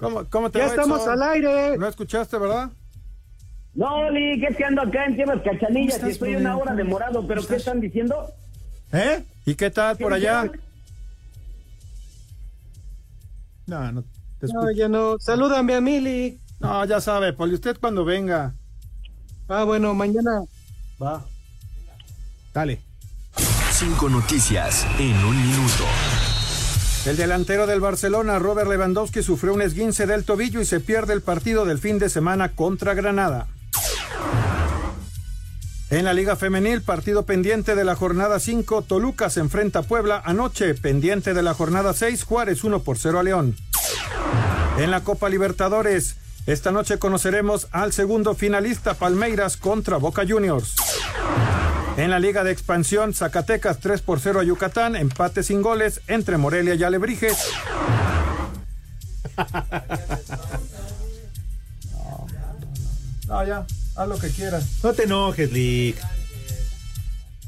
¿Cómo, 0.00 0.24
cómo 0.30 0.50
te 0.50 0.58
Ya 0.58 0.66
va, 0.66 0.70
estamos 0.70 1.00
Edson? 1.00 1.22
al 1.22 1.30
aire. 1.30 1.78
¿No 1.78 1.86
escuchaste, 1.86 2.38
verdad? 2.38 2.70
No, 3.74 4.10
Li, 4.10 4.40
que 4.40 4.46
es 4.46 4.56
que 4.56 4.64
ando 4.64 4.82
acá 4.82 5.04
en 5.04 5.14
tierras 5.16 5.40
cachanillas 5.44 5.96
¿Cómo 5.98 6.08
y 6.08 6.12
estoy 6.12 6.36
una 6.36 6.56
hora 6.56 6.72
¿Cómo 6.72 6.76
demorado, 6.76 7.26
pero 7.26 7.46
¿qué 7.46 7.56
están 7.56 7.80
diciendo? 7.80 8.28
¿Eh? 8.92 9.22
¿Y 9.46 9.54
qué 9.54 9.70
tal 9.70 9.96
por 9.96 10.12
allá? 10.12 10.50
No, 13.66 13.92
no 13.92 14.02
te 14.40 14.46
No, 14.46 14.60
escucho. 14.62 14.70
ya 14.72 14.88
no. 14.88 15.18
Salúdame 15.18 15.74
a 15.74 15.80
Mili. 15.80 16.40
No, 16.60 16.84
ya 16.86 17.00
sabe, 17.00 17.32
Poli, 17.32 17.54
usted 17.54 17.76
cuando 17.78 18.04
venga. 18.04 18.54
Ah, 19.48 19.64
bueno, 19.64 19.94
mañana. 19.94 20.42
Va. 21.00 21.24
Dale. 22.52 22.80
Cinco 23.70 24.08
noticias 24.08 24.84
en 24.98 25.14
un 25.24 25.36
minuto. 25.36 25.84
El 27.06 27.16
delantero 27.16 27.66
del 27.66 27.80
Barcelona, 27.80 28.38
Robert 28.38 28.68
Lewandowski, 28.68 29.22
sufrió 29.22 29.54
un 29.54 29.62
esguince 29.62 30.06
del 30.06 30.24
tobillo 30.24 30.60
y 30.60 30.64
se 30.64 30.80
pierde 30.80 31.14
el 31.14 31.22
partido 31.22 31.64
del 31.64 31.78
fin 31.78 31.98
de 31.98 32.08
semana 32.08 32.50
contra 32.54 32.94
Granada. 32.94 33.46
En 35.90 36.04
la 36.04 36.12
Liga 36.12 36.36
Femenil, 36.36 36.82
partido 36.82 37.24
pendiente 37.24 37.74
de 37.74 37.84
la 37.84 37.96
jornada 37.96 38.38
5, 38.40 38.82
Toluca 38.82 39.30
se 39.30 39.40
enfrenta 39.40 39.78
a 39.78 39.82
Puebla 39.82 40.20
anoche, 40.22 40.74
pendiente 40.74 41.32
de 41.32 41.42
la 41.42 41.54
jornada 41.54 41.94
6, 41.94 42.24
Juárez 42.24 42.62
1 42.62 42.82
por 42.82 42.98
0 42.98 43.20
a 43.20 43.22
León. 43.22 43.56
En 44.76 44.90
la 44.90 45.00
Copa 45.00 45.30
Libertadores, 45.30 46.16
esta 46.46 46.72
noche 46.72 46.98
conoceremos 46.98 47.68
al 47.72 47.94
segundo 47.94 48.34
finalista 48.34 48.94
Palmeiras 48.94 49.56
contra 49.56 49.96
Boca 49.96 50.24
Juniors. 50.28 50.74
En 51.98 52.10
la 52.10 52.20
Liga 52.20 52.44
de 52.44 52.52
Expansión, 52.52 53.12
Zacatecas 53.12 53.80
3 53.80 54.02
por 54.02 54.20
0 54.20 54.38
a 54.38 54.44
Yucatán, 54.44 54.94
empate 54.94 55.42
sin 55.42 55.62
goles 55.62 56.00
entre 56.06 56.36
Morelia 56.36 56.76
y 56.76 56.84
Alebrijes. 56.84 57.36
No, 63.26 63.44
ya, 63.44 63.66
haz 63.96 64.08
lo 64.08 64.16
que 64.16 64.28
quieras. 64.30 64.64
No 64.84 64.92
te 64.92 65.04
enojes, 65.04 65.52
Lick. 65.52 65.96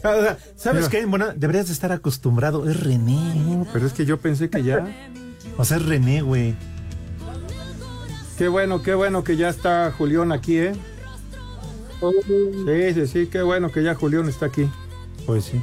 Ah, 0.03 0.37
¿Sabes 0.57 0.89
Mira. 0.89 0.91
qué? 0.91 1.07
Bueno, 1.07 1.29
deberías 1.35 1.69
de 1.69 1.73
estar 1.73 1.93
acostumbrado. 1.93 2.69
Es 2.69 2.81
René. 2.81 3.65
Pero 3.73 3.87
es 3.87 3.93
que 3.93 4.05
yo 4.05 4.19
pensé 4.19 4.51
que 4.51 4.65
ya. 4.65 4.85
O 5.59 5.65
sea, 5.65 5.77
es 5.77 5.87
René, 5.87 6.23
güey. 6.23 6.57
Qué 8.37 8.49
bueno, 8.49 8.83
qué 8.83 8.95
bueno 8.95 9.23
que 9.23 9.37
ya 9.37 9.49
está 9.49 9.93
Julián 9.97 10.33
aquí, 10.33 10.59
¿eh? 10.59 10.73
Sí, 12.01 12.95
sí, 12.95 13.07
sí, 13.07 13.27
qué 13.27 13.43
bueno 13.43 13.71
que 13.71 13.83
ya 13.83 13.95
Julián 13.95 14.29
está 14.29 14.47
aquí. 14.47 14.69
Pues 15.27 15.45
sí. 15.45 15.61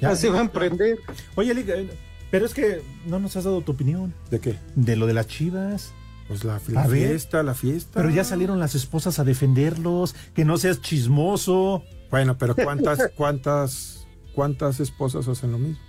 Ya 0.00 0.16
se 0.16 0.30
va 0.30 0.38
a 0.38 0.42
emprender. 0.42 0.98
Oye, 1.34 1.54
Lick, 1.54 1.68
eh, 1.68 1.88
pero 2.30 2.46
es 2.46 2.54
que 2.54 2.82
no 3.06 3.18
nos 3.18 3.36
has 3.36 3.44
dado 3.44 3.60
tu 3.60 3.72
opinión. 3.72 4.14
¿De 4.30 4.40
qué? 4.40 4.56
De 4.74 4.96
lo 4.96 5.06
de 5.06 5.14
las 5.14 5.26
chivas. 5.26 5.92
Pues 6.28 6.44
la, 6.44 6.60
ver. 6.68 6.88
fiesta, 6.88 7.42
la 7.42 7.54
fiesta. 7.54 7.90
Pero 7.94 8.08
ya 8.08 8.22
salieron 8.22 8.60
las 8.60 8.76
esposas 8.76 9.18
a 9.18 9.24
defenderlos. 9.24 10.14
Que 10.34 10.44
no 10.44 10.56
seas 10.58 10.80
chismoso. 10.80 11.82
Bueno, 12.10 12.38
pero 12.38 12.54
¿cuántas, 12.64 13.10
cuántas, 13.16 14.06
cuántas 14.34 14.80
esposas 14.80 15.26
hacen 15.26 15.52
lo 15.52 15.58
mismo? 15.58 15.82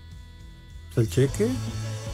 ¿El 0.97 1.09
cheque? 1.09 1.47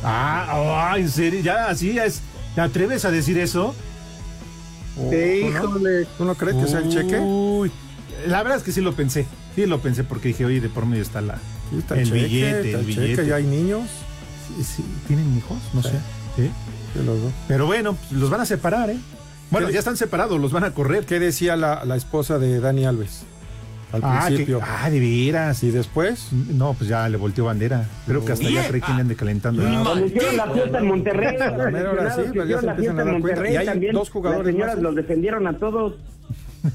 Ah, 0.04 0.92
ah, 0.92 1.00
en 1.00 1.10
serio, 1.10 1.40
ya 1.40 1.70
así 1.70 1.94
ya 1.94 2.06
es. 2.06 2.22
¿Te 2.54 2.62
atreves 2.62 3.06
a 3.06 3.12
decir 3.12 3.38
eso? 3.38 3.74
¿Tú 4.98 5.50
no? 5.52 5.80
¿Tú 6.18 6.26
no 6.26 6.36
crees 6.36 6.56
que 6.58 6.68
sea 6.68 6.80
el 6.80 6.90
cheque? 6.90 7.20
Uy, 7.20 7.72
la 8.28 8.42
verdad 8.44 8.58
es 8.58 8.64
que 8.64 8.72
sí 8.72 8.82
lo 8.82 8.94
pensé. 8.94 9.26
Sí, 9.56 9.66
lo 9.66 9.80
pensé 9.80 10.04
porque 10.04 10.30
dije, 10.30 10.46
oye, 10.46 10.60
de 10.62 10.70
por 10.70 10.86
medio 10.86 11.04
está 11.04 11.22
la, 11.22 11.40
Está 11.78 11.96
el 12.00 12.06
cheque, 12.08 12.26
billete, 12.28 12.60
está 12.72 12.80
el 12.80 12.86
cheque, 12.88 13.02
billete. 13.02 13.28
¿Ya 13.28 13.36
hay 13.36 13.44
niños? 13.44 13.84
Sí, 14.58 14.64
sí, 14.64 14.86
¿Tienen 15.08 15.38
hijos? 15.38 15.58
No 15.74 15.82
Sí. 15.84 15.90
sé. 15.90 15.98
Sí. 16.36 16.52
Los 17.06 17.22
dos. 17.22 17.32
Pero 17.48 17.66
bueno, 17.66 17.98
los 18.12 18.30
van 18.30 18.42
a 18.42 18.46
separar, 18.46 18.90
¿eh? 18.90 18.98
Bueno, 19.52 19.68
¿Qué- 19.68 19.74
ya 19.74 19.80
están 19.80 19.98
separados, 19.98 20.40
los 20.40 20.52
van 20.52 20.64
a 20.64 20.74
correr. 20.74 21.06
¿Qué 21.06 21.20
decía 21.20 21.56
la, 21.56 21.86
la 21.86 21.96
esposa 21.96 22.38
de 22.40 22.60
Dani 22.60 22.86
Alves? 22.86 23.24
Al 23.92 24.02
Ah, 24.04 24.26
principio. 24.28 24.60
que- 24.60 24.66
ah, 24.68 24.90
de 24.90 25.00
veras. 25.00 25.64
¿Y 25.64 25.72
después? 25.72 26.30
No, 26.34 26.74
pues 26.74 26.90
ya 26.90 27.08
le 27.08 27.16
volteó 27.18 27.46
bandera. 27.46 27.86
Creo 28.06 28.24
que 28.26 28.34
hasta 28.34 28.50
ya 28.50 28.68
cree 28.68 28.82
que 28.82 28.92
le 28.94 29.02
ande 29.02 29.16
calentando. 29.16 29.62
Cuando 29.64 30.06
hicieron 30.06 30.36
la 30.38 30.48
fiesta 30.52 30.78
en 30.80 30.88
Monterrey, 30.88 31.38
los 31.38 31.58
La 31.58 31.72
mera 31.72 31.92
hora 31.92 32.16
sí, 32.16 32.22
que 32.24 32.28
pues 32.34 32.50
ya 32.50 32.60
se 32.60 32.68
empiezan 32.68 32.76
fiesta 32.78 32.90
a 32.90 32.92
en 32.92 32.98
dar 32.98 33.06
cuenta. 33.22 33.42
Monterrey 33.42 33.54
Y 33.54 33.58
hay 33.88 33.92
dos 33.94 34.10
jugadores 34.10 34.46
las 34.46 34.54
señoras 34.54 34.76
más. 34.76 34.84
los 34.84 34.96
defendieron 34.96 35.48
a 35.48 35.58
todos. 35.58 35.96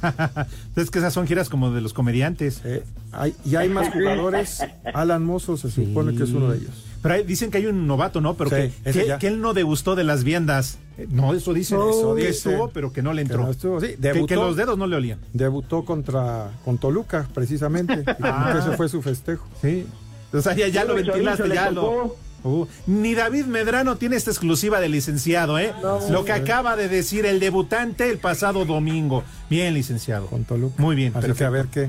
Es 0.76 0.90
que 0.90 0.98
esas 0.98 1.12
son 1.12 1.26
giras 1.26 1.48
como 1.48 1.70
de 1.70 1.80
los 1.80 1.92
comediantes. 1.92 2.60
Eh, 2.64 2.82
hay, 3.12 3.34
y 3.44 3.56
hay 3.56 3.68
más 3.68 3.90
jugadores. 3.92 4.62
Alan 4.94 5.24
Mozo 5.24 5.56
se 5.56 5.70
supone 5.70 6.16
que 6.16 6.24
es 6.24 6.30
uno 6.30 6.50
de 6.50 6.58
ellos. 6.58 6.70
Pero 7.02 7.14
hay- 7.14 7.24
dicen 7.24 7.50
que 7.50 7.58
hay 7.58 7.66
un 7.66 7.86
novato, 7.86 8.20
¿no? 8.20 8.34
Pero 8.34 8.50
Sí, 8.50 8.72
que, 9.18 9.26
él 9.26 9.40
no 9.40 9.54
degustó 9.54 9.96
de 9.96 10.04
las 10.04 10.22
viandas. 10.24 10.78
Eh, 10.98 11.08
No, 11.10 11.34
eso 11.34 11.52
dicen. 11.52 11.78
No, 11.78 11.90
eso 11.90 12.14
que 12.14 12.28
estuvo, 12.28 12.68
pero 12.70 12.92
que 12.92 13.02
no 13.02 13.12
le 13.12 13.22
Que 13.22 13.32
entró. 13.32 13.44
no 13.44 13.50
estuvo, 13.50 13.80
sí, 13.80 13.88
Que- 13.88 13.96
debutó. 13.96 14.26
que, 14.26 14.34
los 14.36 14.56
dedos 14.56 14.78
no 14.78 14.86
le 14.86 14.96
olían. 14.96 15.18
Debutó 15.32 15.84
contra 15.84 16.50
con 16.64 16.78
Toluca, 16.78 17.28
precisamente. 17.34 18.04
que 18.04 18.58
ese 18.58 18.76
fue 18.76 18.88
su 18.88 19.02
festejo. 19.02 19.46
Sí. 19.60 19.86
O 20.32 20.40
sea, 20.40 20.54
ya, 20.54 20.68
ya 20.68 20.84
lo 20.84 20.94
ventilaste, 20.94 21.48
ya 21.52 21.70
lo. 21.70 22.16
Uh, 22.44 22.66
ni 22.86 23.14
David 23.14 23.46
Medrano 23.46 23.96
tiene 23.96 24.16
esta 24.16 24.30
exclusiva 24.30 24.80
de 24.80 24.88
licenciado, 24.88 25.58
¿eh? 25.58 25.72
lo 26.10 26.24
que 26.24 26.32
acaba 26.32 26.76
de 26.76 26.88
decir 26.88 27.24
el 27.26 27.38
debutante 27.40 28.10
el 28.10 28.18
pasado 28.18 28.64
domingo. 28.64 29.22
Bien, 29.48 29.74
licenciado. 29.74 30.26
Con 30.26 30.44
Toluca. 30.44 30.74
Muy 30.82 30.96
bien, 30.96 31.12
Así 31.16 31.32
que 31.32 31.44
a 31.44 31.50
ver 31.50 31.66
qué. 31.66 31.88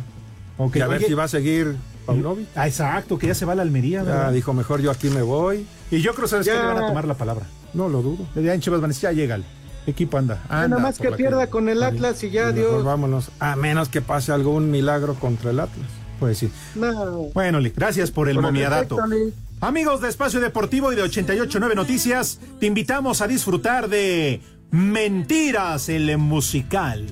Y 0.74 0.80
a 0.82 0.88
ver 0.88 1.00
oye, 1.00 1.08
si 1.08 1.14
va 1.16 1.24
a 1.24 1.28
seguir 1.28 1.76
Paunovic. 2.06 2.48
Ah, 2.56 2.68
exacto, 2.68 3.18
que 3.18 3.28
ya 3.28 3.34
se 3.34 3.46
va 3.46 3.54
a 3.54 3.56
la 3.56 3.62
Almería, 3.64 4.30
dijo, 4.32 4.54
mejor 4.54 4.82
yo 4.82 4.92
aquí 4.92 5.10
me 5.10 5.22
voy. 5.22 5.66
Y 5.90 6.02
yo 6.02 6.14
creo, 6.14 6.28
¿sabes 6.28 6.46
Ya. 6.46 6.54
que 6.54 6.60
le 6.60 6.66
van 6.68 6.84
a 6.84 6.88
tomar 6.88 7.06
la 7.06 7.16
palabra? 7.16 7.46
No 7.74 7.90
lo 7.90 8.02
dudo. 8.02 8.26
Ya 8.36 8.54
en 8.54 8.62
Chivas 8.62 8.80
van 8.82 8.90
a 8.90 8.94
decir, 8.94 9.04
ya 9.10 9.12
llega 9.14 9.36
el 9.36 9.44
equipo, 9.88 10.18
anda. 10.18 10.44
anda 10.50 10.68
Nada 10.68 10.82
más 10.82 11.00
que 11.00 11.12
pierda 11.12 11.48
con 11.48 11.70
el 11.70 11.82
Atlas 11.82 12.24
y 12.24 12.30
ya, 12.30 12.50
Y 12.52 12.54
mejor 12.54 12.72
Dios. 12.72 12.84
vámonos. 12.84 13.32
A 13.40 13.56
menos 13.56 13.90
que 13.90 14.02
pase 14.02 14.32
algún 14.32 14.70
milagro 14.70 15.16
contra 15.16 15.50
el 15.50 15.60
Atlas. 15.60 15.88
Pues 16.20 16.38
sí. 16.38 16.52
No. 16.76 17.30
Bueno, 17.34 17.60
Lee, 17.60 17.74
gracias 17.76 18.12
por 18.12 18.30
el 18.30 18.40
momiadato. 18.40 18.98
Lee. 19.08 19.34
Amigos 19.64 20.02
de 20.02 20.10
Espacio 20.10 20.42
Deportivo 20.42 20.92
y 20.92 20.98
de 20.98 21.04
889 21.04 21.74
Noticias, 21.74 22.38
te 22.60 22.66
invitamos 22.66 23.22
a 23.22 23.28
disfrutar 23.28 23.88
de 23.88 24.42
Mentiras, 24.72 25.88
el 25.88 26.18
musical. 26.18 27.08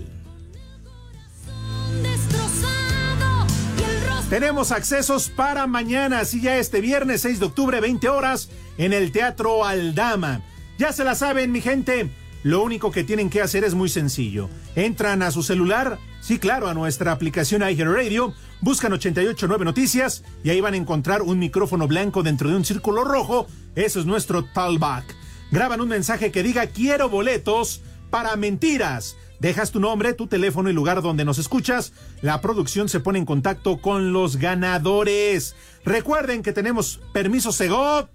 Tenemos 4.30 4.74
accesos 4.74 5.30
para 5.30 5.66
mañana, 5.66 6.20
así 6.20 6.42
ya 6.42 6.58
este 6.58 6.82
viernes 6.82 7.22
6 7.22 7.40
de 7.40 7.46
octubre, 7.46 7.80
20 7.80 8.10
horas, 8.10 8.50
en 8.78 8.92
el 8.92 9.14
Teatro 9.14 9.64
Aldama. 9.64 10.42
Ya 10.78 10.92
se 10.92 11.06
la 11.06 11.16
saben, 11.16 11.54
mi 11.54 11.62
gente. 11.62 12.12
Lo 12.44 12.64
único 12.64 12.92
que 12.92 13.06
tienen 13.06 13.30
que 13.30 13.42
hacer 13.42 13.64
es 13.64 13.76
muy 13.76 13.88
sencillo. 13.88 14.50
Entran 14.76 15.22
a 15.22 15.32
su 15.32 15.42
celular, 15.42 16.00
sí, 16.20 16.38
claro, 16.38 16.68
a 16.68 16.74
nuestra 16.74 17.14
aplicación 17.14 17.62
Radio, 17.62 18.34
buscan 18.62 18.94
889 18.94 19.66
Noticias 19.66 20.24
y 20.44 20.50
ahí 20.50 20.62
van 20.62 20.74
a 20.74 20.78
encontrar 20.78 21.22
un 21.22 21.40
micrófono 21.40 21.88
blanco 21.88 22.24
dentro 22.24 22.50
de 22.50 22.56
un 22.56 22.66
círculo 22.66 23.04
rojo. 23.04 23.48
Eso 23.76 24.00
es 24.00 24.06
nuestro 24.06 24.46
talkback. 24.46 25.16
Graban 25.52 25.82
un 25.82 25.90
mensaje 25.90 26.32
que 26.32 26.44
diga 26.44 26.68
quiero 26.68 27.10
boletos 27.10 27.82
para 28.10 28.36
mentiras. 28.36 29.18
Dejas 29.40 29.72
tu 29.72 29.80
nombre, 29.80 30.14
tu 30.14 30.28
teléfono 30.28 30.70
y 30.70 30.74
lugar 30.74 31.02
donde 31.02 31.26
nos 31.26 31.40
escuchas. 31.40 31.94
La 32.22 32.42
producción 32.42 32.90
se 32.90 33.00
pone 33.00 33.18
en 33.20 33.26
contacto 33.26 33.82
con 33.82 34.14
los 34.14 34.38
ganadores. 34.38 35.56
Recuerden 35.84 36.44
que 36.44 36.54
tenemos 36.54 37.02
permiso 37.12 37.52
Segov. 37.52 38.08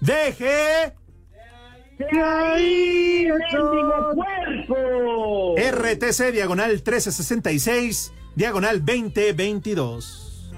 Deje 0.00 0.94
¡Ahí! 2.12 3.28
RTC 5.56 6.32
diagonal 6.32 6.72
1366 6.72 8.12
diagonal 8.34 8.84
2022. 8.84 10.50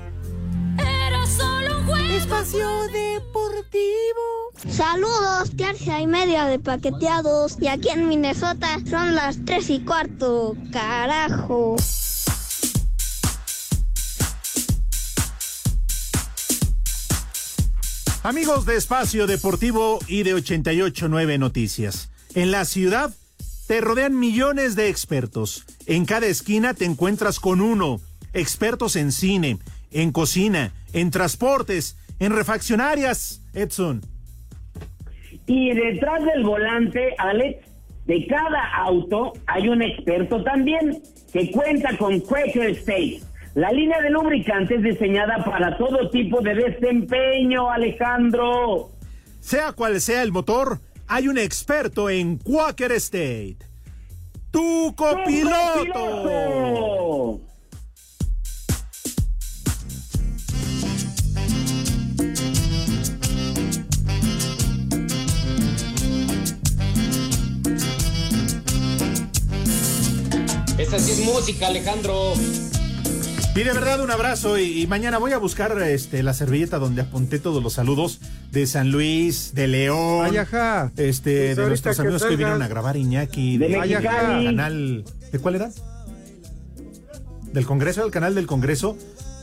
Era 0.79 1.27
solo 1.27 1.79
un 1.79 1.87
juego. 1.87 2.17
Espacio 2.17 2.69
Deportivo. 2.93 4.53
Saludos, 4.69 5.51
tercia 5.57 6.01
y 6.01 6.07
media 6.07 6.47
de 6.47 6.59
paqueteados. 6.59 7.57
Y 7.61 7.69
aquí 7.69 7.91
en 7.91 8.09
Minnesota 8.09 8.79
son 8.89 9.15
las 9.15 9.45
tres 9.45 9.69
y 9.71 9.81
cuarto. 9.81 10.57
Carajo. 10.73 11.77
Amigos 18.23 18.67
de 18.67 18.77
Espacio 18.77 19.27
Deportivo 19.29 20.01
y 20.09 20.25
de 20.25 20.35
889 20.35 21.39
Noticias. 21.39 22.09
En 22.35 22.51
la 22.51 22.65
ciudad 22.65 23.15
te 23.69 23.81
rodean 23.81 24.19
millones 24.19 24.75
de 24.75 24.89
expertos. 24.89 25.65
En 25.87 26.05
cada 26.05 26.27
esquina 26.27 26.75
te 26.75 26.85
encuentras 26.85 27.39
con 27.39 27.61
uno. 27.61 28.01
Expertos 28.33 28.97
en 28.97 29.13
cine, 29.13 29.59
en 29.93 30.11
cocina, 30.11 30.73
en 30.93 31.13
transportes, 31.13 31.97
en 32.19 32.33
refaccionarias. 32.33 33.41
Edson. 33.55 34.03
Y 35.47 35.73
detrás 35.75 36.25
del 36.25 36.43
volante, 36.43 37.15
Alex, 37.19 37.65
de 38.07 38.27
cada 38.27 38.75
auto 38.85 39.33
hay 39.47 39.69
un 39.69 39.81
experto 39.81 40.43
también 40.43 41.03
que 41.33 41.53
cuenta 41.53 41.97
con 41.97 42.19
Quaker 42.21 42.71
State. 42.71 43.21
La 43.55 43.71
línea 43.71 44.01
de 44.03 44.11
lubricantes 44.11 44.83
diseñada 44.83 45.45
para 45.45 45.79
todo 45.79 46.11
tipo 46.11 46.41
de 46.41 46.55
desempeño, 46.55 47.71
Alejandro. 47.71 48.91
Sea 49.41 49.73
cual 49.73 50.01
sea 50.01 50.23
el 50.23 50.33
motor, 50.33 50.81
hay 51.07 51.29
un 51.29 51.39
experto 51.39 52.11
en 52.11 52.39
Quaker 52.39 52.93
State. 52.93 53.57
¡Tu 54.57 54.95
copiloto! 54.97 56.01
Esta 70.79 70.99
sí 70.99 71.13
es 71.13 71.21
música, 71.27 71.67
Alejandro. 71.67 72.33
Y 73.57 73.63
de 73.63 73.73
verdad 73.73 74.03
un 74.03 74.11
abrazo 74.11 74.59
y, 74.59 74.83
y 74.83 74.87
mañana 74.87 75.17
voy 75.17 75.33
a 75.33 75.39
buscar 75.39 75.81
este 75.81 76.23
la 76.23 76.35
servilleta 76.35 76.79
donde 76.79 77.01
apunté 77.01 77.39
todos 77.39 77.63
los 77.63 77.73
saludos 77.73 78.21
de 78.53 78.67
San 78.67 78.91
Luis, 78.93 79.53
de 79.55 79.67
León, 79.67 80.27
Ay, 80.31 80.37
ajá. 80.37 80.93
este 80.99 81.47
Pues 81.47 81.57
de 81.57 81.67
nuestros 81.67 81.97
que 81.97 82.03
amigos 82.03 82.23
que 82.23 82.37
vinieron 82.37 82.61
a 82.61 82.69
grabar 82.69 82.97
Iñaki, 82.99 83.57
De 83.57 83.69
de, 83.69 84.03
canal, 84.03 85.05
¿de 85.33 85.39
cuál 85.39 85.55
era? 85.55 85.71
Del 87.53 87.65
Congreso, 87.65 88.05
el 88.05 88.11
canal 88.11 88.35
del 88.35 88.47
Congreso, 88.47 88.99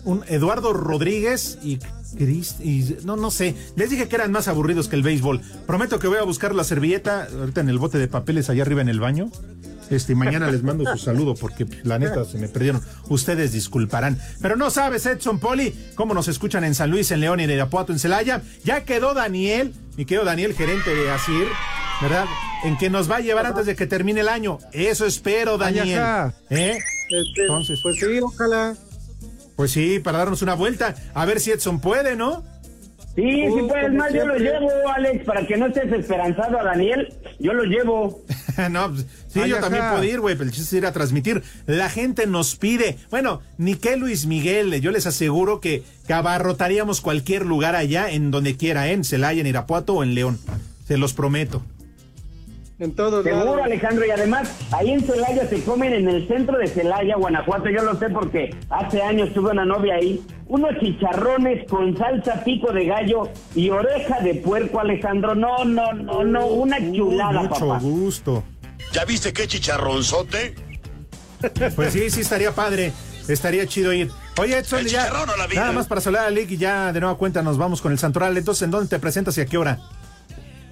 un 0.06 0.24
Eduardo 0.28 0.74
Rodríguez 0.74 1.58
y 1.64 1.80
Cris- 2.16 2.60
y 2.64 3.04
no 3.06 3.16
no 3.16 3.32
sé, 3.32 3.56
les 3.76 3.90
dije 3.90 4.08
que 4.08 4.16
eran 4.16 4.32
más 4.32 4.48
aburridos 4.48 4.88
que 4.90 4.96
el 4.96 5.02
béisbol. 5.02 5.42
Prometo 5.66 5.98
que 5.98 6.08
voy 6.08 6.20
a 6.20 6.24
buscar 6.24 6.54
la 6.54 6.64
servilleta 6.64 7.28
ahorita 7.36 7.62
en 7.62 7.70
el 7.70 7.80
bote 7.80 7.98
de 7.98 8.08
papeles 8.08 8.52
allá 8.52 8.62
arriba 8.62 8.82
en 8.82 8.90
el 8.90 9.00
baño. 9.00 9.32
Este, 9.90 10.14
y 10.14 10.16
mañana 10.16 10.50
les 10.50 10.64
mando 10.64 10.86
su 10.92 10.98
saludo 10.98 11.36
porque 11.36 11.66
la 11.84 12.00
neta 12.00 12.26
se 12.26 12.38
me 12.38 12.48
perdieron. 12.48 12.82
Ustedes 13.10 13.52
disculparán. 13.52 14.20
Pero 14.42 14.56
no 14.56 14.70
sabes, 14.70 15.06
Edson 15.06 15.40
Poli, 15.40 15.74
cómo 15.96 16.14
nos 16.14 16.28
escuchan 16.28 16.64
en 16.64 16.76
San 16.76 16.92
Luis, 16.92 17.12
en 17.12 17.20
León 17.20 17.40
y 17.40 17.44
en 17.44 17.52
Irapuato, 17.52 17.92
en 17.92 18.00
Celaya. 18.00 18.42
Ya 18.64 18.86
quedó 18.86 19.14
Daniel, 19.14 19.74
mi 19.98 20.06
querido 20.06 20.26
Daniel, 20.26 20.54
gerente 20.54 20.94
de 20.94 21.12
Asir, 21.12 21.48
¿verdad? 22.02 22.26
En 22.64 22.78
que 22.78 22.90
nos 22.90 23.10
va 23.10 23.18
a 23.18 23.20
llevar 23.20 23.46
antes 23.46 23.66
de 23.66 23.76
que 23.76 23.88
termine 23.88 24.22
el 24.22 24.30
año. 24.30 24.60
Eso 24.72 25.06
espero, 25.06 25.58
Daniel. 25.58 26.02
¿Eh? 26.50 26.78
Este, 27.10 27.42
Entonces. 27.42 27.80
Pues 27.84 28.00
sí, 28.00 28.20
ojalá. 28.22 28.76
Pues 29.56 29.72
sí, 29.72 30.00
para 30.00 30.18
darnos 30.20 30.42
una 30.42 30.56
vuelta. 30.56 30.96
A 31.14 31.26
ver 31.26 31.40
si 31.40 31.52
Edson 31.52 31.80
puede, 31.80 32.16
¿no? 32.16 32.44
Sí, 33.16 33.22
sí 33.22 33.48
Uh, 33.48 33.68
puedes 33.68 33.86
como 33.86 33.98
más, 34.00 34.14
yo 34.14 34.26
lo 34.26 34.36
llevo, 34.38 34.70
Alex, 34.96 35.24
para 35.26 35.46
que 35.46 35.56
no 35.56 35.68
estés 35.68 35.92
esperanzado 35.92 36.60
a 36.60 36.64
Daniel, 36.64 37.14
yo 37.40 37.54
lo 37.54 37.64
llevo. 37.64 38.24
no, 38.72 38.92
pues, 38.92 39.06
sí, 39.28 39.40
Ay, 39.42 39.50
yo 39.52 39.58
ajá. 39.58 39.66
también 39.66 39.86
puedo 39.92 40.04
ir, 40.04 40.20
güey, 40.20 40.36
pero 40.36 40.46
el 40.50 40.52
chiste 40.52 40.76
es 40.78 40.82
ir 40.82 40.86
a 40.88 40.94
transmitir. 40.94 41.44
La 41.68 41.90
gente 41.90 42.26
nos 42.26 42.56
pide, 42.56 42.98
bueno, 43.12 43.42
ni 43.60 43.76
que 43.76 43.98
Luis 43.98 44.26
Miguel, 44.26 44.82
yo 44.82 44.90
les 44.92 45.06
aseguro 45.06 45.60
que, 45.60 45.84
que 46.08 46.14
abarrotaríamos 46.14 47.02
cualquier 47.02 47.46
lugar 47.46 47.76
allá, 47.76 48.10
en 48.10 48.32
donde 48.32 48.58
quiera, 48.58 48.88
¿eh? 48.90 48.94
en 48.94 49.04
Celaya, 49.04 49.42
en 49.42 49.48
Irapuato 49.48 49.94
o 49.94 50.04
en 50.04 50.16
León. 50.16 50.40
Se 50.88 50.98
los 50.98 51.14
prometo. 51.14 51.62
En 52.84 52.94
todos 52.96 53.24
Seguro, 53.24 53.46
lados. 53.46 53.62
Alejandro, 53.64 54.06
y 54.06 54.12
además, 54.12 54.52
ahí 54.72 54.92
en 54.92 55.02
Celaya 55.02 55.48
se 55.48 55.64
comen 55.64 55.94
en 55.94 56.10
el 56.10 56.28
centro 56.28 56.58
de 56.58 56.68
Celaya, 56.68 57.16
Guanajuato, 57.16 57.70
yo 57.70 57.82
lo 57.84 57.98
sé 57.98 58.10
porque 58.10 58.56
hace 58.70 59.02
años 59.02 59.34
tuve 59.34 59.52
una 59.52 59.64
novia 59.66 59.96
ahí, 59.96 60.22
unos 60.48 60.72
chicharrones 60.80 61.68
con 61.70 61.98
salsa 61.98 62.44
pico 62.44 62.72
de 62.74 62.86
gallo 62.86 63.30
y 63.56 63.70
oreja 63.70 64.20
de 64.22 64.36
puerco, 64.36 64.80
Alejandro, 64.82 65.34
no, 65.36 65.64
no, 65.64 65.94
no, 65.94 66.24
no, 66.24 66.46
una 66.48 66.78
chulada, 66.92 67.44
Mucho 67.44 67.68
papá. 67.68 67.80
gusto. 67.80 68.44
¿Ya 68.92 69.06
viste 69.06 69.32
qué 69.34 69.48
chicharronzote? 69.48 70.56
Pues 71.76 71.94
sí, 71.94 72.10
sí 72.10 72.22
estaría 72.22 72.52
padre. 72.52 72.92
Estaría 73.28 73.66
chido 73.66 73.94
ir. 73.94 74.10
Oye, 74.38 74.58
Edson, 74.58 74.82
ya, 74.82 75.06
chicharrón 75.06 75.30
o 75.30 75.38
la 75.38 75.48
vida. 75.48 75.62
nada 75.62 75.72
más 75.74 75.88
para 75.88 76.02
saludar 76.02 76.26
a 76.26 76.30
Lick 76.30 76.52
y 76.52 76.58
ya 76.58 76.92
de 76.92 77.00
nueva 77.00 77.18
cuenta 77.18 77.42
nos 77.42 77.58
vamos 77.58 77.82
con 77.82 77.92
el 77.94 78.00
Santoral. 78.00 78.36
Entonces, 78.38 78.64
¿en 78.64 78.72
dónde 78.72 78.90
te 78.90 79.00
presentas 79.00 79.38
y 79.38 79.42
a 79.42 79.46
qué 79.46 79.58
hora? 79.58 79.80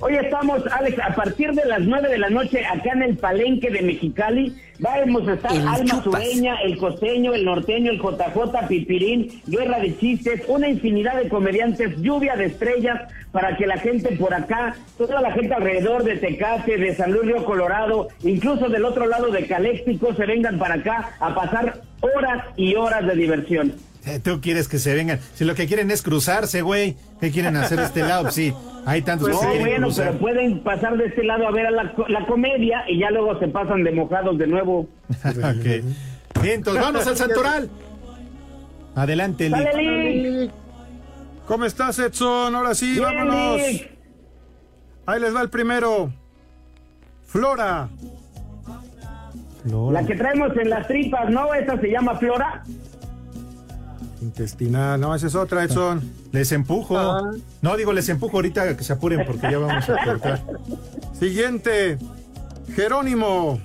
Hoy 0.04 0.16
estamos, 0.16 0.64
Alex, 0.72 0.98
a 0.98 1.14
partir 1.14 1.52
de 1.52 1.64
las 1.64 1.82
9 1.82 2.10
de 2.10 2.18
la 2.18 2.32
noche 2.32 2.66
acá 2.66 2.94
en 2.94 3.04
el 3.04 3.18
Palenque 3.18 3.70
de 3.70 3.84
Mexicali. 3.84 4.56
Vamos 4.80 5.28
a 5.28 5.34
estar 5.34 5.52
El 5.52 5.68
Alma 5.68 6.02
Chupas. 6.04 6.24
Sureña, 6.24 6.56
el 6.64 6.76
costeño, 6.80 7.36
el 7.36 7.46
norteño, 7.46 7.92
el 7.92 8.00
JJ, 8.00 8.68
Pipirín, 8.68 9.42
Guerra 9.46 9.80
de 9.80 9.96
Chistes, 10.00 10.42
una 10.48 10.70
infinidad 10.70 11.22
de 11.22 11.30
comediantes, 11.30 12.02
lluvia 12.02 12.36
de 12.36 12.46
estrellas 12.46 13.00
para 13.32 13.56
que 13.56 13.68
la 13.68 13.78
gente 13.78 14.16
por 14.18 14.34
acá, 14.34 14.76
toda 14.98 15.22
la 15.22 15.34
gente 15.34 15.54
alrededor 15.54 16.04
de 16.04 16.18
Tecate, 16.18 16.80
de 16.80 16.96
San 16.96 17.12
Luis 17.12 17.28
Río 17.28 17.46
Colorado, 17.46 18.08
incluso 18.24 18.70
del 18.70 18.86
otro 18.86 19.06
lado 19.06 19.30
de 19.30 19.46
Caléxico, 19.46 20.16
se 20.16 20.26
vengan 20.26 20.58
para 20.58 20.76
acá 20.76 21.12
a 21.20 21.36
pasar 21.36 21.82
horas 22.02 22.44
y 22.56 22.74
horas 22.74 23.06
de 23.06 23.16
diversión. 23.16 23.74
Eh, 24.06 24.20
Tú 24.24 24.42
quieres 24.42 24.68
que 24.68 24.80
se 24.80 24.96
vengan. 24.96 25.20
Si 25.36 25.46
lo 25.46 25.54
que 25.56 25.68
quieren 25.68 25.92
es 25.92 26.02
cruzarse, 26.02 26.62
güey. 26.62 26.98
¿Qué 27.20 27.32
quieren 27.32 27.56
hacer 27.58 27.80
de 27.80 27.86
este 27.86 28.02
lado? 28.02 28.32
Sí, 28.32 28.54
hay 28.86 29.02
tantos 29.04 29.30
No, 29.30 29.36
que 29.40 29.46
se 29.46 29.52
quieren 29.52 29.68
bueno, 29.68 29.88
cruzar. 29.88 30.06
pero 30.08 30.20
pueden 30.20 30.64
pasar 30.64 30.98
de 30.98 31.06
este 31.06 31.24
lado 31.24 31.48
a 31.48 31.52
ver 31.52 31.68
a 31.68 31.72
la, 31.72 31.94
la 32.08 32.26
comedia 32.26 32.84
y 32.90 33.00
ya 33.00 33.12
luego 33.12 33.38
se 33.40 33.48
pasan 33.48 33.84
de 33.84 33.92
mojados 33.92 34.38
de 34.38 34.48
nuevo. 34.48 34.88
Ok. 35.26 36.42
Bien, 36.42 36.56
entonces 36.56 36.82
vamos 36.82 37.06
al 37.06 37.16
Santoral. 37.18 37.70
Adelante, 38.96 39.50
Lick. 39.50 39.72
¡Sale, 39.72 40.14
Lick! 40.16 40.52
¿Cómo 41.46 41.66
estás, 41.66 42.00
Edson? 42.00 42.56
Ahora 42.56 42.74
sí, 42.74 42.94
Bien, 42.94 43.04
vámonos. 43.04 43.58
Lick. 43.58 43.92
Ahí 45.06 45.20
les 45.22 45.36
va 45.36 45.42
el 45.42 45.50
primero. 45.50 46.12
Flora. 47.28 47.90
La 49.92 50.04
que 50.06 50.16
traemos 50.16 50.56
en 50.58 50.70
las 50.72 50.88
tripas, 50.88 51.30
¿no? 51.30 51.54
Esa 51.54 51.80
se 51.80 51.88
llama 51.92 52.16
Flora. 52.18 52.64
Intestinal. 54.22 55.00
No, 55.02 55.16
esa 55.16 55.28
es 55.28 55.36
otra, 55.36 55.64
Edson. 55.64 56.02
Les 56.32 56.52
empujo. 56.52 56.98
Ah. 56.98 57.32
No, 57.62 57.76
digo, 57.78 57.92
les 57.94 58.08
empujo 58.10 58.38
ahorita 58.38 58.78
que 58.78 58.84
se 58.84 58.94
apuren 58.94 59.26
porque 59.26 59.50
ya 59.52 59.58
vamos 59.58 59.90
a 59.90 59.98
cortar. 60.06 60.42
Siguiente. 61.14 61.98
Jerónimo. 62.76 63.60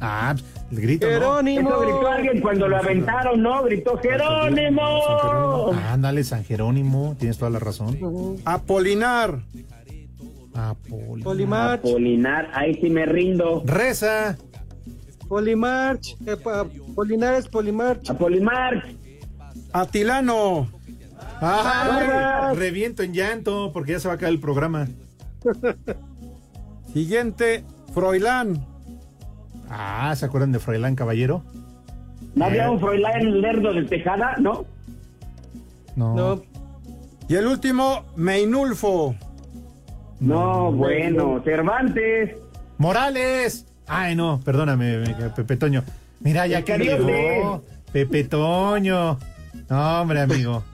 Ah, 0.00 0.34
el 0.70 0.80
grito, 0.80 1.06
¿no? 1.06 1.12
Jerónimo. 1.12 1.70
Eso 1.70 1.80
gritó 1.80 2.06
alguien 2.08 2.40
cuando 2.40 2.68
lo 2.68 2.76
aventaron, 2.76 3.42
¿no? 3.42 3.62
Gritó 3.64 3.98
Jerónimo. 3.98 5.72
Ándale, 5.90 6.22
San 6.24 6.44
Jerónimo, 6.44 7.16
tienes 7.18 7.38
toda 7.38 7.50
la 7.50 7.58
razón. 7.58 7.98
Apolinar. 8.44 9.40
Apoli- 10.54 11.22
Polimarch. 11.24 11.82
Polinar, 11.82 12.48
ahí 12.54 12.76
sí 12.80 12.88
me 12.88 13.06
rindo. 13.06 13.62
Reza. 13.66 14.36
Polimarch. 15.28 16.16
eh, 16.26 16.36
pa- 16.36 16.66
Polinar 16.94 17.34
es 17.34 17.48
Polimarch. 17.48 18.08
A 18.10 18.14
Polimar. 18.16 18.84
Atilano. 19.74 20.68
Ah, 21.40 22.52
reviento 22.56 23.02
en 23.02 23.12
llanto 23.12 23.70
porque 23.72 23.92
ya 23.92 24.00
se 24.00 24.06
va 24.08 24.14
a 24.14 24.18
caer 24.18 24.32
el 24.32 24.40
programa. 24.40 24.86
Siguiente. 26.92 27.64
Froilán. 27.92 28.64
Ah, 29.68 30.14
¿se 30.16 30.24
acuerdan 30.26 30.52
de 30.52 30.58
Froilán 30.60 30.94
Caballero? 30.94 31.42
¿No 32.34 32.44
había 32.46 32.66
Eh. 32.66 32.68
un 32.70 32.78
Froilán 32.80 33.40
lerdo 33.40 33.72
de 33.72 33.82
Tejada? 33.84 34.36
¿No? 34.38 34.64
No. 35.96 36.14
No, 36.14 36.42
Y 37.28 37.34
el 37.36 37.46
último, 37.46 38.04
Meinulfo. 38.16 39.14
No, 40.20 40.70
bueno. 40.72 41.40
Cervantes. 41.44 42.36
Morales. 42.78 43.66
Ay, 43.86 44.14
no, 44.14 44.40
perdóname, 44.44 44.98
me- 44.98 45.30
Pepe 45.30 45.56
Toño. 45.56 45.82
Mira, 46.20 46.46
ya 46.46 46.62
que 46.62 46.78
llegó. 46.78 47.62
Pepe 47.92 48.24
Toño. 48.24 49.18
No, 49.68 50.00
hombre, 50.02 50.20
amigo. 50.20 50.64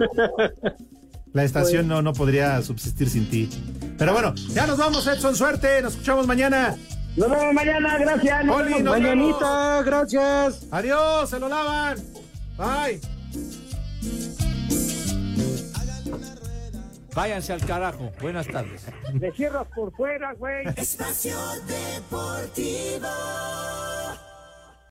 La 1.33 1.45
estación 1.45 1.87
no, 1.87 2.03
no 2.03 2.13
podría 2.13 2.61
subsistir 2.63 3.09
sin 3.09 3.31
ti. 3.31 3.49
Pero 3.97 4.13
bueno, 4.13 4.35
ya 4.53 4.67
nos 4.67 4.79
vamos, 4.79 5.07
Edson. 5.07 5.37
Suerte. 5.37 5.81
Nos 5.83 5.93
escuchamos 5.93 6.27
mañana. 6.27 6.77
Nos 7.17 7.31
vemos 7.31 7.55
mañana, 7.55 7.99
gracias. 7.99 8.45
Nos 8.45 8.57
Oli, 8.57 8.69
vemos. 8.75 8.83
nos 8.85 8.95
vemos. 8.95 9.17
Mañanita, 9.17 9.83
gracias. 9.83 10.67
Adiós, 10.71 11.31
se 11.31 11.39
lo 11.39 11.49
lavan. 11.49 11.99
Bye. 12.57 13.01
Váyanse 17.15 17.53
al 17.53 17.65
carajo. 17.67 18.11
Buenas 18.21 18.47
tardes. 18.47 18.83
Le 19.15 19.33
cierras 19.33 19.67
por 19.75 19.93
fuera, 19.97 20.33
güey. 20.35 20.67
Espacio 20.77 21.37
Deportivo. 21.67 23.09